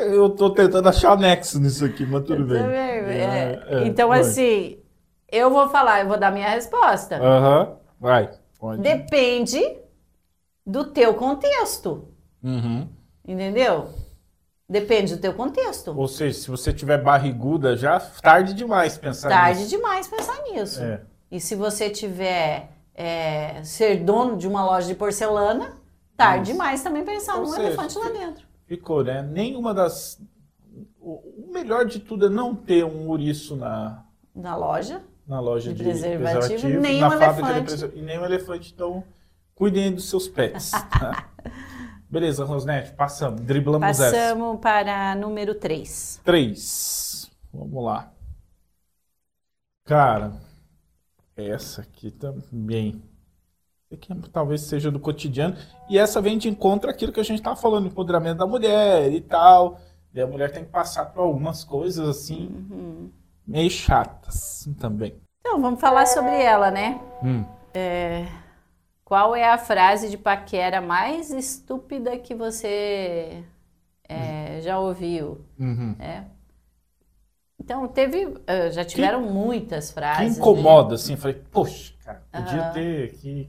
Eu 0.00 0.30
tô 0.30 0.50
tentando 0.50 0.88
achar 0.88 1.16
nexo 1.16 1.58
nisso 1.58 1.84
aqui, 1.84 2.04
mas 2.04 2.24
tudo 2.24 2.44
bem. 2.44 2.62
É, 2.62 3.62
é, 3.68 3.86
então, 3.86 4.08
vai. 4.08 4.20
assim, 4.20 4.78
eu 5.30 5.50
vou 5.50 5.68
falar, 5.68 6.00
eu 6.00 6.08
vou 6.08 6.18
dar 6.18 6.32
minha 6.32 6.50
resposta. 6.50 7.16
Aham, 7.16 7.60
uhum. 7.60 7.76
vai. 7.98 8.30
Pode. 8.58 8.82
Depende 8.82 9.60
do 10.64 10.84
teu 10.84 11.14
contexto. 11.14 12.08
Uhum. 12.42 12.88
Entendeu? 13.26 13.90
Depende 14.68 15.14
do 15.14 15.20
teu 15.20 15.32
contexto. 15.32 15.96
Ou 15.96 16.08
seja, 16.08 16.38
se 16.38 16.50
você 16.50 16.72
tiver 16.72 16.98
barriguda 17.02 17.76
já, 17.76 18.00
tarde 18.00 18.52
demais 18.52 18.98
pensar 18.98 19.28
tarde 19.28 19.60
nisso. 19.60 19.70
Tarde 19.70 19.76
demais 19.76 20.08
pensar 20.08 20.42
nisso. 20.42 20.82
É. 20.82 21.02
E 21.30 21.40
se 21.40 21.54
você 21.54 21.88
tiver 21.88 22.70
é, 22.94 23.62
ser 23.62 24.02
dono 24.02 24.36
de 24.36 24.48
uma 24.48 24.64
loja 24.64 24.88
de 24.88 24.94
porcelana, 24.94 25.74
tarde 26.16 26.50
Isso. 26.50 26.52
demais 26.52 26.82
também 26.82 27.04
pensar 27.04 27.34
Ou 27.34 27.42
num 27.42 27.46
seja, 27.48 27.62
elefante 27.62 27.98
lá 27.98 28.08
dentro. 28.08 28.46
Ficou, 28.66 29.04
né? 29.04 29.22
Nenhuma 29.22 29.74
das. 29.74 30.20
O 31.00 31.52
melhor 31.52 31.84
de 31.84 32.00
tudo 32.00 32.26
é 32.26 32.28
não 32.28 32.54
ter 32.54 32.84
um 32.84 33.08
ouriço 33.08 33.54
na, 33.54 34.04
na 34.34 34.56
loja. 34.56 35.02
Na 35.26 35.40
loja 35.40 35.72
de, 35.72 35.78
de 35.78 35.82
preservativo, 35.84 36.38
preservativo 36.40 36.80
nem 36.80 37.00
na 37.00 37.08
um 37.08 37.18
fábrica 37.18 37.50
elefante. 37.50 37.88
de 37.88 37.98
E 37.98 38.02
nem 38.02 38.18
um 38.18 38.24
elefante. 38.24 38.72
Então, 38.72 39.04
cuidem 39.54 39.92
dos 39.92 40.08
seus 40.08 40.28
pets. 40.28 40.70
Tá? 40.98 41.30
Beleza, 42.08 42.44
Rosnete, 42.44 42.92
passamos. 42.92 43.40
Driblamos 43.40 43.86
passamos 43.86 44.14
essa. 44.14 44.34
Passamos 44.34 44.60
para 44.60 45.14
número 45.16 45.54
3. 45.56 46.20
3. 46.24 47.30
Vamos 47.52 47.84
lá. 47.84 48.12
Cara, 49.84 50.32
essa 51.36 51.82
aqui 51.82 52.10
também. 52.10 53.02
Que 54.00 54.14
talvez 54.32 54.62
seja 54.62 54.90
do 54.90 55.00
cotidiano. 55.00 55.56
E 55.88 55.98
essa 55.98 56.20
vem 56.20 56.38
de 56.38 56.48
encontro 56.48 56.90
àquilo 56.90 57.12
que 57.12 57.20
a 57.20 57.24
gente 57.24 57.38
estava 57.38 57.56
falando, 57.56 57.86
empoderamento 57.86 58.38
da 58.38 58.46
mulher 58.46 59.12
e 59.12 59.20
tal. 59.20 59.80
E 60.14 60.20
a 60.20 60.26
mulher 60.26 60.50
tem 60.50 60.64
que 60.64 60.70
passar 60.70 61.06
por 61.06 61.20
algumas 61.20 61.62
coisas 61.62 62.08
assim, 62.08 62.46
uhum. 62.70 63.10
Meio 63.46 63.70
chatas 63.70 64.68
também. 64.80 65.20
Então, 65.40 65.60
vamos 65.60 65.80
falar 65.80 66.06
sobre 66.06 66.42
ela, 66.42 66.70
né? 66.70 67.00
Hum. 67.22 67.44
É... 67.72 68.26
Qual 69.04 69.36
é 69.36 69.48
a 69.48 69.56
frase 69.56 70.10
de 70.10 70.18
paquera 70.18 70.80
mais 70.80 71.30
estúpida 71.30 72.18
que 72.18 72.34
você 72.34 73.44
é, 74.08 74.60
já 74.62 74.80
ouviu? 74.80 75.44
Uhum. 75.56 75.94
É. 76.00 76.24
Então, 77.60 77.86
teve. 77.86 78.26
Uh, 78.26 78.72
já 78.72 78.84
tiveram 78.84 79.22
que, 79.24 79.32
muitas 79.32 79.92
frases. 79.92 80.34
Que 80.34 80.40
incomoda, 80.40 80.88
né? 80.88 80.94
assim. 80.96 81.16
Falei, 81.16 81.40
poxa, 81.52 81.94
cara, 82.04 82.22
podia 82.32 82.66
uhum. 82.66 82.72
ter. 82.72 83.12
Que, 83.12 83.44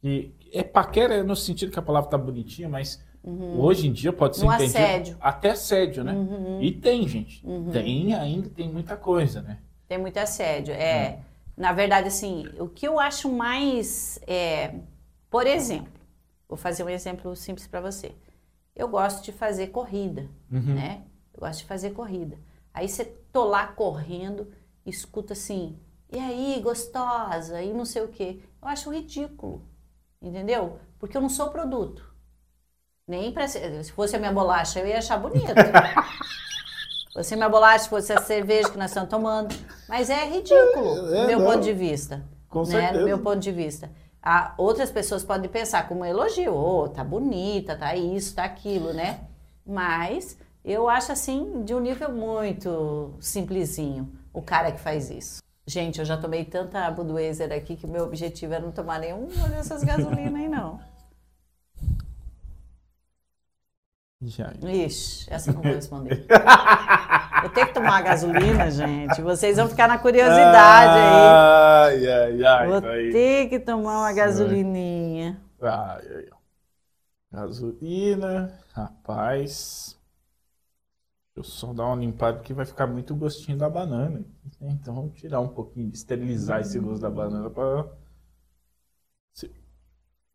que, 0.00 0.34
que, 0.38 0.50
é 0.50 0.62
paquera 0.62 1.22
no 1.22 1.36
sentido 1.36 1.70
que 1.70 1.78
a 1.78 1.82
palavra 1.82 2.08
tá 2.08 2.16
bonitinha, 2.16 2.68
mas 2.68 3.04
uhum. 3.22 3.60
hoje 3.60 3.88
em 3.88 3.92
dia 3.92 4.12
pode 4.12 4.36
ser 4.36 4.44
no 4.44 4.52
entendido. 4.52 4.78
Assédio. 4.78 5.16
Até 5.20 5.50
assédio, 5.50 6.04
né? 6.04 6.12
Uhum. 6.12 6.62
E 6.62 6.72
tem, 6.72 7.06
gente. 7.08 7.46
Uhum. 7.46 7.70
Tem, 7.70 8.14
ainda 8.14 8.48
tem 8.48 8.68
muita 8.68 8.96
coisa, 8.96 9.42
né? 9.42 9.58
Tem 9.86 9.98
muito 9.98 10.16
assédio. 10.18 10.74
É. 10.74 11.10
Uhum. 11.10 11.30
Na 11.56 11.72
verdade, 11.72 12.08
assim, 12.08 12.46
o 12.58 12.68
que 12.68 12.86
eu 12.86 12.98
acho 12.98 13.30
mais. 13.30 14.18
É, 14.26 14.74
por 15.28 15.46
exemplo, 15.46 15.92
vou 16.48 16.56
fazer 16.56 16.82
um 16.84 16.88
exemplo 16.88 17.36
simples 17.36 17.66
para 17.66 17.80
você. 17.80 18.12
Eu 18.74 18.88
gosto 18.88 19.22
de 19.24 19.32
fazer 19.32 19.68
corrida, 19.68 20.28
uhum. 20.50 20.74
né? 20.74 21.02
Eu 21.34 21.40
gosto 21.40 21.60
de 21.60 21.66
fazer 21.66 21.90
corrida. 21.90 22.38
Aí 22.72 22.88
você 22.88 23.04
tô 23.04 23.44
lá 23.44 23.66
correndo, 23.66 24.50
escuta 24.86 25.32
assim, 25.34 25.76
e 26.12 26.18
aí, 26.18 26.60
gostosa, 26.60 27.62
e 27.62 27.72
não 27.72 27.84
sei 27.84 28.02
o 28.02 28.08
quê. 28.08 28.40
Eu 28.60 28.68
acho 28.68 28.92
ridículo, 28.92 29.62
entendeu? 30.20 30.80
Porque 30.98 31.16
eu 31.16 31.20
não 31.20 31.28
sou 31.28 31.50
produto. 31.50 32.09
Nem 33.10 33.32
pra, 33.32 33.48
se 33.48 33.90
fosse 33.90 34.14
a 34.14 34.20
minha 34.20 34.30
bolacha, 34.30 34.78
eu 34.78 34.86
ia 34.86 34.98
achar 34.98 35.16
bonito. 35.16 35.48
fosse 37.12 37.34
a 37.34 37.36
minha 37.36 37.48
bolacha, 37.48 37.88
fosse 37.88 38.12
a 38.12 38.20
cerveja 38.20 38.70
que 38.70 38.78
nós 38.78 38.92
estamos 38.92 39.10
tomando. 39.10 39.52
Mas 39.88 40.08
é 40.08 40.26
ridículo, 40.26 41.12
é, 41.12 41.18
é, 41.18 41.20
do 41.22 41.26
meu 41.26 41.40
não. 41.40 41.46
ponto 41.46 41.64
de 41.64 41.72
vista. 41.72 42.22
Com 42.48 42.60
né? 42.60 42.66
certeza. 42.66 43.04
Meu 43.04 43.18
ponto 43.18 43.40
de 43.40 43.50
vista. 43.50 43.90
Ah, 44.22 44.54
outras 44.56 44.92
pessoas 44.92 45.24
podem 45.24 45.50
pensar 45.50 45.88
como 45.88 46.04
elogio, 46.04 46.54
oh, 46.54 46.88
tá 46.88 47.02
bonita, 47.02 47.74
tá 47.74 47.96
isso, 47.96 48.36
tá 48.36 48.44
aquilo, 48.44 48.92
né? 48.92 49.18
Mas 49.66 50.38
eu 50.64 50.88
acho 50.88 51.10
assim 51.10 51.64
de 51.64 51.74
um 51.74 51.80
nível 51.80 52.12
muito 52.12 53.14
simplesinho 53.18 54.08
o 54.32 54.40
cara 54.40 54.70
que 54.70 54.78
faz 54.78 55.10
isso. 55.10 55.42
Gente, 55.66 55.98
eu 55.98 56.04
já 56.04 56.16
tomei 56.16 56.44
tanta 56.44 56.88
Budweiser 56.92 57.50
aqui 57.52 57.74
que 57.74 57.86
o 57.86 57.88
meu 57.88 58.04
objetivo 58.04 58.54
é 58.54 58.60
não 58.60 58.70
tomar 58.70 59.00
nenhuma 59.00 59.48
dessas 59.48 59.82
gasolinas 59.82 60.34
aí, 60.34 60.48
não. 60.48 60.78
Já. 64.22 64.52
Ixi, 64.62 65.26
essa 65.32 65.52
não 65.52 65.62
vou 65.62 65.72
responder. 65.72 66.26
Vou 67.40 67.48
ter 67.48 67.68
que 67.68 67.72
tomar 67.72 68.02
gasolina, 68.02 68.70
gente. 68.70 69.22
Vocês 69.22 69.56
vão 69.56 69.66
ficar 69.66 69.88
na 69.88 69.96
curiosidade 69.96 70.92
aí. 70.92 72.06
Ai, 72.06 72.06
ai, 72.06 72.44
ai. 72.44 72.68
Vou 72.68 72.82
ter 72.82 73.48
que 73.48 73.58
tomar 73.58 74.00
uma 74.00 74.12
gasolininha. 74.12 75.40
Ai, 75.62 76.06
ai, 76.06 76.28
ai. 76.30 76.38
Gasolina, 77.32 78.60
rapaz. 78.74 79.98
Eu 81.34 81.42
só 81.42 81.72
dar 81.72 81.86
uma 81.86 81.96
limpada 81.96 82.40
que 82.40 82.52
vai 82.52 82.66
ficar 82.66 82.86
muito 82.86 83.14
gostinho 83.14 83.56
da 83.56 83.70
banana. 83.70 84.22
Então 84.60 84.94
vamos 84.94 85.18
tirar 85.18 85.40
um 85.40 85.48
pouquinho, 85.48 85.90
esterilizar 85.94 86.60
esse 86.60 86.78
gosto 86.78 87.00
da 87.00 87.08
banana 87.08 87.48
para 87.48 87.88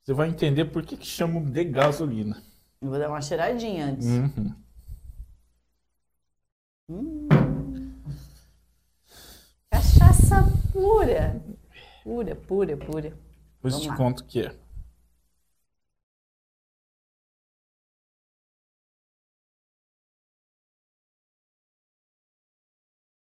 você 0.06 0.14
vai 0.14 0.30
entender 0.30 0.66
por 0.66 0.84
que, 0.84 0.96
que 0.96 1.06
chamam 1.08 1.44
de 1.44 1.64
gasolina. 1.64 2.40
Eu 2.86 2.92
vou 2.92 3.00
dar 3.00 3.10
uma 3.10 3.20
cheiradinha 3.20 3.88
antes. 3.88 4.06
Uhum. 4.06 4.56
Hum. 6.88 7.28
Cachaça 9.72 10.44
pura. 10.72 11.44
Pura, 12.04 12.36
pura, 12.36 12.78
pura. 12.78 13.18
Depois 13.56 13.80
te 13.80 13.88
lá. 13.88 13.98
conto 13.98 14.20
o 14.20 14.26
que 14.26 14.42
é. 14.42 14.56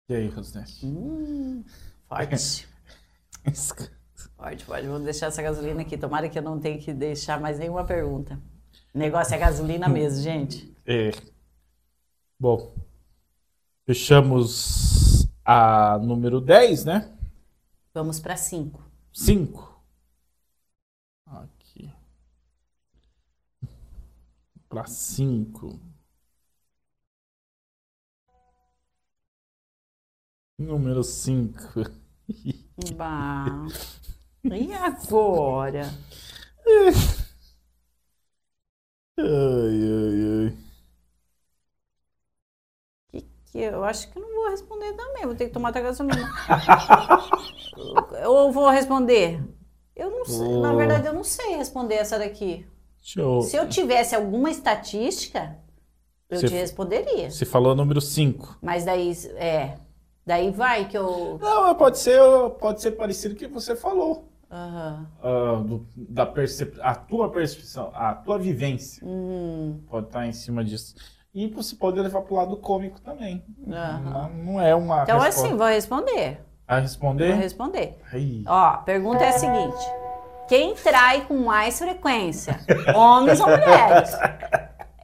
E 0.10 0.16
aí, 0.16 0.28
Rosnete? 0.28 0.84
Hum, 0.88 1.64
forte. 2.08 2.68
pode, 4.36 4.66
pode. 4.66 4.88
Vou 4.88 5.00
deixar 5.00 5.28
essa 5.28 5.44
gasolina 5.44 5.82
aqui. 5.82 6.00
Tomara 6.00 6.28
que 6.28 6.40
eu 6.40 6.44
não 6.44 6.60
tenha 6.60 6.80
que 6.80 6.92
deixar 6.92 7.40
mais 7.40 7.60
nenhuma 7.60 7.86
pergunta. 7.86 8.42
O 8.94 8.98
negócio 8.98 9.34
é 9.34 9.38
gasolina 9.38 9.88
mesmo, 9.88 10.22
gente. 10.22 10.76
É. 10.86 11.12
Bom, 12.38 12.74
fechamos 13.86 15.28
a 15.46 15.98
número 16.00 16.42
10, 16.42 16.86
né? 16.86 17.18
Vamos 17.94 18.20
para 18.20 18.36
5. 18.36 18.84
5. 19.14 19.82
Aqui. 21.26 21.90
Para 24.68 24.86
5. 24.86 25.80
Número 30.60 31.04
5. 31.04 31.60
Bah. 32.96 33.68
E 34.44 34.74
agora? 34.74 35.90
Ai, 39.22 39.80
ai, 39.94 40.48
ai. 40.48 40.58
Que, 43.12 43.22
que 43.52 43.58
eu 43.60 43.84
acho 43.84 44.12
que 44.12 44.20
não 44.20 44.34
vou 44.34 44.50
responder 44.50 44.94
também. 44.94 45.26
Vou 45.26 45.36
ter 45.36 45.48
que 45.48 45.54
tomar 45.54 45.70
até 45.70 45.82
gasolina. 45.82 46.30
Ou 48.28 48.52
vou 48.52 48.70
responder? 48.70 49.44
Eu 49.96 50.10
não 50.10 50.26
sei. 50.26 50.48
Oh. 50.48 50.62
Na 50.62 50.74
verdade, 50.74 51.08
eu 51.08 51.14
não 51.14 51.24
sei 51.24 51.56
responder 51.56 51.96
essa 51.96 52.18
daqui. 52.18 52.66
Se 53.02 53.56
eu 53.56 53.68
tivesse 53.68 54.16
alguma 54.16 54.50
estatística, 54.50 55.58
eu 56.30 56.40
te 56.40 56.54
responderia. 56.54 57.30
Você 57.32 57.46
falou 57.46 57.76
número 57.76 58.00
5. 58.00 58.60
Mas 58.62 58.86
daí, 58.86 59.12
é. 59.36 59.78
Daí 60.26 60.52
vai 60.52 60.88
que 60.88 60.98
eu. 60.98 61.40
Não, 61.42 61.76
pode 61.76 61.98
ser, 61.98 62.22
pode 62.60 62.82
ser 62.82 62.92
parecido 62.92 63.36
com 63.36 63.44
o 63.44 63.48
que 63.48 63.54
você 63.54 63.76
falou. 63.76 64.31
Uhum. 64.52 65.06
Uh, 65.24 65.64
do, 65.64 65.88
da 65.96 66.26
percep... 66.26 66.78
a 66.82 66.94
tua 66.94 67.30
percepção, 67.30 67.90
a 67.96 68.14
tua 68.14 68.38
vivência 68.38 69.06
uhum. 69.06 69.82
pode 69.90 70.08
estar 70.08 70.28
em 70.28 70.34
cima 70.34 70.64
disso. 70.64 70.94
E 71.34 71.48
você 71.48 71.74
pode 71.76 71.98
levar 71.98 72.22
para 72.22 72.34
o 72.34 72.38
lado 72.38 72.58
cômico 72.58 73.00
também. 73.00 73.42
Uhum. 73.60 73.72
Não, 73.72 74.30
não, 74.30 74.62
é 74.62 74.76
uma. 74.76 75.04
Então, 75.04 75.20
resposta... 75.20 75.48
assim, 75.48 75.58
vou 75.58 75.68
responder. 75.68 76.42
Vai 76.68 76.82
responder? 76.82 77.32
Vou 77.32 77.42
responder. 77.42 77.98
Ai. 78.12 78.44
Ó, 78.46 78.66
a 78.66 78.78
pergunta 78.78 79.24
é 79.24 79.30
a 79.30 79.40
seguinte: 79.40 79.86
quem 80.50 80.76
trai 80.76 81.22
com 81.22 81.38
mais 81.38 81.80
frequência? 81.80 82.60
Homens 82.94 83.40
ou 83.40 83.48
mulheres? 83.48 84.12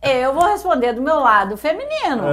Eu 0.01 0.33
vou 0.33 0.43
responder 0.43 0.91
do 0.91 1.01
meu 1.01 1.19
lado 1.19 1.55
feminino, 1.55 2.23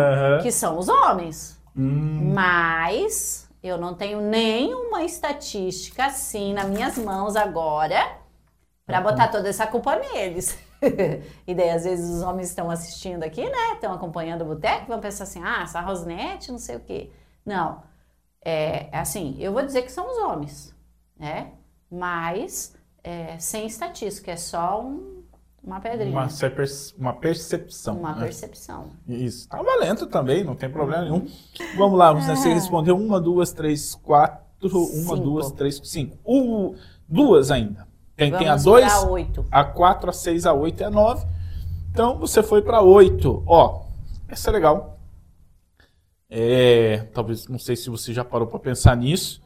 que 0.42 0.50
são 0.50 0.78
os 0.78 0.88
homens. 0.88 1.60
Hum. 1.76 2.32
Mas 2.34 3.43
eu 3.64 3.78
não 3.78 3.94
tenho 3.94 4.20
nenhuma 4.20 5.02
estatística 5.04 6.04
assim 6.04 6.52
nas 6.52 6.68
minhas 6.68 6.98
mãos 6.98 7.34
agora 7.34 8.18
para 8.84 8.98
uhum. 8.98 9.04
botar 9.04 9.28
toda 9.28 9.48
essa 9.48 9.66
culpa 9.66 9.96
neles. 9.96 10.58
e 11.46 11.54
daí, 11.54 11.70
às 11.70 11.84
vezes, 11.84 12.10
os 12.10 12.22
homens 12.22 12.50
estão 12.50 12.70
assistindo 12.70 13.22
aqui, 13.22 13.42
né? 13.42 13.72
Estão 13.72 13.94
acompanhando 13.94 14.42
o 14.42 14.44
boteco, 14.44 14.88
vão 14.88 15.00
pensar 15.00 15.24
assim, 15.24 15.42
ah, 15.42 15.62
essa 15.62 15.80
Rosnete, 15.80 16.52
não 16.52 16.58
sei 16.58 16.76
o 16.76 16.80
quê. 16.80 17.10
Não. 17.44 17.82
É, 18.44 18.90
é 18.92 18.98
assim, 18.98 19.34
eu 19.38 19.50
vou 19.50 19.62
dizer 19.64 19.80
que 19.80 19.90
são 19.90 20.06
os 20.10 20.18
homens, 20.18 20.74
né? 21.18 21.52
Mas 21.90 22.76
é, 23.02 23.38
sem 23.38 23.66
estatística, 23.66 24.30
é 24.30 24.36
só 24.36 24.82
um, 24.82 25.13
uma 25.64 25.80
pedrinha. 25.80 26.10
Uma, 26.10 26.28
uma 26.98 27.12
percepção. 27.14 27.98
Uma 27.98 28.14
né? 28.14 28.24
percepção. 28.24 28.90
Isso. 29.08 29.48
Tá 29.48 29.62
valendo 29.62 30.06
também, 30.06 30.44
não 30.44 30.54
tem 30.54 30.68
problema 30.68 31.04
nenhum. 31.04 31.26
Vamos 31.76 31.98
lá, 31.98 32.12
você 32.12 32.50
é. 32.50 32.54
respondeu 32.54 32.96
uma, 32.96 33.20
duas, 33.20 33.52
três, 33.52 33.94
quatro. 33.94 34.44
Uma, 34.62 34.70
cinco. 34.70 35.16
duas, 35.16 35.52
três, 35.52 35.80
cinco. 35.84 36.18
Uh, 36.24 36.76
duas 37.08 37.50
ainda. 37.50 37.86
Tem, 38.16 38.30
tem 38.30 38.48
a 38.48 38.56
dois, 38.56 38.92
a 39.50 39.64
quatro, 39.64 40.08
a 40.08 40.12
seis, 40.12 40.46
a 40.46 40.52
oito 40.52 40.80
e 40.80 40.84
a 40.84 40.90
nove. 40.90 41.26
Então 41.90 42.18
você 42.18 42.42
foi 42.42 42.62
para 42.62 42.80
oito. 42.80 43.42
Ó, 43.46 43.86
essa 44.28 44.50
é 44.50 44.52
legal. 44.52 44.98
É, 46.30 47.08
talvez, 47.12 47.48
não 47.48 47.58
sei 47.58 47.76
se 47.76 47.90
você 47.90 48.12
já 48.12 48.24
parou 48.24 48.46
para 48.46 48.58
pensar 48.58 48.96
nisso, 48.96 49.42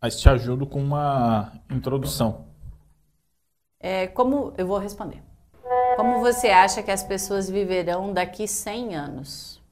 mas 0.00 0.18
te 0.20 0.28
ajudo 0.28 0.66
com 0.66 0.80
uma 0.80 1.52
introdução. 1.70 2.46
É, 3.78 4.06
como 4.06 4.52
eu 4.56 4.66
vou 4.66 4.78
responder? 4.78 5.22
Como 5.96 6.20
você 6.20 6.48
acha 6.48 6.82
que 6.82 6.90
as 6.90 7.02
pessoas 7.02 7.48
viverão 7.48 8.12
daqui 8.12 8.46
100 8.46 8.94
anos? 8.94 9.62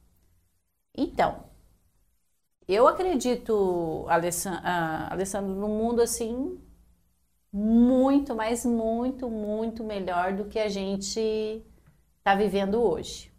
Então, 0.97 1.43
eu 2.67 2.87
acredito, 2.87 4.05
Alessandro, 4.07 4.61
ah, 4.63 5.07
Alessandro, 5.11 5.53
no 5.53 5.67
mundo 5.67 6.01
assim 6.01 6.59
muito, 7.55 8.35
mas 8.35 8.65
muito, 8.65 9.29
muito 9.29 9.81
melhor 9.81 10.33
do 10.33 10.43
que 10.45 10.59
a 10.59 10.67
gente 10.67 11.63
está 12.17 12.35
vivendo 12.35 12.81
hoje. 12.81 13.31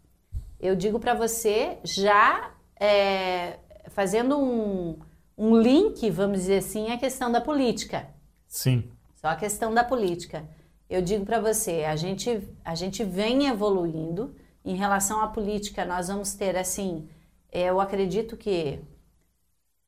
Eu 0.59 0.75
digo 0.75 0.99
para 0.99 1.13
você, 1.13 1.77
já 1.83 2.51
é, 2.79 3.59
fazendo 3.89 4.39
um, 4.39 4.97
um 5.37 5.55
link, 5.61 6.09
vamos 6.09 6.39
dizer 6.39 6.57
assim, 6.57 6.91
a 6.91 6.97
questão 6.97 7.31
da 7.31 7.39
política. 7.39 8.07
Sim. 8.47 8.89
Só 9.27 9.31
a 9.31 9.35
questão 9.35 9.73
da 9.73 9.83
política 9.83 10.47
eu 10.89 11.01
digo 11.01 11.25
para 11.25 11.41
você, 11.41 11.83
a 11.83 11.97
gente, 11.97 12.47
a 12.63 12.73
gente 12.75 13.03
vem 13.03 13.47
evoluindo. 13.47 14.33
Em 14.63 14.77
relação 14.77 15.19
à 15.19 15.27
política, 15.27 15.83
nós 15.83 16.07
vamos 16.07 16.33
ter, 16.33 16.55
assim, 16.55 17.09
eu 17.51 17.81
acredito 17.81 18.37
que 18.37 18.79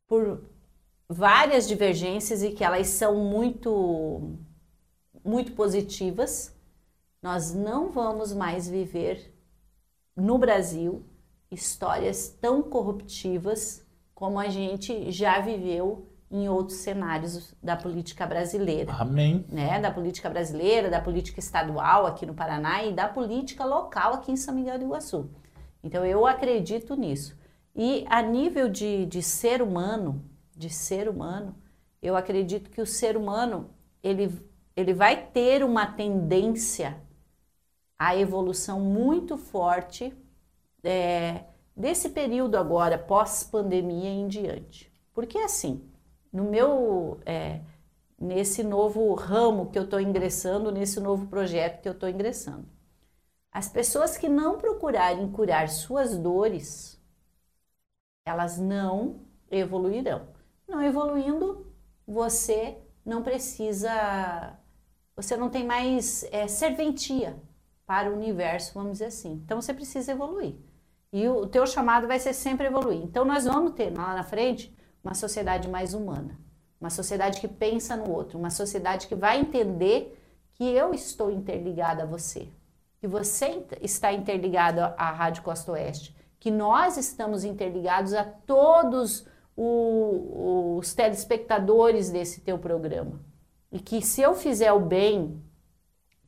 por 0.06 0.44
várias 1.08 1.70
divergências 1.70 2.44
e 2.44 2.52
que 2.52 2.66
elas 2.66 2.88
são 2.88 3.16
muito, 3.16 4.36
muito 5.24 5.54
positivas, 5.54 6.54
nós 7.22 7.54
não 7.54 7.92
vamos 7.92 8.34
mais 8.34 8.68
viver 8.68 9.34
no 10.18 10.38
Brasil 10.38 11.02
histórias 11.50 12.28
tão 12.42 12.62
corruptivas 12.62 13.86
como 14.14 14.38
a 14.38 14.50
gente 14.50 15.10
já 15.14 15.40
viveu 15.40 16.09
em 16.32 16.48
outros 16.48 16.80
cenários 16.80 17.56
da 17.62 17.76
política 17.76 18.26
brasileira. 18.26 18.94
Amém. 18.94 19.46
Né? 19.50 19.80
Da 19.80 19.90
política 19.90 20.30
brasileira, 20.30 20.90
da 20.90 21.02
política 21.02 21.40
estadual 21.40 22.06
aqui 22.06 22.26
no 22.26 22.34
Paraná 22.34 22.84
e 22.84 22.94
da 22.94 23.08
política 23.08 23.66
local 23.66 24.14
aqui 24.14 24.32
em 24.32 24.38
São 24.38 24.54
Miguel 24.54 24.78
do 24.78 24.86
Iguaçu. 24.86 25.30
Então 25.84 26.06
eu 26.06 26.28
acredito 26.28 26.96
nisso. 26.96 27.38
E 27.76 28.06
a 28.10 28.22
nível 28.22 28.70
de, 28.70 29.06
de 29.06 29.24
ser 29.24 29.62
humano, 29.62 30.24
de 30.56 30.70
ser 30.70 31.10
humano, 31.10 31.56
eu 32.02 32.16
acredito 32.16 32.70
que 32.70 32.82
o 32.82 32.86
ser 32.86 33.18
humano 33.18 33.70
ele, 34.04 34.32
ele 34.76 34.94
vai 34.94 35.28
ter 35.28 35.64
uma 35.64 35.86
tendência 35.86 37.02
à 37.98 38.16
evolução 38.16 38.80
muito 38.80 39.38
forte 39.38 40.14
é, 40.84 41.44
desse 41.76 42.10
período 42.10 42.56
agora, 42.56 42.98
pós-pandemia 42.98 44.10
em 44.10 44.28
diante. 44.28 44.92
Porque 45.14 45.38
assim, 45.38 45.89
no 46.32 46.44
meu 46.44 47.20
é, 47.26 47.62
nesse 48.20 48.64
novo 48.64 49.14
ramo 49.14 49.70
que 49.72 49.80
eu 49.80 49.84
estou 49.84 50.00
ingressando, 50.00 50.72
nesse 50.72 51.00
novo 51.00 51.28
projeto 51.28 51.82
que 51.82 51.88
eu 51.88 51.94
estou 51.94 52.10
ingressando. 52.10 52.68
As 53.52 53.68
pessoas 53.68 54.18
que 54.18 54.30
não 54.30 54.58
procurarem 54.58 55.32
curar 55.32 55.70
suas 55.70 56.18
dores, 56.18 57.02
elas 58.26 58.60
não 58.60 59.22
evoluirão. 59.50 60.28
Não 60.68 60.82
evoluindo, 60.84 61.66
você 62.06 62.78
não 63.04 63.24
precisa, 63.24 64.56
você 65.16 65.36
não 65.36 65.50
tem 65.50 65.66
mais 65.66 66.24
é, 66.32 66.48
serventia 66.48 67.36
para 67.88 68.12
o 68.12 68.14
universo, 68.14 68.74
vamos 68.76 68.94
dizer 68.94 69.06
assim. 69.06 69.34
Então 69.44 69.60
você 69.60 69.74
precisa 69.74 70.12
evoluir. 70.12 70.56
E 71.12 71.28
o 71.28 71.48
teu 71.48 71.66
chamado 71.66 72.08
vai 72.08 72.20
ser 72.20 72.34
sempre 72.34 72.68
evoluir. 72.68 73.02
Então 73.02 73.26
nós 73.26 73.46
vamos 73.46 73.74
ter 73.74 73.90
lá 73.90 74.14
na 74.14 74.24
frente 74.24 74.76
uma 75.04 75.14
sociedade 75.14 75.68
mais 75.68 75.94
humana, 75.94 76.40
uma 76.80 76.90
sociedade 76.90 77.40
que 77.40 77.48
pensa 77.48 77.96
no 77.96 78.10
outro, 78.12 78.38
uma 78.38 78.50
sociedade 78.50 79.08
que 79.08 79.16
vai 79.16 79.40
entender 79.40 80.18
que 80.54 80.66
eu 80.66 80.94
estou 80.94 81.32
interligada 81.32 82.04
a 82.04 82.06
você, 82.06 82.50
que 83.00 83.08
você 83.08 83.66
está 83.82 84.12
interligado 84.12 84.82
à 84.82 85.12
Rádio 85.12 85.44
Costa 85.44 85.72
Oeste, 85.72 86.16
que 86.40 86.52
nós 86.52 86.98
estamos 86.98 87.44
interligados 87.44 88.14
a 88.14 88.24
todos 88.24 89.26
os 89.56 90.94
telespectadores 90.94 92.10
desse 92.10 92.40
teu 92.40 92.58
programa. 92.58 93.20
E 93.72 93.80
que 93.80 94.02
se 94.02 94.22
eu 94.22 94.34
fizer 94.34 94.72
o 94.72 94.80
bem 94.80 95.44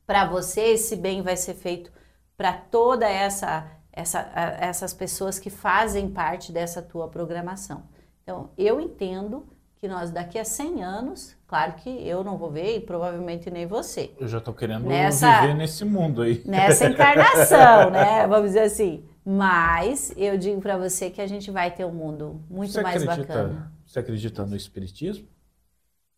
para 0.06 0.26
você, 0.26 0.60
esse 0.72 0.96
bem 0.96 1.22
vai 1.22 1.36
ser 1.36 1.54
feito 1.54 1.90
para 2.36 2.52
toda 2.52 3.08
essa, 3.08 3.70
essa 3.90 4.30
essas 4.60 4.92
pessoas 4.92 5.38
que 5.38 5.48
fazem 5.48 6.10
parte 6.10 6.52
dessa 6.52 6.82
tua 6.82 7.08
programação. 7.08 7.84
Então, 8.22 8.50
eu 8.56 8.80
entendo 8.80 9.46
que 9.82 9.88
nós 9.88 10.12
daqui 10.12 10.38
a 10.38 10.44
100 10.44 10.82
anos, 10.84 11.36
claro 11.46 11.72
que 11.74 11.90
eu 11.90 12.22
não 12.22 12.38
vou 12.38 12.50
ver 12.50 12.76
e 12.76 12.80
provavelmente 12.80 13.50
nem 13.50 13.66
você. 13.66 14.12
Eu 14.16 14.28
já 14.28 14.38
estou 14.38 14.54
querendo 14.54 14.86
nessa, 14.86 15.40
viver 15.40 15.54
nesse 15.54 15.84
mundo 15.84 16.22
aí. 16.22 16.40
Nessa 16.46 16.86
encarnação, 16.88 17.90
né? 17.90 18.24
Vamos 18.28 18.50
dizer 18.50 18.60
assim. 18.60 19.04
Mas 19.24 20.12
eu 20.16 20.38
digo 20.38 20.60
para 20.60 20.76
você 20.76 21.10
que 21.10 21.20
a 21.20 21.26
gente 21.26 21.50
vai 21.50 21.68
ter 21.70 21.84
um 21.84 21.92
mundo 21.92 22.40
muito 22.48 22.72
você 22.72 22.80
mais 22.80 23.02
acredita, 23.02 23.26
bacana. 23.26 23.72
Você 23.84 23.98
acredita 23.98 24.46
no 24.46 24.54
espiritismo? 24.54 25.26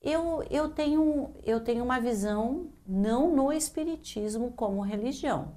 Eu, 0.00 0.44
eu, 0.50 0.68
tenho, 0.68 1.34
eu 1.42 1.60
tenho 1.60 1.82
uma 1.82 1.98
visão 1.98 2.68
não 2.86 3.34
no 3.34 3.50
espiritismo 3.50 4.52
como 4.52 4.82
religião, 4.82 5.54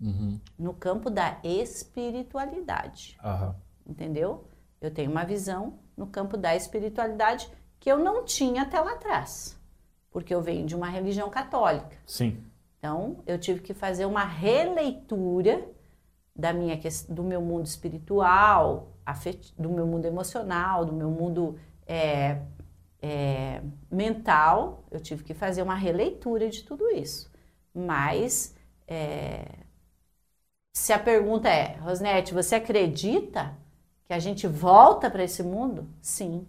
uhum. 0.00 0.40
no 0.58 0.72
campo 0.72 1.10
da 1.10 1.38
espiritualidade. 1.44 3.18
Uhum. 3.22 3.54
Entendeu? 3.86 4.48
Eu 4.80 4.90
tenho 4.90 5.10
uma 5.10 5.24
visão 5.24 5.74
no 5.96 6.06
campo 6.06 6.36
da 6.36 6.54
espiritualidade 6.54 7.50
que 7.78 7.90
eu 7.90 7.98
não 7.98 8.24
tinha 8.24 8.62
até 8.62 8.80
lá 8.80 8.92
atrás, 8.92 9.58
porque 10.10 10.34
eu 10.34 10.40
venho 10.40 10.66
de 10.66 10.74
uma 10.74 10.88
religião 10.88 11.28
católica. 11.28 11.96
Sim. 12.06 12.42
Então, 12.78 13.22
eu 13.26 13.38
tive 13.38 13.60
que 13.60 13.74
fazer 13.74 14.04
uma 14.06 14.24
releitura 14.24 15.68
da 16.34 16.52
minha 16.52 16.78
do 17.08 17.22
meu 17.22 17.40
mundo 17.40 17.66
espiritual, 17.66 18.92
do 19.58 19.68
meu 19.68 19.86
mundo 19.86 20.06
emocional, 20.06 20.84
do 20.84 20.92
meu 20.92 21.10
mundo 21.10 21.58
é, 21.86 22.40
é, 23.00 23.60
mental. 23.90 24.84
Eu 24.90 25.00
tive 25.00 25.22
que 25.22 25.34
fazer 25.34 25.62
uma 25.62 25.74
releitura 25.74 26.48
de 26.48 26.62
tudo 26.64 26.88
isso. 26.90 27.30
Mas 27.74 28.54
é, 28.86 29.44
se 30.72 30.92
a 30.92 30.98
pergunta 30.98 31.48
é, 31.48 31.76
Rosnete, 31.76 32.32
você 32.32 32.56
acredita 32.56 33.56
que 34.12 34.16
a 34.16 34.18
gente 34.18 34.46
volta 34.46 35.10
para 35.10 35.24
esse 35.24 35.42
mundo? 35.42 35.88
Sim, 36.02 36.46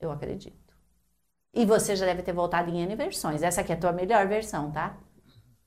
eu 0.00 0.12
acredito. 0.12 0.72
E 1.52 1.64
você 1.66 1.96
já 1.96 2.06
deve 2.06 2.22
ter 2.22 2.32
voltado 2.32 2.70
em 2.70 2.80
N 2.80 2.94
versões. 2.94 3.42
Essa 3.42 3.62
aqui 3.62 3.72
é 3.72 3.74
a 3.74 3.78
tua 3.78 3.90
melhor 3.90 4.28
versão, 4.28 4.70
tá? 4.70 4.96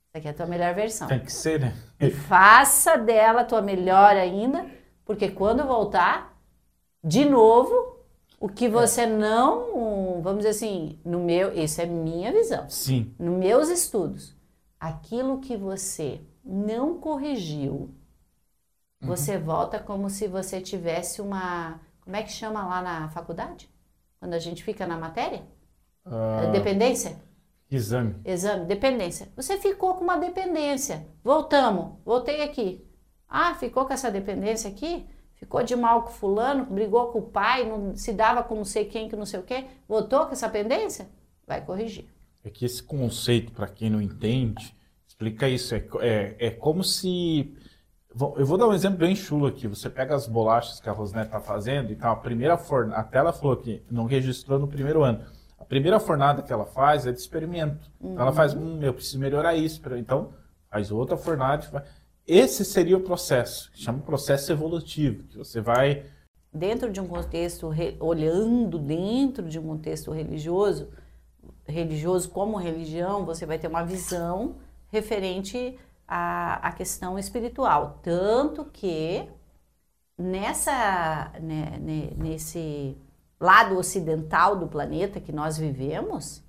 Essa 0.07 0.19
aqui 0.19 0.27
é 0.29 0.31
a 0.31 0.33
tua 0.33 0.45
melhor 0.45 0.73
versão. 0.73 1.09
Tem 1.09 1.19
que 1.19 1.31
ser, 1.31 1.59
né? 1.59 1.75
E 1.99 2.09
faça 2.09 2.97
dela 2.97 3.41
a 3.41 3.43
tua 3.43 3.61
melhor 3.61 4.15
ainda, 4.15 4.65
porque 5.03 5.29
quando 5.29 5.67
voltar, 5.67 6.39
de 7.03 7.25
novo, 7.25 7.97
o 8.39 8.47
que 8.47 8.67
é. 8.67 8.69
você 8.69 9.05
não, 9.05 10.21
vamos 10.21 10.37
dizer 10.45 10.51
assim, 10.51 10.99
no 11.03 11.19
meu, 11.19 11.53
isso 11.53 11.81
é 11.81 11.85
minha 11.85 12.31
visão. 12.31 12.69
Sim. 12.69 13.13
Nos 13.19 13.37
meus 13.37 13.67
estudos, 13.67 14.33
aquilo 14.79 15.41
que 15.41 15.57
você 15.57 16.21
não 16.45 16.97
corrigiu, 16.97 17.93
uhum. 19.01 19.07
você 19.07 19.37
volta 19.37 19.79
como 19.79 20.09
se 20.09 20.27
você 20.27 20.61
tivesse 20.61 21.21
uma, 21.21 21.79
como 22.01 22.15
é 22.15 22.23
que 22.23 22.31
chama 22.31 22.65
lá 22.65 22.81
na 22.81 23.09
faculdade? 23.09 23.69
Quando 24.19 24.33
a 24.33 24.39
gente 24.39 24.63
fica 24.63 24.85
na 24.85 24.97
matéria? 24.97 25.43
Uh... 26.05 26.51
Dependência? 26.51 27.17
Exame. 27.71 28.15
Exame, 28.25 28.65
dependência. 28.65 29.29
Você 29.35 29.57
ficou 29.57 29.93
com 29.93 30.03
uma 30.03 30.17
dependência. 30.17 31.05
Voltamos, 31.23 31.93
voltei 32.03 32.41
aqui. 32.41 32.83
Ah, 33.27 33.53
ficou 33.53 33.85
com 33.85 33.93
essa 33.93 34.09
dependência 34.09 34.69
aqui? 34.69 35.05
Ficou 35.35 35.63
de 35.63 35.75
mal 35.75 36.03
com 36.03 36.09
fulano, 36.09 36.65
brigou 36.65 37.11
com 37.11 37.19
o 37.19 37.29
pai, 37.29 37.65
não 37.65 37.95
se 37.95 38.11
dava 38.11 38.43
com 38.43 38.55
não 38.55 38.65
sei 38.65 38.85
quem, 38.85 39.07
que 39.07 39.15
não 39.15 39.25
sei 39.25 39.39
o 39.39 39.43
quê. 39.43 39.65
Voltou 39.87 40.25
com 40.25 40.33
essa 40.33 40.49
pendência? 40.49 41.07
Vai 41.47 41.63
corrigir. 41.63 42.05
É 42.43 42.49
que 42.49 42.65
esse 42.65 42.81
conceito, 42.81 43.51
para 43.51 43.67
quem 43.67 43.89
não 43.89 44.01
entende, 44.01 44.75
explica 45.07 45.47
isso. 45.47 45.75
É, 45.75 45.85
é, 46.01 46.35
é 46.39 46.49
como 46.49 46.83
se. 46.83 47.55
Eu 48.37 48.45
vou 48.45 48.57
dar 48.57 48.67
um 48.67 48.73
exemplo 48.73 48.97
bem 48.97 49.15
chulo 49.15 49.45
aqui. 49.45 49.67
Você 49.67 49.89
pega 49.89 50.15
as 50.15 50.27
bolachas 50.27 50.79
que 50.79 50.89
a 50.89 50.91
Rosnete 50.91 51.27
está 51.27 51.39
fazendo, 51.39 51.91
então 51.91 52.11
a 52.11 52.15
primeira 52.15 52.57
fornada, 52.57 52.99
até 52.99 53.19
ela 53.19 53.31
falou 53.31 53.55
que 53.55 53.83
não 53.89 54.05
registrou 54.05 54.59
no 54.59 54.67
primeiro 54.67 55.03
ano 55.03 55.23
primeira 55.69 55.99
fornada 55.99 56.41
que 56.41 56.51
ela 56.51 56.65
faz 56.65 57.05
é 57.05 57.11
de 57.11 57.19
experimento. 57.19 57.89
Uhum. 58.01 58.13
Então 58.13 58.23
ela 58.23 58.33
faz, 58.33 58.55
hum, 58.55 58.79
eu 58.81 58.93
preciso 58.93 59.19
melhorar 59.19 59.55
isso. 59.55 59.79
Então 59.95 60.33
faz 60.69 60.91
outra 60.91 61.15
fornada. 61.15 61.85
Esse 62.27 62.65
seria 62.65 62.97
o 62.97 63.01
processo, 63.01 63.71
que 63.71 63.81
chama 63.81 63.99
processo 63.99 64.51
evolutivo, 64.51 65.23
que 65.23 65.37
você 65.37 65.61
vai... 65.61 66.05
Dentro 66.51 66.91
de 66.91 66.99
um 66.99 67.07
contexto, 67.07 67.71
olhando 67.99 68.79
dentro 68.79 69.47
de 69.47 69.59
um 69.59 69.63
contexto 69.63 70.11
religioso, 70.11 70.89
religioso 71.65 72.29
como 72.29 72.57
religião, 72.57 73.23
você 73.23 73.45
vai 73.45 73.59
ter 73.59 73.67
uma 73.67 73.83
visão 73.83 74.55
referente 74.91 75.77
à, 76.09 76.67
à 76.67 76.71
questão 76.71 77.19
espiritual. 77.19 77.99
Tanto 78.01 78.65
que 78.65 79.29
nessa, 80.17 81.31
né, 81.39 81.79
nesse 82.17 82.97
lado 83.39 83.77
ocidental 83.77 84.57
do 84.57 84.67
planeta 84.67 85.19
que 85.19 85.31
nós 85.31 85.57
vivemos, 85.57 86.43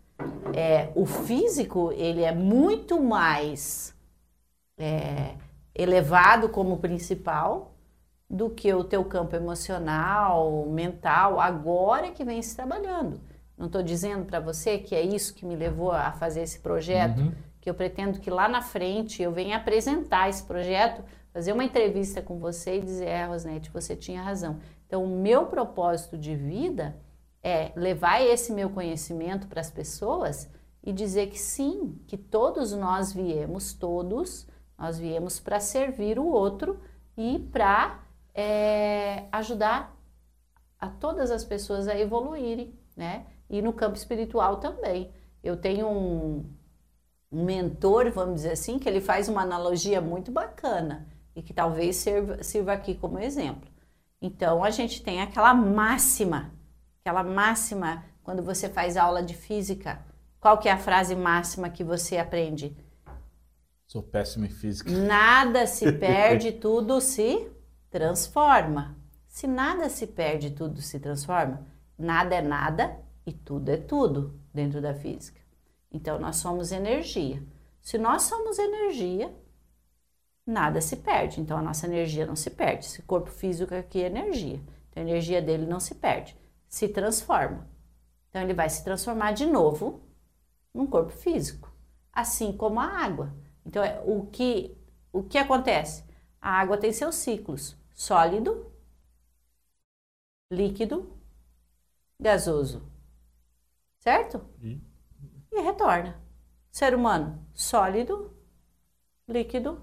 é, 0.54 0.90
o 0.94 1.04
físico 1.04 1.92
ele 1.92 2.22
é 2.22 2.34
muito 2.34 3.00
mais 3.00 3.94
é, 4.78 5.34
elevado 5.74 6.48
como 6.48 6.78
principal 6.78 7.74
do 8.28 8.48
que 8.48 8.72
o 8.72 8.82
teu 8.84 9.04
campo 9.04 9.36
emocional, 9.36 10.66
mental, 10.66 11.40
agora 11.40 12.11
que 12.11 12.24
vem 12.24 12.40
se 12.40 12.56
trabalhando. 12.56 13.20
Não 13.58 13.66
estou 13.66 13.82
dizendo 13.82 14.24
para 14.24 14.40
você 14.40 14.78
que 14.78 14.94
é 14.94 15.02
isso 15.02 15.34
que 15.34 15.44
me 15.44 15.54
levou 15.54 15.92
a 15.92 16.12
fazer 16.12 16.42
esse 16.42 16.58
projeto, 16.61 17.20
uhum. 17.20 17.32
Que 17.61 17.68
eu 17.68 17.74
pretendo 17.74 18.20
que 18.20 18.30
lá 18.30 18.48
na 18.48 18.62
frente 18.62 19.22
eu 19.22 19.32
venha 19.32 19.56
apresentar 19.56 20.28
esse 20.28 20.42
projeto, 20.42 21.04
fazer 21.32 21.52
uma 21.52 21.64
entrevista 21.64 22.22
com 22.22 22.38
você 22.38 22.78
e 22.78 22.82
dizer, 22.82 23.06
é, 23.06 23.24
Rosnete, 23.24 23.70
você 23.70 23.94
tinha 23.94 24.22
razão. 24.22 24.58
Então, 24.86 25.04
o 25.04 25.08
meu 25.08 25.46
propósito 25.46 26.16
de 26.18 26.34
vida 26.34 26.96
é 27.42 27.72
levar 27.76 28.20
esse 28.22 28.52
meu 28.52 28.70
conhecimento 28.70 29.46
para 29.46 29.61
as 29.61 29.70
pessoas 29.70 30.50
e 30.82 30.92
dizer 30.92 31.28
que 31.28 31.38
sim, 31.38 32.00
que 32.06 32.16
todos 32.16 32.72
nós 32.72 33.12
viemos, 33.12 33.72
todos 33.72 34.46
nós 34.78 34.98
viemos 34.98 35.38
para 35.38 35.61
servir 35.61 36.18
o 36.18 36.26
outro 36.26 36.80
e 37.16 37.38
para 37.52 38.00
é, 38.34 39.26
ajudar 39.30 39.96
a 40.78 40.88
todas 40.88 41.30
as 41.30 41.44
pessoas 41.44 41.86
a 41.86 41.98
evoluírem, 41.98 42.74
né? 42.96 43.26
E 43.48 43.61
no 43.61 43.72
campo 43.72 43.96
espiritual 43.96 44.56
também. 44.56 45.11
Eu 45.42 45.56
tenho 45.56 45.86
um, 45.86 46.36
um 46.38 46.44
mentor, 47.30 48.10
vamos 48.10 48.36
dizer 48.36 48.52
assim, 48.52 48.78
que 48.78 48.88
ele 48.88 49.00
faz 49.00 49.28
uma 49.28 49.42
analogia 49.42 50.00
muito 50.00 50.32
bacana 50.32 51.06
e 51.34 51.42
que 51.42 51.54
talvez 51.54 51.96
sirva, 51.96 52.42
sirva 52.42 52.72
aqui 52.72 52.94
como 52.94 53.18
exemplo. 53.18 53.70
Então 54.20 54.64
a 54.64 54.70
gente 54.70 55.02
tem 55.02 55.22
aquela 55.22 55.54
máxima, 55.54 56.52
aquela 57.00 57.22
máxima 57.22 58.04
quando 58.22 58.42
você 58.42 58.68
faz 58.68 58.96
aula 58.96 59.22
de 59.22 59.34
física. 59.34 60.04
Qual 60.40 60.58
que 60.58 60.68
é 60.68 60.72
a 60.72 60.78
frase 60.78 61.14
máxima 61.14 61.70
que 61.70 61.84
você 61.84 62.18
aprende? 62.18 62.76
Sou 63.86 64.02
péssimo 64.02 64.46
em 64.46 64.50
física. 64.50 64.90
Nada 64.90 65.66
se 65.66 65.90
perde, 65.92 66.52
tudo 66.52 67.00
se 67.00 67.50
transforma. 67.90 68.96
Se 69.26 69.46
nada 69.46 69.88
se 69.88 70.06
perde, 70.06 70.50
tudo 70.50 70.80
se 70.80 70.98
transforma. 70.98 71.66
Nada 71.98 72.34
é 72.34 72.42
nada 72.42 72.98
e 73.26 73.32
tudo 73.32 73.68
é 73.70 73.76
tudo 73.76 74.40
dentro 74.52 74.80
da 74.80 74.94
física. 74.94 75.39
Então 75.91 76.18
nós 76.18 76.36
somos 76.36 76.72
energia. 76.72 77.43
Se 77.82 77.99
nós 77.99 78.22
somos 78.22 78.59
energia, 78.59 79.34
nada 80.47 80.80
se 80.80 80.97
perde. 80.97 81.41
Então 81.41 81.57
a 81.59 81.62
nossa 81.62 81.86
energia 81.86 82.26
não 82.26 82.36
se 82.36 82.51
perde. 82.51 82.86
Esse 82.86 83.03
corpo 83.03 83.30
físico 83.30 83.74
aqui 83.74 84.03
é 84.03 84.07
energia. 84.07 84.61
Então 84.91 85.03
a 85.03 85.07
energia 85.07 85.41
dele 85.41 85.66
não 85.66 85.80
se 85.80 85.95
perde, 85.95 86.36
se 86.68 86.88
transforma. 86.88 87.68
Então 88.28 88.43
ele 88.43 88.55
vai 88.55 88.68
se 88.68 88.84
transformar 88.84 89.32
de 89.32 89.47
novo 89.47 90.03
num 90.74 90.86
corpo 90.86 91.12
físico, 91.12 91.72
assim 92.12 92.53
como 92.53 92.80
a 92.80 92.86
água. 92.86 93.34
Então 93.66 93.82
é, 93.84 94.03
o 94.07 94.26
que 94.26 94.76
o 95.12 95.22
que 95.22 95.38
acontece? 95.38 96.05
A 96.41 96.51
água 96.61 96.78
tem 96.78 96.93
seus 96.93 97.16
ciclos: 97.16 97.76
sólido, 97.95 98.66
líquido, 100.51 100.97
gasoso. 102.20 102.80
Certo? 104.01 104.41
E, 104.62 104.80
e 105.53 105.61
retorna. 105.61 106.16
Ser 106.70 106.94
humano, 106.94 107.38
sólido, 107.53 108.30
líquido, 109.28 109.80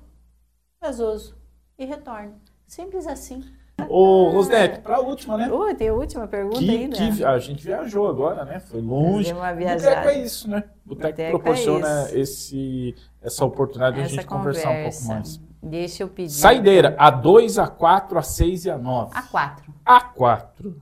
gasoso 0.81 1.37
e 1.77 1.85
retorna. 1.85 2.35
Simples 2.65 3.07
assim. 3.07 3.43
Ô, 3.89 4.29
Rosnete, 4.31 4.79
para 4.81 4.97
a 4.97 4.99
última, 4.99 5.37
né? 5.37 5.49
Uh, 5.51 5.75
tem 5.75 5.89
a 5.89 5.93
última 5.93 6.27
pergunta 6.27 6.59
que, 6.59 6.69
ainda. 6.69 6.97
Que, 6.97 7.23
a 7.23 7.37
gente 7.37 7.63
viajou 7.63 8.07
agora, 8.07 8.43
né? 8.43 8.59
Foi 8.59 8.81
longe. 8.81 9.31
Uma 9.31 9.53
Boteco 9.53 10.09
é 10.09 10.19
isso, 10.19 10.49
né? 10.49 10.63
Boteco, 10.83 11.11
Boteco 11.11 11.39
proporciona 11.39 12.09
é 12.09 12.19
esse, 12.19 12.95
essa 13.21 13.45
oportunidade 13.45 13.97
de 13.97 14.01
a 14.01 14.07
gente 14.07 14.25
conversa. 14.25 14.63
conversar 14.63 14.87
um 14.87 14.89
pouco 14.89 15.07
mais. 15.07 15.41
Deixa 15.61 16.03
eu 16.03 16.09
pedir. 16.09 16.31
Saideira, 16.31 16.95
A2, 16.97 17.63
A4, 17.63 18.13
A6 18.13 18.65
e 18.65 18.69
A9. 18.69 19.11
A4. 19.11 19.63
A4. 19.85 20.75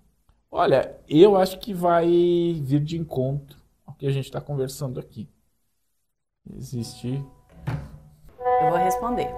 Olha, 0.52 0.96
eu 1.08 1.36
acho 1.36 1.60
que 1.60 1.74
vai 1.74 2.08
vir 2.08 2.80
de 2.80 2.98
encontro 2.98 3.65
que 4.06 4.10
a 4.10 4.14
gente 4.14 4.26
está 4.26 4.40
conversando 4.40 5.00
aqui. 5.00 5.28
Existe. 6.48 7.26
Eu 8.62 8.70
vou 8.70 8.78
responder. 8.78 9.34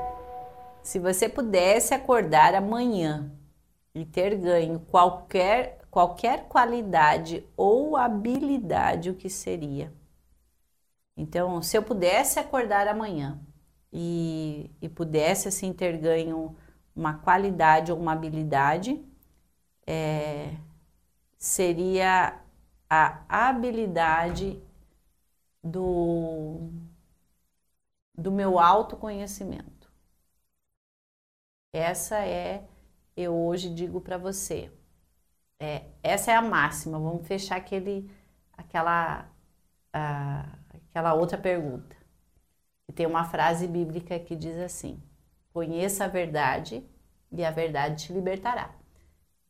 Se 0.83 0.99
você 0.99 1.29
pudesse 1.29 1.93
acordar 1.93 2.53
amanhã 2.53 3.31
e 3.95 4.05
ter 4.05 4.35
ganho 4.35 4.81
qualquer, 4.81 5.79
qualquer 5.89 6.49
qualidade 6.49 7.47
ou 7.55 7.95
habilidade, 7.95 9.09
o 9.09 9.15
que 9.15 9.29
seria? 9.29 9.93
Então, 11.15 11.61
se 11.61 11.77
eu 11.77 11.81
pudesse 11.81 12.37
acordar 12.37 12.89
amanhã 12.89 13.39
e, 13.91 14.69
e 14.81 14.89
pudesse 14.89 15.47
assim 15.47 15.71
ter 15.71 15.97
ganho 15.97 16.53
uma 16.93 17.13
qualidade 17.13 17.89
ou 17.89 17.97
uma 17.97 18.11
habilidade, 18.11 19.01
é, 19.87 20.53
seria 21.37 22.41
a 22.89 23.47
habilidade 23.49 24.61
do, 25.63 26.71
do 28.15 28.31
meu 28.31 28.59
autoconhecimento. 28.59 29.91
Essa 31.73 32.25
é, 32.25 32.67
eu 33.15 33.35
hoje 33.35 33.73
digo 33.73 34.01
para 34.01 34.17
você, 34.17 34.71
é, 35.59 35.85
essa 36.03 36.31
é 36.31 36.35
a 36.35 36.41
máxima. 36.41 36.99
Vamos 36.99 37.27
fechar 37.27 37.57
aquele, 37.57 38.09
aquela, 38.53 39.29
a, 39.93 40.45
aquela 40.73 41.13
outra 41.13 41.37
pergunta. 41.37 41.95
E 42.87 42.93
tem 42.93 43.05
uma 43.05 43.25
frase 43.25 43.67
bíblica 43.67 44.19
que 44.19 44.35
diz 44.35 44.57
assim: 44.57 45.01
Conheça 45.53 46.05
a 46.05 46.07
verdade 46.07 46.83
e 47.31 47.43
a 47.43 47.51
verdade 47.51 48.05
te 48.05 48.13
libertará. 48.13 48.71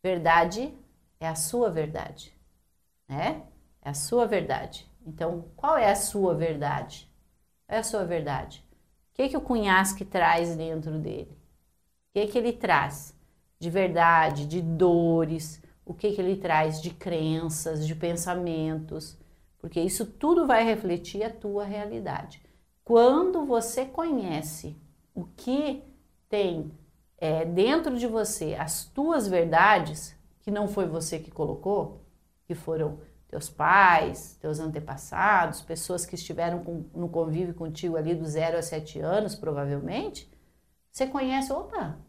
Verdade 0.03 0.73
é 1.19 1.27
a 1.27 1.35
sua 1.35 1.69
verdade, 1.69 2.36
né? 3.07 3.43
É 3.81 3.89
a 3.89 3.93
sua 3.93 4.25
verdade. 4.25 4.89
Então, 5.05 5.45
qual 5.55 5.77
é 5.77 5.89
a 5.89 5.95
sua 5.95 6.33
verdade? 6.33 7.09
Qual 7.65 7.77
é 7.77 7.79
a 7.79 7.83
sua 7.83 8.03
verdade? 8.03 8.65
O 9.11 9.15
que, 9.15 9.29
que 9.29 9.37
o 9.37 9.41
Cunhasque 9.41 10.05
traz 10.05 10.55
dentro 10.55 10.99
dele? 10.99 11.31
O 11.31 12.13
que, 12.13 12.27
que 12.27 12.37
ele 12.37 12.53
traz 12.53 13.15
de 13.59 13.69
verdade, 13.69 14.45
de 14.45 14.61
dores? 14.61 15.61
O 15.85 15.93
que, 15.93 16.11
que 16.11 16.21
ele 16.21 16.35
traz 16.35 16.81
de 16.81 16.89
crenças, 16.91 17.87
de 17.87 17.95
pensamentos? 17.95 19.17
Porque 19.57 19.79
isso 19.79 20.05
tudo 20.05 20.45
vai 20.45 20.63
refletir 20.63 21.23
a 21.23 21.29
tua 21.29 21.63
realidade. 21.63 22.41
Quando 22.83 23.45
você 23.45 23.85
conhece 23.85 24.77
o 25.15 25.25
que 25.25 25.83
tem 26.29 26.71
é, 27.17 27.43
dentro 27.43 27.97
de 27.97 28.05
você, 28.07 28.55
as 28.55 28.85
tuas 28.85 29.27
verdades, 29.27 30.15
que 30.41 30.51
não 30.51 30.67
foi 30.67 30.85
você 30.85 31.19
que 31.19 31.31
colocou, 31.31 32.01
que 32.47 32.55
foram 32.55 32.99
teus 33.27 33.49
pais, 33.49 34.37
teus 34.41 34.59
antepassados, 34.59 35.61
pessoas 35.61 36.05
que 36.05 36.15
estiveram 36.15 36.63
com, 36.63 36.85
no 36.95 37.09
convívio 37.09 37.53
contigo 37.53 37.97
ali 37.97 38.15
do 38.15 38.25
zero 38.25 38.57
a 38.57 38.61
sete 38.61 38.99
anos, 38.99 39.35
provavelmente, 39.35 40.31
você 40.91 41.07
conhece, 41.07 41.53
opa, 41.53 41.99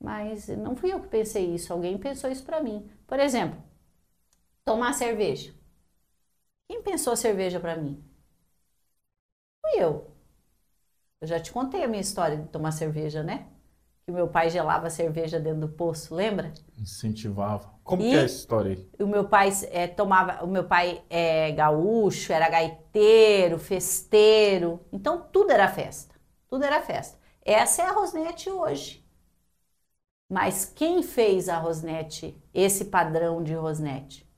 mas 0.00 0.48
não 0.48 0.76
fui 0.76 0.92
eu 0.92 1.00
que 1.02 1.08
pensei 1.08 1.54
isso, 1.54 1.72
alguém 1.72 1.98
pensou 1.98 2.30
isso 2.30 2.44
para 2.44 2.62
mim. 2.62 2.88
Por 3.06 3.20
exemplo, 3.20 3.62
tomar 4.64 4.92
cerveja. 4.92 5.52
Quem 6.68 6.82
pensou 6.82 7.16
cerveja 7.16 7.58
para 7.58 7.74
mim? 7.74 8.04
Fui 9.60 9.82
eu. 9.82 10.14
Eu 11.20 11.26
já 11.26 11.40
te 11.40 11.50
contei 11.52 11.82
a 11.82 11.88
minha 11.88 12.00
história 12.00 12.36
de 12.36 12.48
tomar 12.50 12.70
cerveja, 12.70 13.20
né? 13.22 13.48
Que 14.04 14.10
o 14.10 14.14
meu 14.14 14.28
pai 14.28 14.50
gelava 14.50 14.90
cerveja 14.90 15.40
dentro 15.40 15.60
do 15.60 15.68
poço, 15.68 16.14
lembra? 16.14 16.52
Incentivava. 16.78 17.72
Como 17.82 18.02
e 18.02 18.10
que 18.10 18.16
é 18.16 18.24
essa 18.24 18.36
história 18.36 18.72
aí? 18.72 18.88
O 19.02 19.06
meu 19.06 19.26
pai 19.28 19.50
é, 19.70 19.86
tomava, 19.86 20.44
o 20.44 20.46
meu 20.46 20.64
pai 20.64 21.02
é 21.08 21.52
gaúcho, 21.52 22.32
era 22.32 22.48
gaiteiro, 22.48 23.58
festeiro, 23.58 24.80
então 24.92 25.22
tudo 25.32 25.50
era 25.50 25.68
festa, 25.68 26.14
tudo 26.48 26.64
era 26.64 26.82
festa. 26.82 27.18
Essa 27.42 27.82
é 27.82 27.86
a 27.86 27.92
Rosnete 27.92 28.50
hoje. 28.50 29.04
Mas 30.28 30.64
quem 30.64 31.02
fez 31.02 31.48
a 31.48 31.58
Rosnete, 31.58 32.36
esse 32.52 32.86
padrão 32.86 33.42
de 33.42 33.54
Rosnete? 33.54 34.28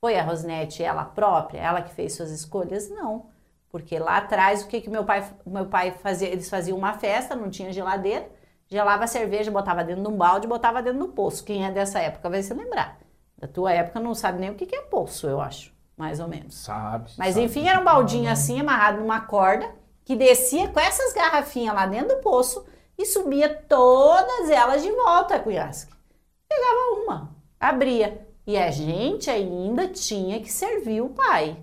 Foi 0.00 0.16
a 0.18 0.22
Rosnete 0.22 0.82
ela 0.82 1.04
própria, 1.04 1.60
ela 1.60 1.82
que 1.82 1.94
fez 1.94 2.14
suas 2.14 2.30
escolhas? 2.30 2.88
Não. 2.88 3.30
Porque 3.68 3.98
lá 3.98 4.18
atrás, 4.18 4.62
o 4.62 4.68
que, 4.68 4.80
que 4.80 4.90
meu 4.90 5.04
pai, 5.04 5.28
meu 5.44 5.66
pai 5.66 5.92
fazia? 5.92 6.28
Eles 6.28 6.48
faziam 6.48 6.78
uma 6.78 6.94
festa, 6.94 7.34
não 7.36 7.50
tinha 7.50 7.72
geladeira, 7.72 8.30
gelava 8.68 9.04
a 9.04 9.06
cerveja, 9.06 9.50
botava 9.50 9.84
dentro 9.84 10.02
de 10.02 10.08
um 10.08 10.16
balde, 10.16 10.46
botava 10.46 10.82
dentro 10.82 11.00
do 11.00 11.08
poço. 11.08 11.44
Quem 11.44 11.64
é 11.64 11.70
dessa 11.70 11.98
época 11.98 12.28
vai 12.28 12.42
se 12.42 12.52
lembrar. 12.52 12.98
Da 13.38 13.46
tua 13.46 13.72
época 13.72 14.00
não 14.00 14.14
sabe 14.14 14.40
nem 14.40 14.50
o 14.50 14.54
que, 14.54 14.74
é 14.74 14.80
poço, 14.82 15.26
eu 15.26 15.40
acho, 15.40 15.72
mais 15.96 16.20
ou 16.20 16.28
menos. 16.28 16.54
Sabe. 16.54 17.10
Mas 17.18 17.34
sabe. 17.34 17.46
enfim, 17.46 17.68
era 17.68 17.80
um 17.80 17.84
baldinho 17.84 18.30
assim, 18.30 18.60
amarrado 18.60 19.00
numa 19.00 19.20
corda, 19.20 19.70
que 20.04 20.16
descia 20.16 20.68
com 20.68 20.80
essas 20.80 21.12
garrafinhas 21.12 21.74
lá 21.74 21.86
dentro 21.86 22.16
do 22.16 22.22
poço 22.22 22.64
e 22.96 23.04
subia 23.04 23.48
todas 23.48 24.48
elas 24.48 24.82
de 24.82 24.90
volta 24.90 25.36
a 25.36 25.40
Cunhasque. 25.40 25.92
Pegava 26.48 27.02
uma, 27.02 27.36
abria. 27.60 28.26
E 28.46 28.56
a 28.56 28.70
gente 28.70 29.28
ainda 29.28 29.88
tinha 29.88 30.40
que 30.40 30.50
servir 30.50 31.00
o 31.00 31.10
pai 31.10 31.56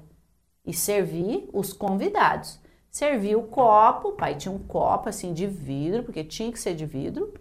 e 0.65 0.73
servir 0.73 1.49
os 1.53 1.71
convidados. 1.71 2.59
Servia 2.93 3.39
o 3.39 3.47
copo, 3.47 4.09
o 4.09 4.11
pai 4.11 4.35
tinha 4.35 4.53
um 4.53 4.59
copo 4.59 5.09
assim 5.09 5.33
de 5.33 5.47
vidro, 5.47 6.03
porque 6.03 6.23
tinha 6.23 6.51
que 6.51 6.59
ser 6.59 6.75
de 6.75 6.85
vidro. 6.85 7.33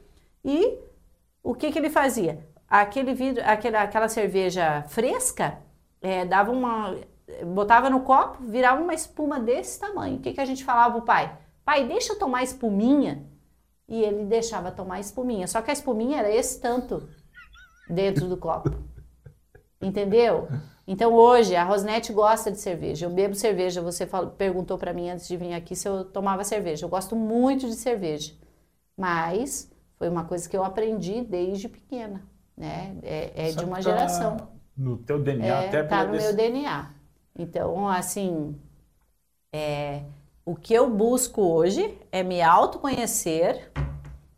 E 0.43 0.79
o 1.43 1.55
que, 1.55 1.71
que 1.71 1.79
ele 1.79 1.91
fazia? 1.91 2.49
Aquele 2.67 3.13
vidro, 3.13 3.43
aquela, 3.45 3.83
aquela 3.83 4.09
cerveja 4.09 4.83
fresca, 4.89 5.59
é, 6.01 6.25
dava 6.25 6.51
uma. 6.51 6.97
botava 7.49 7.91
no 7.91 8.01
copo, 8.01 8.43
virava 8.45 8.81
uma 8.81 8.95
espuma 8.95 9.39
desse 9.39 9.79
tamanho. 9.79 10.17
O 10.17 10.21
que, 10.21 10.33
que 10.33 10.41
a 10.41 10.47
gente 10.47 10.65
falava 10.65 10.95
pro 10.95 11.05
pai? 11.05 11.37
Pai, 11.67 11.87
deixa 11.87 12.15
eu 12.15 12.19
tomar 12.19 12.43
espuminha. 12.43 13.23
E 13.87 14.03
ele 14.03 14.25
deixava 14.25 14.71
tomar 14.71 15.01
espuminha. 15.01 15.47
Só 15.47 15.61
que 15.61 15.69
a 15.69 15.75
espuminha 15.75 16.21
era 16.21 16.35
esse 16.35 16.63
tanto 16.63 17.07
dentro 17.91 18.27
do 18.27 18.39
copo. 18.39 18.71
Entendeu? 19.83 20.49
Então 20.87 21.15
hoje 21.15 21.55
a 21.55 21.65
Rosnete 21.65 22.13
gosta 22.13 22.51
de 22.51 22.59
cerveja. 22.59 23.07
Eu 23.07 23.11
bebo 23.11 23.35
cerveja. 23.35 23.81
Você 23.81 24.07
falou, 24.07 24.31
perguntou 24.31 24.77
para 24.77 24.93
mim 24.93 25.11
antes 25.11 25.29
de 25.29 25.37
vir 25.37 25.53
aqui 25.55 25.77
se 25.77 25.89
eu 25.89 26.05
tomava 26.05 26.45
cerveja. 26.45 26.85
Eu 26.85 26.89
gosto 26.89 27.15
muito 27.15 27.67
de 27.67 27.75
cerveja, 27.75 28.33
mas 28.97 29.71
foi 29.99 30.09
uma 30.09 30.25
coisa 30.25 30.49
que 30.49 30.57
eu 30.57 30.65
aprendi 30.65 31.23
desde 31.23 31.69
pequena, 31.69 32.23
né? 32.57 32.97
É, 33.03 33.49
é 33.49 33.53
de 33.53 33.65
uma 33.65 33.77
tá 33.77 33.83
geração. 33.83 34.37
No 34.77 34.97
teu 34.97 35.23
DNA 35.23 35.47
é, 35.47 35.69
até 35.69 35.83
tá 35.83 36.05
no 36.05 36.13
desse... 36.13 36.27
meu 36.27 36.37
DNA. 36.37 36.91
Então 37.39 37.89
assim, 37.89 38.57
é, 39.53 40.03
o 40.45 40.57
que 40.57 40.75
eu 40.75 40.91
busco 40.91 41.41
hoje 41.41 41.97
é 42.11 42.23
me 42.23 42.43
autoconhecer 42.43 43.71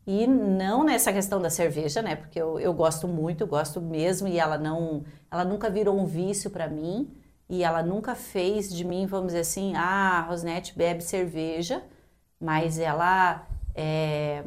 e 0.06 0.26
não 0.26 0.84
nessa 0.84 1.12
questão 1.12 1.40
da 1.40 1.48
cerveja, 1.48 2.02
né? 2.02 2.16
Porque 2.16 2.40
eu, 2.40 2.60
eu 2.60 2.72
gosto 2.74 3.08
muito, 3.08 3.46
gosto 3.46 3.80
mesmo, 3.80 4.28
e 4.28 4.38
ela 4.38 4.58
não, 4.58 5.04
ela 5.30 5.44
nunca 5.44 5.70
virou 5.70 5.98
um 5.98 6.04
vício 6.04 6.50
para 6.50 6.68
mim, 6.68 7.10
e 7.48 7.62
ela 7.62 7.82
nunca 7.82 8.14
fez 8.14 8.74
de 8.74 8.84
mim, 8.84 9.06
vamos 9.06 9.28
dizer 9.28 9.40
assim, 9.40 9.74
ah, 9.76 10.18
a 10.18 10.20
Rosnete 10.22 10.76
bebe 10.76 11.02
cerveja, 11.02 11.82
mas 12.40 12.78
ela 12.78 13.46
é, 13.74 14.44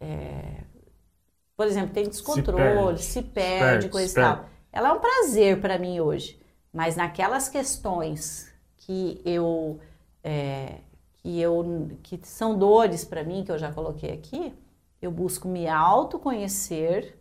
é, 0.00 0.64
por 1.56 1.66
exemplo, 1.66 1.92
tem 1.92 2.08
descontrole, 2.08 2.98
se 2.98 3.22
perde, 3.22 3.22
se 3.22 3.22
perde 3.22 3.88
coisa 3.88 4.10
e 4.10 4.22
tal. 4.22 4.46
Ela 4.72 4.88
é 4.88 4.92
um 4.92 5.00
prazer 5.00 5.60
para 5.60 5.78
mim 5.78 6.00
hoje, 6.00 6.40
mas 6.72 6.96
naquelas 6.96 7.48
questões 7.48 8.52
que 8.76 9.20
eu 9.24 9.78
é, 10.24 10.78
que 11.22 11.40
eu 11.40 11.90
que 12.02 12.18
são 12.24 12.58
dores 12.58 13.04
para 13.04 13.22
mim 13.22 13.44
que 13.44 13.52
eu 13.52 13.58
já 13.58 13.72
coloquei 13.72 14.12
aqui, 14.12 14.52
eu 15.00 15.10
busco 15.10 15.46
me 15.46 15.68
autoconhecer 15.68 17.16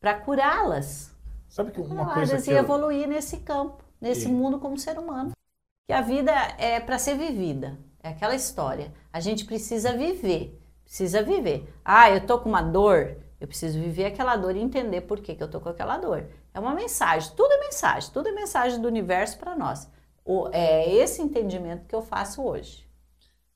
para 0.00 0.14
curá-las. 0.14 1.14
Sabe 1.48 1.72
que 1.72 1.80
uma 1.80 2.14
coisa 2.14 2.40
que 2.40 2.50
e 2.50 2.54
eu... 2.54 2.58
evoluir 2.58 3.06
nesse 3.06 3.38
campo, 3.38 3.82
nesse 4.00 4.26
e... 4.26 4.32
mundo 4.32 4.58
como 4.58 4.78
ser 4.78 4.98
humano. 4.98 5.32
Que 5.86 5.92
a 5.92 6.00
vida 6.00 6.32
é 6.56 6.80
para 6.80 6.98
ser 6.98 7.16
vivida. 7.16 7.78
É 8.02 8.08
aquela 8.08 8.34
história. 8.34 8.92
A 9.12 9.20
gente 9.20 9.44
precisa 9.44 9.92
viver, 9.92 10.60
precisa 10.84 11.22
viver. 11.22 11.72
Ah, 11.84 12.10
eu 12.10 12.26
tô 12.26 12.38
com 12.38 12.48
uma 12.48 12.62
dor, 12.62 13.16
eu 13.40 13.46
preciso 13.46 13.78
viver 13.78 14.06
aquela 14.06 14.36
dor 14.36 14.56
e 14.56 14.60
entender 14.60 15.02
por 15.02 15.20
que, 15.20 15.34
que 15.34 15.42
eu 15.42 15.50
tô 15.50 15.60
com 15.60 15.68
aquela 15.68 15.98
dor. 15.98 16.26
É 16.54 16.58
uma 16.58 16.74
mensagem, 16.74 17.32
tudo 17.36 17.52
é 17.52 17.60
mensagem, 17.60 18.10
tudo 18.12 18.28
é 18.28 18.32
mensagem 18.32 18.80
do 18.80 18.88
universo 18.88 19.38
para 19.38 19.56
nós. 19.56 19.88
O, 20.24 20.48
é 20.52 20.92
esse 20.92 21.20
entendimento 21.20 21.86
que 21.86 21.94
eu 21.94 22.02
faço 22.02 22.42
hoje. 22.42 22.88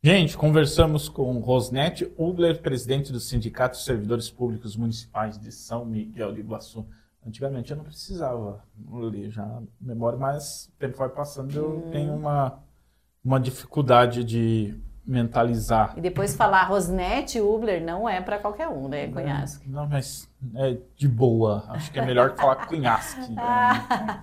Gente, 0.07 0.39
conversamos 0.39 1.09
com 1.09 1.37
Rosnete 1.41 2.09
Ubler, 2.16 2.62
presidente 2.62 3.11
do 3.11 3.19
Sindicato 3.19 3.77
de 3.77 3.83
Servidores 3.83 4.31
Públicos 4.31 4.77
Municipais 4.77 5.37
de 5.37 5.51
São 5.51 5.85
Miguel 5.85 6.33
de 6.33 6.39
Iguaçu. 6.39 6.87
Antigamente 7.27 7.73
eu 7.73 7.77
não 7.77 7.83
precisava 7.83 8.62
ler 8.89 9.33
já 9.33 9.61
memória, 9.81 10.16
mas 10.16 10.66
o 10.66 10.78
tempo 10.78 10.97
vai 10.97 11.09
passando 11.09 11.53
eu 11.57 11.78
hum. 11.78 11.91
tenho 11.91 12.15
uma, 12.15 12.61
uma 13.24 13.41
dificuldade 13.41 14.23
de 14.23 14.81
mentalizar. 15.05 15.95
E 15.97 16.01
depois 16.01 16.37
falar 16.37 16.62
Rosnete 16.69 17.41
Ubler 17.41 17.85
não 17.85 18.09
é 18.09 18.20
para 18.20 18.39
qualquer 18.39 18.69
um, 18.69 18.87
né, 18.87 19.09
Cunhasque? 19.09 19.69
Não, 19.69 19.89
mas 19.89 20.31
é 20.55 20.78
de 20.95 21.09
boa. 21.09 21.65
Acho 21.70 21.91
que 21.91 21.99
é 21.99 22.07
melhor 22.07 22.37
falar 22.37 22.65
Cunhasque. 22.69 23.33
Né? 23.33 24.23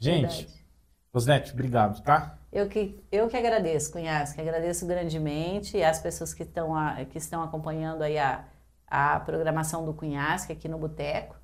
Gente, 0.00 0.46
Verdade. 0.46 0.64
Rosnete, 1.14 1.52
obrigado, 1.52 2.02
tá? 2.02 2.41
Eu 2.52 2.68
que, 2.68 3.02
eu 3.10 3.28
que 3.28 3.36
agradeço, 3.36 3.90
Cunhasque, 3.90 4.38
agradeço 4.38 4.84
grandemente 4.84 5.78
e 5.78 5.82
as 5.82 5.98
pessoas 5.98 6.34
que 6.34 6.42
estão, 6.42 6.76
a, 6.76 7.04
que 7.06 7.16
estão 7.16 7.42
acompanhando 7.42 8.02
aí 8.02 8.18
a, 8.18 8.44
a 8.86 9.18
programação 9.20 9.86
do 9.86 9.94
Cunhasque 9.94 10.52
aqui 10.52 10.68
no 10.68 10.76
Boteco. 10.76 11.34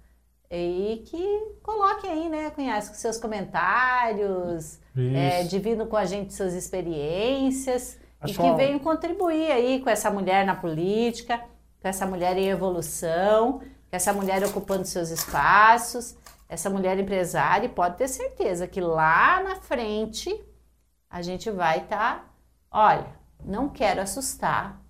E 0.51 1.03
que 1.07 1.57
coloquem 1.63 2.11
aí, 2.11 2.29
né, 2.29 2.51
Cunhasque, 2.51 2.97
seus 2.97 3.17
comentários, 3.19 4.79
é, 5.15 5.45
dividam 5.45 5.87
com 5.87 5.97
a 5.97 6.05
gente 6.05 6.35
suas 6.35 6.55
experiências 6.55 7.99
Acho 8.21 8.33
e 8.33 8.37
que 8.37 8.55
venham 8.55 8.79
contribuir 8.79 9.51
aí 9.51 9.81
com 9.81 9.89
essa 9.89 10.11
mulher 10.11 10.45
na 10.45 10.55
política, 10.55 11.39
com 11.81 11.89
essa 11.89 12.07
mulher 12.07 12.37
em 12.37 12.49
evolução, 12.49 13.61
com 13.61 13.97
essa 13.97 14.13
mulher 14.13 14.43
ocupando 14.45 14.85
seus 14.85 15.11
espaços, 15.11 16.17
essa 16.49 16.69
mulher 16.69 16.99
empresária 16.99 17.67
e 17.67 17.71
pode 17.71 17.97
ter 17.97 18.09
certeza 18.09 18.67
que 18.67 18.81
lá 18.81 19.43
na 19.43 19.57
frente 19.57 20.35
a 21.11 21.23
gente 21.23 21.51
vai 21.51 21.79
estar, 21.79 22.19
tá, 22.19 22.31
olha, 22.71 23.07
não 23.45 23.69
quero 23.69 24.01
assustar, 24.01 24.83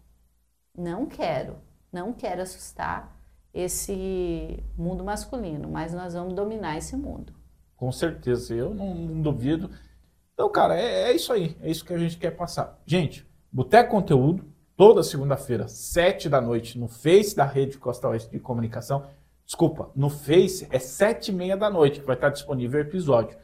não 0.76 1.06
quero, 1.06 1.56
não 1.92 2.12
quero 2.12 2.42
assustar 2.42 3.16
esse 3.52 4.62
mundo 4.76 5.04
masculino, 5.04 5.68
mas 5.68 5.92
nós 5.92 6.14
vamos 6.14 6.34
dominar 6.34 6.76
esse 6.76 6.96
mundo. 6.96 7.32
Com 7.76 7.90
certeza, 7.92 8.54
eu 8.54 8.74
não, 8.74 8.94
não 8.94 9.22
duvido. 9.22 9.70
Então, 10.34 10.50
cara, 10.50 10.78
é, 10.78 11.10
é, 11.10 11.12
isso 11.12 11.32
aí, 11.32 11.56
é 11.60 11.70
isso 11.70 11.84
que 11.84 11.92
a 11.92 11.98
gente 11.98 12.16
quer 12.16 12.32
passar. 12.32 12.80
Gente, 12.84 13.26
Boteco 13.50 13.90
Conteúdo, 13.90 14.44
toda 14.76 15.02
segunda-feira, 15.02 15.66
sete 15.68 16.28
da 16.28 16.40
noite, 16.40 16.78
no 16.78 16.88
Face 16.88 17.34
da 17.34 17.44
Rede 17.44 17.78
Costa 17.78 18.08
Oeste 18.08 18.30
de 18.30 18.38
Comunicação. 18.38 19.06
Desculpa, 19.44 19.90
no 19.96 20.10
Face 20.10 20.68
é 20.70 20.78
sete 20.78 21.30
e 21.30 21.34
meia 21.34 21.56
da 21.56 21.70
noite 21.70 22.00
que 22.00 22.06
vai 22.06 22.14
estar 22.14 22.28
disponível 22.28 22.78
o 22.78 22.82
episódio. 22.82 23.36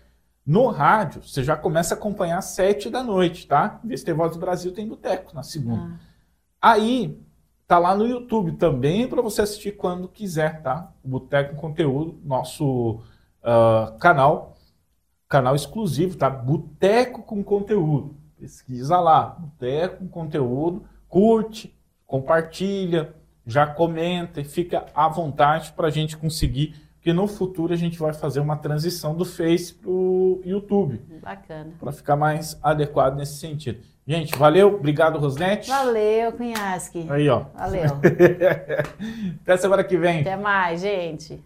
No 0.47 0.67
rádio, 0.69 1.23
você 1.23 1.43
já 1.43 1.57
começa 1.57 1.95
a 1.95 1.99
acompanhar 1.99 2.39
às 2.39 2.47
sete 2.47 2.91
da 2.91 3.03
noite, 3.03 3.47
tá? 3.47 3.81
Vê 3.83 3.97
Voz 4.13 4.33
do 4.33 4.39
Brasil 4.39 4.73
tem 4.73 4.87
boteco 4.87 5.35
na 5.35 5.43
segunda. 5.43 5.99
Ah. 6.61 6.73
Aí, 6.73 7.19
tá 7.67 7.79
lá 7.79 7.95
no 7.95 8.07
YouTube 8.07 8.53
também 8.53 9.09
para 9.09 9.23
você 9.23 9.43
assistir 9.43 9.73
quando 9.73 10.09
quiser, 10.09 10.63
tá? 10.63 10.93
O 11.03 11.09
Boteco 11.09 11.57
Conteúdo, 11.57 12.21
nosso 12.23 13.01
uh, 13.43 13.99
canal, 13.99 14.57
canal 15.29 15.55
exclusivo, 15.55 16.17
tá? 16.17 16.29
Boteco 16.29 17.23
com 17.23 17.43
Conteúdo. 17.43 18.17
Pesquisa 18.39 19.01
lá, 19.01 19.27
Boteco 19.27 19.99
com 19.99 20.09
Conteúdo, 20.09 20.85
curte, 21.09 21.75
compartilha, 22.07 23.15
já 23.47 23.67
comenta 23.67 24.41
e 24.41 24.45
fica 24.45 24.87
à 24.95 25.09
vontade 25.09 25.73
para 25.73 25.89
a 25.89 25.91
gente 25.91 26.17
conseguir 26.17 26.75
porque 27.05 27.13
no 27.13 27.29
futuro 27.29 27.75
a 27.75 27.77
gente 27.77 27.99
vai 27.99 28.15
fazer 28.15 28.41
uma 28.41 28.57
transição 28.57 29.15
do 29.15 29.27
Face 29.27 29.75
para 29.75 29.91
o 29.91 30.41
YouTube. 30.43 31.03
Bacana. 31.21 31.71
Para 31.79 31.93
ficar 31.93 32.17
mais 32.17 32.59
adequado 32.63 33.15
nesse 33.15 33.37
sentido. 33.37 33.85
Gente, 34.09 34.35
valeu. 34.39 34.77
Obrigado, 34.77 35.19
Rosnete. 35.19 35.69
Valeu, 35.69 36.33
Cunhasque. 36.33 37.07
Aí, 37.11 37.29
ó. 37.29 37.45
Valeu. 37.55 37.85
Até 39.43 39.57
semana 39.59 39.85
que 39.85 39.99
vem. 39.99 40.23
Até 40.23 40.35
mais, 40.35 40.81
gente. 40.81 41.45